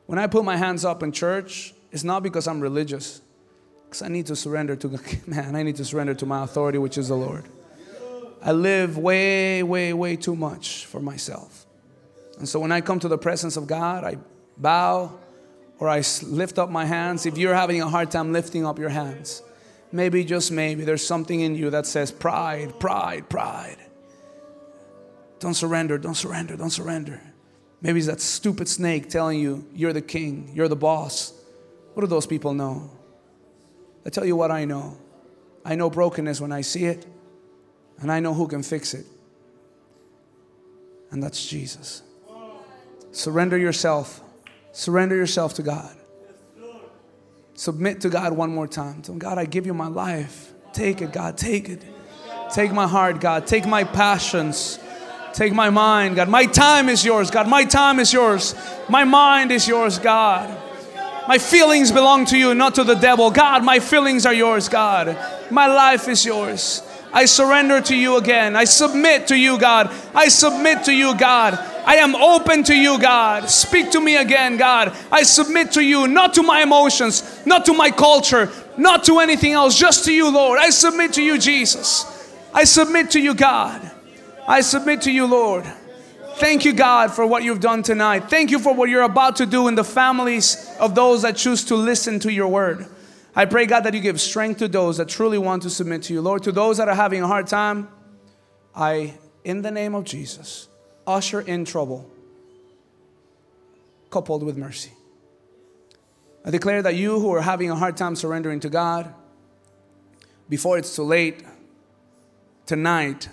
When 0.05 0.19
I 0.19 0.27
put 0.27 0.45
my 0.45 0.57
hands 0.57 0.85
up 0.85 1.01
in 1.01 1.11
church, 1.11 1.73
it's 1.91 2.03
not 2.03 2.23
because 2.23 2.47
I'm 2.47 2.59
religious, 2.59 3.21
because 3.85 4.01
I 4.01 4.07
need 4.07 4.27
to 4.27 4.35
surrender 4.35 4.75
to, 4.75 4.99
man, 5.27 5.55
I 5.55 5.63
need 5.63 5.77
to 5.77 5.85
surrender 5.85 6.13
to 6.15 6.25
my 6.25 6.43
authority, 6.43 6.77
which 6.77 6.97
is 6.97 7.07
the 7.07 7.15
Lord. 7.15 7.45
I 8.41 8.51
live 8.51 8.97
way, 8.97 9.63
way, 9.63 9.93
way 9.93 10.15
too 10.15 10.35
much 10.35 10.85
for 10.85 10.99
myself. 10.99 11.65
And 12.37 12.47
so 12.47 12.59
when 12.59 12.71
I 12.71 12.81
come 12.81 12.99
to 12.99 13.07
the 13.07 13.17
presence 13.17 13.57
of 13.57 13.65
God, 13.65 14.03
I 14.03 14.17
bow 14.57 15.17
or 15.79 15.89
I 15.89 16.03
lift 16.23 16.59
up 16.59 16.69
my 16.69 16.85
hands. 16.85 17.25
If 17.25 17.37
you're 17.37 17.55
having 17.55 17.81
a 17.81 17.89
hard 17.89 18.11
time 18.11 18.31
lifting 18.31 18.65
up 18.65 18.77
your 18.77 18.89
hands, 18.89 19.41
maybe, 19.91 20.23
just 20.23 20.51
maybe, 20.51 20.83
there's 20.83 21.05
something 21.05 21.39
in 21.39 21.55
you 21.55 21.71
that 21.71 21.87
says 21.87 22.11
pride, 22.11 22.79
pride, 22.79 23.29
pride. 23.29 23.77
Don't 25.39 25.53
surrender, 25.53 25.97
don't 25.97 26.15
surrender, 26.15 26.55
don't 26.55 26.69
surrender. 26.69 27.21
Maybe 27.81 27.99
it's 27.99 28.07
that 28.07 28.21
stupid 28.21 28.67
snake 28.67 29.09
telling 29.09 29.39
you 29.39 29.67
you're 29.73 29.93
the 29.93 30.01
king, 30.01 30.51
you're 30.53 30.67
the 30.67 30.75
boss. 30.75 31.33
What 31.93 32.01
do 32.01 32.07
those 32.07 32.25
people 32.25 32.53
know? 32.53 32.89
I 34.05 34.09
tell 34.09 34.25
you 34.25 34.35
what 34.35 34.51
I 34.51 34.65
know. 34.65 34.97
I 35.63 35.75
know 35.75 35.89
brokenness 35.89 36.39
when 36.39 36.51
I 36.51 36.61
see 36.61 36.85
it, 36.85 37.05
and 37.99 38.11
I 38.11 38.19
know 38.19 38.33
who 38.33 38.47
can 38.47 38.61
fix 38.61 38.93
it. 38.93 39.05
And 41.11 41.23
that's 41.23 41.45
Jesus. 41.45 42.03
Surrender 43.11 43.57
yourself. 43.57 44.21
Surrender 44.73 45.15
yourself 45.15 45.53
to 45.55 45.63
God. 45.63 45.95
Submit 47.53 48.01
to 48.01 48.09
God 48.09 48.33
one 48.33 48.53
more 48.53 48.67
time. 48.67 49.01
Tell 49.01 49.15
God, 49.15 49.37
I 49.37 49.45
give 49.45 49.65
you 49.65 49.73
my 49.73 49.87
life. 49.87 50.51
Take 50.73 51.01
it, 51.01 51.13
God. 51.13 51.37
Take 51.37 51.69
it. 51.69 51.81
Take 52.53 52.73
my 52.73 52.85
heart, 52.85 53.21
God. 53.21 53.47
Take 53.47 53.65
my 53.65 53.85
passions. 53.85 54.77
Take 55.35 55.51
my 55.51 55.69
mind, 55.69 56.15
God. 56.15 56.29
My 56.29 56.45
time 56.45 56.87
is 56.87 57.03
yours, 57.03 57.29
God. 57.29 57.49
My 57.49 57.65
time 57.65 57.99
is 57.99 58.13
yours. 58.13 58.55
My 58.87 59.03
mind 59.03 59.51
is 59.51 59.67
yours, 59.67 59.99
God. 59.99 60.49
My 61.27 61.37
feelings 61.39 61.91
belong 61.91 62.23
to 62.27 62.37
you, 62.37 62.55
not 62.55 62.75
to 62.75 62.85
the 62.85 62.95
devil. 62.95 63.29
God, 63.31 63.61
my 63.61 63.79
feelings 63.79 64.25
are 64.25 64.33
yours, 64.33 64.69
God. 64.69 65.17
My 65.51 65.67
life 65.67 66.07
is 66.07 66.25
yours. 66.25 66.83
I 67.11 67.25
surrender 67.25 67.81
to 67.81 67.95
you 67.97 68.15
again. 68.15 68.55
I 68.55 68.63
submit 68.63 69.27
to 69.27 69.35
you, 69.35 69.59
God. 69.59 69.91
I 70.13 70.29
submit 70.29 70.85
to 70.85 70.93
you, 70.93 71.17
God. 71.17 71.55
I 71.85 71.97
am 71.97 72.15
open 72.15 72.63
to 72.63 72.73
you, 72.73 72.97
God. 72.97 73.49
Speak 73.49 73.91
to 73.91 73.99
me 73.99 74.15
again, 74.15 74.55
God. 74.55 74.95
I 75.11 75.23
submit 75.23 75.73
to 75.73 75.83
you, 75.83 76.07
not 76.07 76.33
to 76.35 76.43
my 76.43 76.61
emotions, 76.61 77.45
not 77.45 77.65
to 77.65 77.73
my 77.73 77.91
culture, 77.91 78.49
not 78.77 79.03
to 79.03 79.19
anything 79.19 79.51
else, 79.51 79.77
just 79.77 80.05
to 80.05 80.13
you, 80.13 80.31
Lord. 80.31 80.59
I 80.59 80.69
submit 80.69 81.11
to 81.13 81.21
you, 81.21 81.37
Jesus. 81.37 82.33
I 82.53 82.63
submit 82.63 83.11
to 83.11 83.19
you, 83.19 83.33
God. 83.33 83.91
I 84.47 84.61
submit 84.61 85.01
to 85.03 85.11
you, 85.11 85.25
Lord. 85.25 85.65
Thank 86.35 86.65
you, 86.65 86.73
God, 86.73 87.13
for 87.13 87.25
what 87.25 87.43
you've 87.43 87.61
done 87.61 87.81
tonight. 87.81 88.29
Thank 88.29 88.51
you 88.51 88.59
for 88.59 88.73
what 88.73 88.89
you're 88.89 89.03
about 89.03 89.37
to 89.37 89.45
do 89.45 89.67
in 89.67 89.75
the 89.75 89.83
families 89.83 90.69
of 90.79 90.93
those 90.93 91.21
that 91.21 91.37
choose 91.37 91.63
to 91.65 91.75
listen 91.75 92.19
to 92.19 92.31
your 92.31 92.47
word. 92.47 92.87
I 93.35 93.45
pray, 93.45 93.65
God, 93.65 93.81
that 93.81 93.93
you 93.93 94.01
give 94.01 94.19
strength 94.19 94.59
to 94.59 94.67
those 94.67 94.97
that 94.97 95.09
truly 95.09 95.37
want 95.37 95.63
to 95.63 95.69
submit 95.69 96.03
to 96.03 96.13
you. 96.13 96.21
Lord, 96.21 96.43
to 96.43 96.51
those 96.51 96.77
that 96.77 96.87
are 96.87 96.95
having 96.95 97.23
a 97.23 97.27
hard 97.27 97.47
time, 97.47 97.87
I, 98.75 99.15
in 99.43 99.61
the 99.61 99.71
name 99.71 99.95
of 99.95 100.03
Jesus, 100.03 100.67
usher 101.07 101.41
in 101.41 101.65
trouble 101.65 102.09
coupled 104.09 104.43
with 104.43 104.57
mercy. 104.57 104.91
I 106.45 106.51
declare 106.51 106.81
that 106.81 106.95
you 106.95 107.19
who 107.19 107.33
are 107.33 107.41
having 107.41 107.71
a 107.71 107.75
hard 107.75 107.97
time 107.97 108.15
surrendering 108.15 108.59
to 108.61 108.69
God, 108.69 109.13
before 110.47 110.77
it's 110.77 110.95
too 110.95 111.03
late, 111.03 111.43
tonight, 112.65 113.27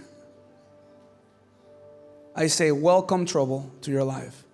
I 2.35 2.47
say, 2.47 2.73
welcome 2.73 3.27
trouble 3.27 3.71
to 3.83 3.91
your 3.91 4.05
life. 4.05 4.45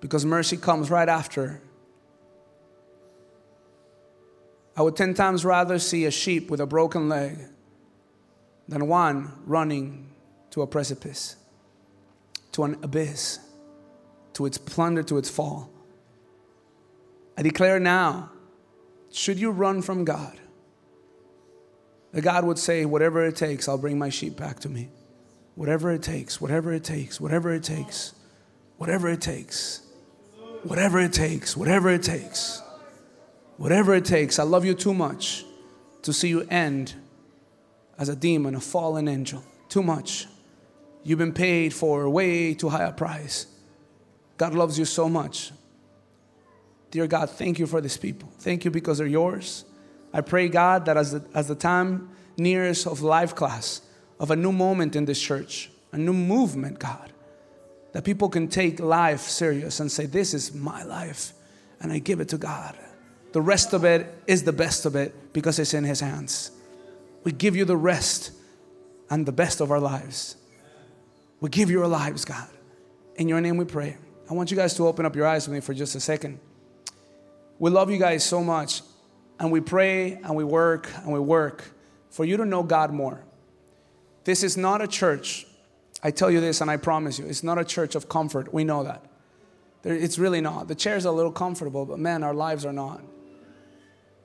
Because 0.00 0.24
mercy 0.24 0.56
comes 0.56 0.90
right 0.90 1.08
after 1.08 1.62
I 4.76 4.82
would 4.82 4.96
10 4.96 5.14
times 5.14 5.44
rather 5.44 5.78
see 5.78 6.06
a 6.06 6.10
sheep 6.10 6.50
with 6.50 6.60
a 6.60 6.66
broken 6.66 7.08
leg 7.08 7.38
than 8.68 8.88
one 8.88 9.32
running 9.44 10.08
to 10.50 10.62
a 10.62 10.66
precipice, 10.66 11.36
to 12.52 12.64
an 12.64 12.78
abyss, 12.82 13.38
to 14.34 14.46
its 14.46 14.56
plunder, 14.56 15.02
to 15.02 15.18
its 15.18 15.28
fall. 15.28 15.70
I 17.36 17.42
declare 17.42 17.78
now, 17.78 18.30
should 19.10 19.38
you 19.38 19.50
run 19.50 19.82
from 19.82 20.04
God, 20.04 20.38
that 22.12 22.22
God 22.22 22.44
would 22.44 22.58
say, 22.58 22.84
Whatever 22.84 23.26
it 23.26 23.36
takes, 23.36 23.68
I'll 23.68 23.78
bring 23.78 23.98
my 23.98 24.08
sheep 24.08 24.36
back 24.36 24.60
to 24.60 24.68
me. 24.68 24.88
Whatever 25.54 25.92
it 25.92 26.02
takes, 26.02 26.40
whatever 26.40 26.72
it 26.72 26.84
takes, 26.84 27.20
whatever 27.20 27.52
it 27.52 27.62
takes, 27.62 28.14
whatever 28.78 29.08
it 29.08 29.20
takes, 29.20 29.82
whatever 30.62 30.98
it 30.98 31.12
takes, 31.12 31.56
whatever 31.56 31.90
it 31.90 32.02
takes. 32.02 32.62
Whatever 33.62 33.94
it 33.94 34.04
takes, 34.04 34.38
I 34.38 34.42
love 34.42 34.64
you 34.64 34.74
too 34.74 34.94
much 34.94 35.44
to 36.02 36.12
see 36.12 36.28
you 36.28 36.46
end 36.50 36.94
as 37.96 38.08
a 38.08 38.16
demon, 38.16 38.54
a 38.54 38.60
fallen 38.60 39.06
angel. 39.06 39.44
Too 39.68 39.82
much. 39.82 40.26
You've 41.04 41.18
been 41.18 41.32
paid 41.32 41.72
for 41.72 42.08
way 42.08 42.54
too 42.54 42.68
high 42.68 42.84
a 42.84 42.92
price. 42.92 43.46
God 44.36 44.54
loves 44.54 44.78
you 44.78 44.84
so 44.84 45.08
much. 45.08 45.52
Dear 46.90 47.06
God, 47.06 47.30
thank 47.30 47.58
you 47.58 47.66
for 47.66 47.80
these 47.80 47.96
people. 47.96 48.28
Thank 48.38 48.64
you 48.64 48.70
because 48.70 48.98
they're 48.98 49.06
yours. 49.06 49.64
I 50.12 50.22
pray, 50.22 50.48
God, 50.48 50.86
that 50.86 50.96
as 50.96 51.12
the, 51.12 51.24
as 51.32 51.48
the 51.48 51.54
time 51.54 52.10
nears 52.36 52.86
of 52.86 53.00
life 53.00 53.34
class, 53.34 53.80
of 54.22 54.30
a 54.30 54.36
new 54.36 54.52
moment 54.52 54.94
in 54.94 55.04
this 55.04 55.20
church, 55.20 55.68
a 55.90 55.98
new 55.98 56.12
movement, 56.12 56.78
God, 56.78 57.12
that 57.90 58.04
people 58.04 58.28
can 58.28 58.46
take 58.46 58.78
life 58.78 59.22
serious 59.22 59.80
and 59.80 59.90
say, 59.90 60.06
This 60.06 60.32
is 60.32 60.54
my 60.54 60.84
life, 60.84 61.32
and 61.80 61.92
I 61.92 61.98
give 61.98 62.20
it 62.20 62.28
to 62.28 62.38
God. 62.38 62.78
The 63.32 63.40
rest 63.40 63.72
of 63.72 63.84
it 63.84 64.06
is 64.28 64.44
the 64.44 64.52
best 64.52 64.86
of 64.86 64.94
it 64.94 65.32
because 65.32 65.58
it's 65.58 65.74
in 65.74 65.82
His 65.82 65.98
hands. 65.98 66.52
We 67.24 67.32
give 67.32 67.56
you 67.56 67.64
the 67.64 67.76
rest 67.76 68.30
and 69.10 69.26
the 69.26 69.32
best 69.32 69.60
of 69.60 69.72
our 69.72 69.80
lives. 69.80 70.36
We 71.40 71.50
give 71.50 71.68
you 71.68 71.82
our 71.82 71.88
lives, 71.88 72.24
God. 72.24 72.48
In 73.16 73.28
your 73.28 73.40
name 73.40 73.56
we 73.56 73.64
pray. 73.64 73.96
I 74.30 74.34
want 74.34 74.52
you 74.52 74.56
guys 74.56 74.74
to 74.74 74.86
open 74.86 75.04
up 75.04 75.16
your 75.16 75.26
eyes 75.26 75.48
with 75.48 75.54
me 75.54 75.60
for 75.60 75.74
just 75.74 75.96
a 75.96 76.00
second. 76.00 76.38
We 77.58 77.70
love 77.70 77.90
you 77.90 77.98
guys 77.98 78.22
so 78.22 78.44
much, 78.44 78.82
and 79.40 79.50
we 79.50 79.60
pray 79.60 80.12
and 80.12 80.36
we 80.36 80.44
work 80.44 80.88
and 80.98 81.12
we 81.12 81.18
work 81.18 81.64
for 82.10 82.24
you 82.24 82.36
to 82.36 82.46
know 82.46 82.62
God 82.62 82.92
more. 82.92 83.24
This 84.24 84.42
is 84.42 84.56
not 84.56 84.80
a 84.80 84.86
church. 84.86 85.46
I 86.02 86.10
tell 86.10 86.30
you 86.30 86.40
this 86.40 86.60
and 86.60 86.70
I 86.70 86.76
promise 86.76 87.18
you, 87.18 87.26
it's 87.26 87.42
not 87.42 87.58
a 87.58 87.64
church 87.64 87.94
of 87.94 88.08
comfort. 88.08 88.52
We 88.52 88.64
know 88.64 88.84
that. 88.84 89.04
It's 89.84 90.18
really 90.18 90.40
not. 90.40 90.68
The 90.68 90.74
chairs 90.74 91.06
are 91.06 91.08
a 91.08 91.16
little 91.16 91.32
comfortable, 91.32 91.84
but 91.84 91.98
man, 91.98 92.22
our 92.22 92.34
lives 92.34 92.64
are 92.64 92.72
not. 92.72 93.02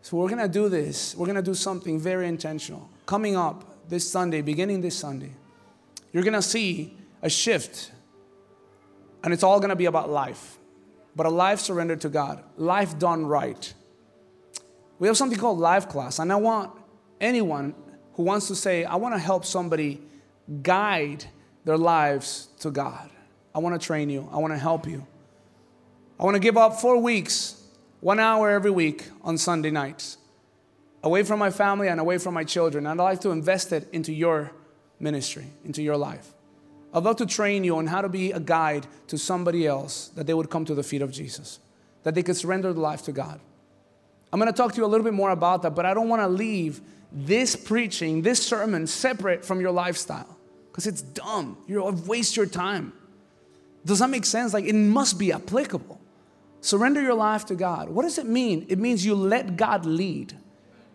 So 0.02 0.18
we're 0.18 0.30
going 0.30 0.41
to 0.41 0.48
do 0.48 0.70
this. 0.70 1.16
We're 1.16 1.26
going 1.26 1.36
to 1.36 1.41
do 1.41 1.56
something 1.56 2.00
very 2.00 2.28
intentional. 2.28 2.89
Coming 3.06 3.36
up 3.36 3.89
this 3.89 4.10
Sunday, 4.10 4.41
beginning 4.41 4.82
this 4.82 4.95
Sunday, 4.95 5.32
you're 6.14 6.24
going 6.24 6.34
to 6.34 6.41
see 6.41 6.95
a 7.22 7.30
shift. 7.30 7.91
And 9.24 9.34
it's 9.34 9.43
all 9.43 9.60
going 9.60 9.70
to 9.70 9.76
be 9.76 9.86
about 9.86 10.10
life, 10.10 10.58
but 11.16 11.26
a 11.26 11.30
life 11.30 11.60
surrendered 11.60 12.02
to 12.02 12.10
God, 12.10 12.43
life 12.56 12.98
done 13.00 13.26
right. 13.26 13.74
We 15.00 15.08
have 15.08 15.18
something 15.18 15.38
called 15.38 15.60
life 15.60 15.89
class, 15.89 16.20
and 16.20 16.32
I 16.32 16.36
want 16.36 16.72
anyone 17.20 17.74
who 18.18 18.24
wants 18.24 18.47
to 18.47 18.55
say, 18.55 18.84
I 18.84 18.95
want 18.95 19.13
to 19.15 19.20
help 19.20 19.45
somebody 19.45 20.01
guide 20.63 21.26
their 21.64 21.77
lives 21.77 22.49
to 22.60 22.72
God. 22.72 23.10
I 23.53 23.60
want 23.60 23.80
to 23.80 23.85
train 23.85 24.10
you, 24.10 24.27
I 24.31 24.38
want 24.38 24.53
to 24.53 24.57
help 24.57 24.88
you. 24.88 25.06
I 26.19 26.23
want 26.23 26.35
to 26.35 26.39
give 26.39 26.57
up 26.57 26.81
four 26.81 26.98
weeks 26.98 27.64
one 27.99 28.19
hour 28.19 28.49
every 28.49 28.72
week 28.72 29.06
on 29.23 29.38
Sunday 29.38 29.69
nights, 29.69 30.18
away 31.03 31.23
from 31.23 31.39
my 31.39 31.52
family 31.52 31.88
and 31.88 31.99
away 31.99 32.18
from 32.18 32.34
my 32.34 32.44
children. 32.44 32.88
And 32.88 32.99
I'd 32.99 33.03
like 33.03 33.22
to 33.22 33.30
invest 33.30 33.72
it 33.72 33.88
into 33.94 34.11
your 34.11 34.52
ministry, 34.99 35.45
into 35.64 35.84
your 35.84 35.98
life. 35.98 36.34
I'd 36.94 37.03
love 37.03 37.18
to 37.18 37.26
train 37.27 37.64
you 37.64 37.77
on 37.77 37.85
how 37.85 38.02
to 38.02 38.10
be 38.10 38.31
a 38.31 38.39
guide 38.39 38.88
to 39.07 39.18
somebody 39.18 39.68
else 39.68 40.07
that 40.10 40.26
they 40.26 40.34
would 40.34 40.49
come 40.49 40.65
to 40.65 40.73
the 40.73 40.84
feet 40.84 41.03
of 41.03 41.11
Jesus, 41.11 41.60
that 42.02 42.15
they 42.15 42.23
could 42.23 42.38
surrender 42.38 42.73
their 42.73 42.81
life 42.81 43.03
to 43.03 43.11
God. 43.11 43.39
I'm 44.34 44.39
going 44.39 44.52
to 44.52 44.57
talk 44.57 44.72
to 44.73 44.77
you 44.77 44.85
a 44.85 44.88
little 44.88 45.03
bit 45.03 45.14
more 45.14 45.30
about 45.30 45.61
that, 45.61 45.76
but 45.76 45.85
I 45.85 45.94
don't 45.94 46.10
want 46.10 46.22
to 46.23 46.27
leave 46.27 46.81
this 47.11 47.55
preaching, 47.55 48.21
this 48.21 48.43
sermon 48.45 48.88
separate 48.88 49.45
from 49.45 49.61
your 49.61 49.71
lifestyle 49.71 50.38
because 50.71 50.88
it's 50.88 51.01
dumb. 51.01 51.57
You 51.67 51.84
waste 52.05 52.38
your 52.38 52.45
time. 52.45 52.93
Does 53.85 53.99
that 53.99 54.09
make 54.09 54.25
sense? 54.25 54.53
Like 54.53 54.65
it 54.65 54.75
must 54.75 55.17
be 55.17 55.31
applicable. 55.31 55.99
Surrender 56.61 57.01
your 57.01 57.13
life 57.13 57.45
to 57.45 57.55
God. 57.55 57.89
What 57.89 58.03
does 58.03 58.17
it 58.17 58.25
mean? 58.25 58.65
It 58.69 58.77
means 58.77 59.05
you 59.05 59.15
let 59.15 59.55
God 59.55 59.85
lead. 59.85 60.35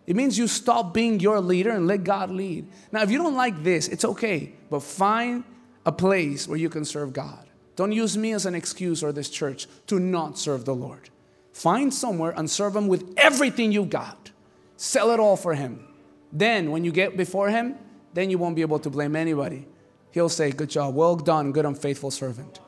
It 0.05 0.15
means 0.15 0.37
you 0.37 0.47
stop 0.47 0.93
being 0.93 1.19
your 1.19 1.39
leader 1.39 1.71
and 1.71 1.87
let 1.87 2.03
God 2.03 2.29
lead. 2.29 2.67
Now, 2.91 3.01
if 3.01 3.09
you 3.09 3.17
don't 3.17 3.35
like 3.35 3.63
this, 3.63 3.87
it's 3.87 4.03
okay, 4.03 4.53
but 4.69 4.83
find 4.83 5.43
a 5.85 5.91
place 5.91 6.47
where 6.47 6.57
you 6.57 6.69
can 6.69 6.85
serve 6.85 7.13
God. 7.13 7.47
Don't 7.75 7.91
use 7.91 8.17
me 8.17 8.33
as 8.33 8.45
an 8.45 8.53
excuse 8.53 9.03
or 9.03 9.11
this 9.11 9.29
church 9.29 9.67
to 9.87 9.99
not 9.99 10.37
serve 10.37 10.65
the 10.65 10.75
Lord. 10.75 11.09
Find 11.53 11.93
somewhere 11.93 12.33
and 12.35 12.49
serve 12.49 12.75
Him 12.75 12.87
with 12.87 13.13
everything 13.17 13.71
you've 13.71 13.89
got. 13.89 14.31
Sell 14.77 15.11
it 15.11 15.19
all 15.19 15.37
for 15.37 15.53
Him. 15.53 15.87
Then, 16.33 16.71
when 16.71 16.83
you 16.83 16.91
get 16.91 17.15
before 17.15 17.49
Him, 17.49 17.75
then 18.13 18.31
you 18.31 18.39
won't 18.39 18.55
be 18.55 18.63
able 18.63 18.79
to 18.79 18.89
blame 18.89 19.15
anybody. 19.15 19.67
He'll 20.11 20.29
say, 20.29 20.51
Good 20.51 20.71
job, 20.71 20.95
well 20.95 21.15
done, 21.15 21.51
good 21.51 21.65
and 21.65 21.77
faithful 21.77 22.11
servant. 22.11 22.59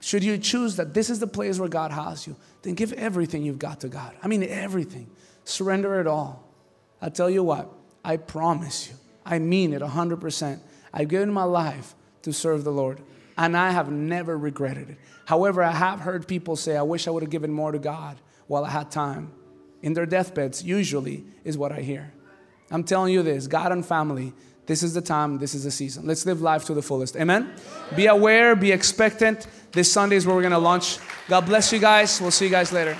Should 0.00 0.22
you 0.22 0.38
choose 0.38 0.76
that 0.76 0.94
this 0.94 1.10
is 1.10 1.18
the 1.18 1.26
place 1.26 1.58
where 1.58 1.68
God 1.68 1.90
has 1.90 2.26
you, 2.26 2.36
then 2.62 2.74
give 2.74 2.92
everything 2.92 3.42
you've 3.42 3.58
got 3.58 3.80
to 3.80 3.88
God. 3.88 4.14
I 4.22 4.28
mean, 4.28 4.44
everything. 4.44 5.10
Surrender 5.44 5.98
it 6.00 6.06
all. 6.06 6.44
i 7.00 7.08
tell 7.08 7.30
you 7.30 7.42
what, 7.42 7.72
I 8.04 8.16
promise 8.16 8.88
you, 8.88 8.94
I 9.24 9.38
mean 9.38 9.72
it 9.72 9.82
100%. 9.82 10.60
I've 10.92 11.08
given 11.08 11.32
my 11.32 11.44
life 11.44 11.94
to 12.22 12.32
serve 12.32 12.64
the 12.64 12.70
Lord, 12.70 13.00
and 13.36 13.56
I 13.56 13.70
have 13.70 13.90
never 13.90 14.36
regretted 14.36 14.90
it. 14.90 14.98
However, 15.24 15.62
I 15.62 15.72
have 15.72 16.00
heard 16.00 16.28
people 16.28 16.56
say, 16.56 16.76
I 16.76 16.82
wish 16.82 17.08
I 17.08 17.10
would 17.10 17.22
have 17.22 17.30
given 17.30 17.52
more 17.52 17.72
to 17.72 17.78
God 17.78 18.18
while 18.46 18.64
I 18.64 18.70
had 18.70 18.90
time. 18.90 19.32
In 19.82 19.94
their 19.94 20.06
deathbeds, 20.06 20.62
usually, 20.62 21.24
is 21.44 21.58
what 21.58 21.72
I 21.72 21.80
hear. 21.80 22.12
I'm 22.70 22.84
telling 22.84 23.12
you 23.12 23.22
this 23.22 23.46
God 23.46 23.72
and 23.72 23.84
family, 23.84 24.32
this 24.66 24.82
is 24.82 24.92
the 24.94 25.00
time, 25.00 25.38
this 25.38 25.54
is 25.54 25.64
the 25.64 25.70
season. 25.70 26.06
Let's 26.06 26.26
live 26.26 26.42
life 26.42 26.64
to 26.66 26.74
the 26.74 26.82
fullest. 26.82 27.16
Amen? 27.16 27.54
Be 27.96 28.06
aware, 28.06 28.54
be 28.54 28.70
expectant. 28.70 29.46
This 29.72 29.90
Sunday 29.90 30.16
is 30.16 30.26
where 30.26 30.34
we're 30.34 30.42
going 30.42 30.52
to 30.52 30.58
launch. 30.58 30.98
God 31.28 31.46
bless 31.46 31.72
you 31.72 31.78
guys. 31.78 32.20
We'll 32.20 32.30
see 32.30 32.46
you 32.46 32.50
guys 32.50 32.72
later. 32.72 32.96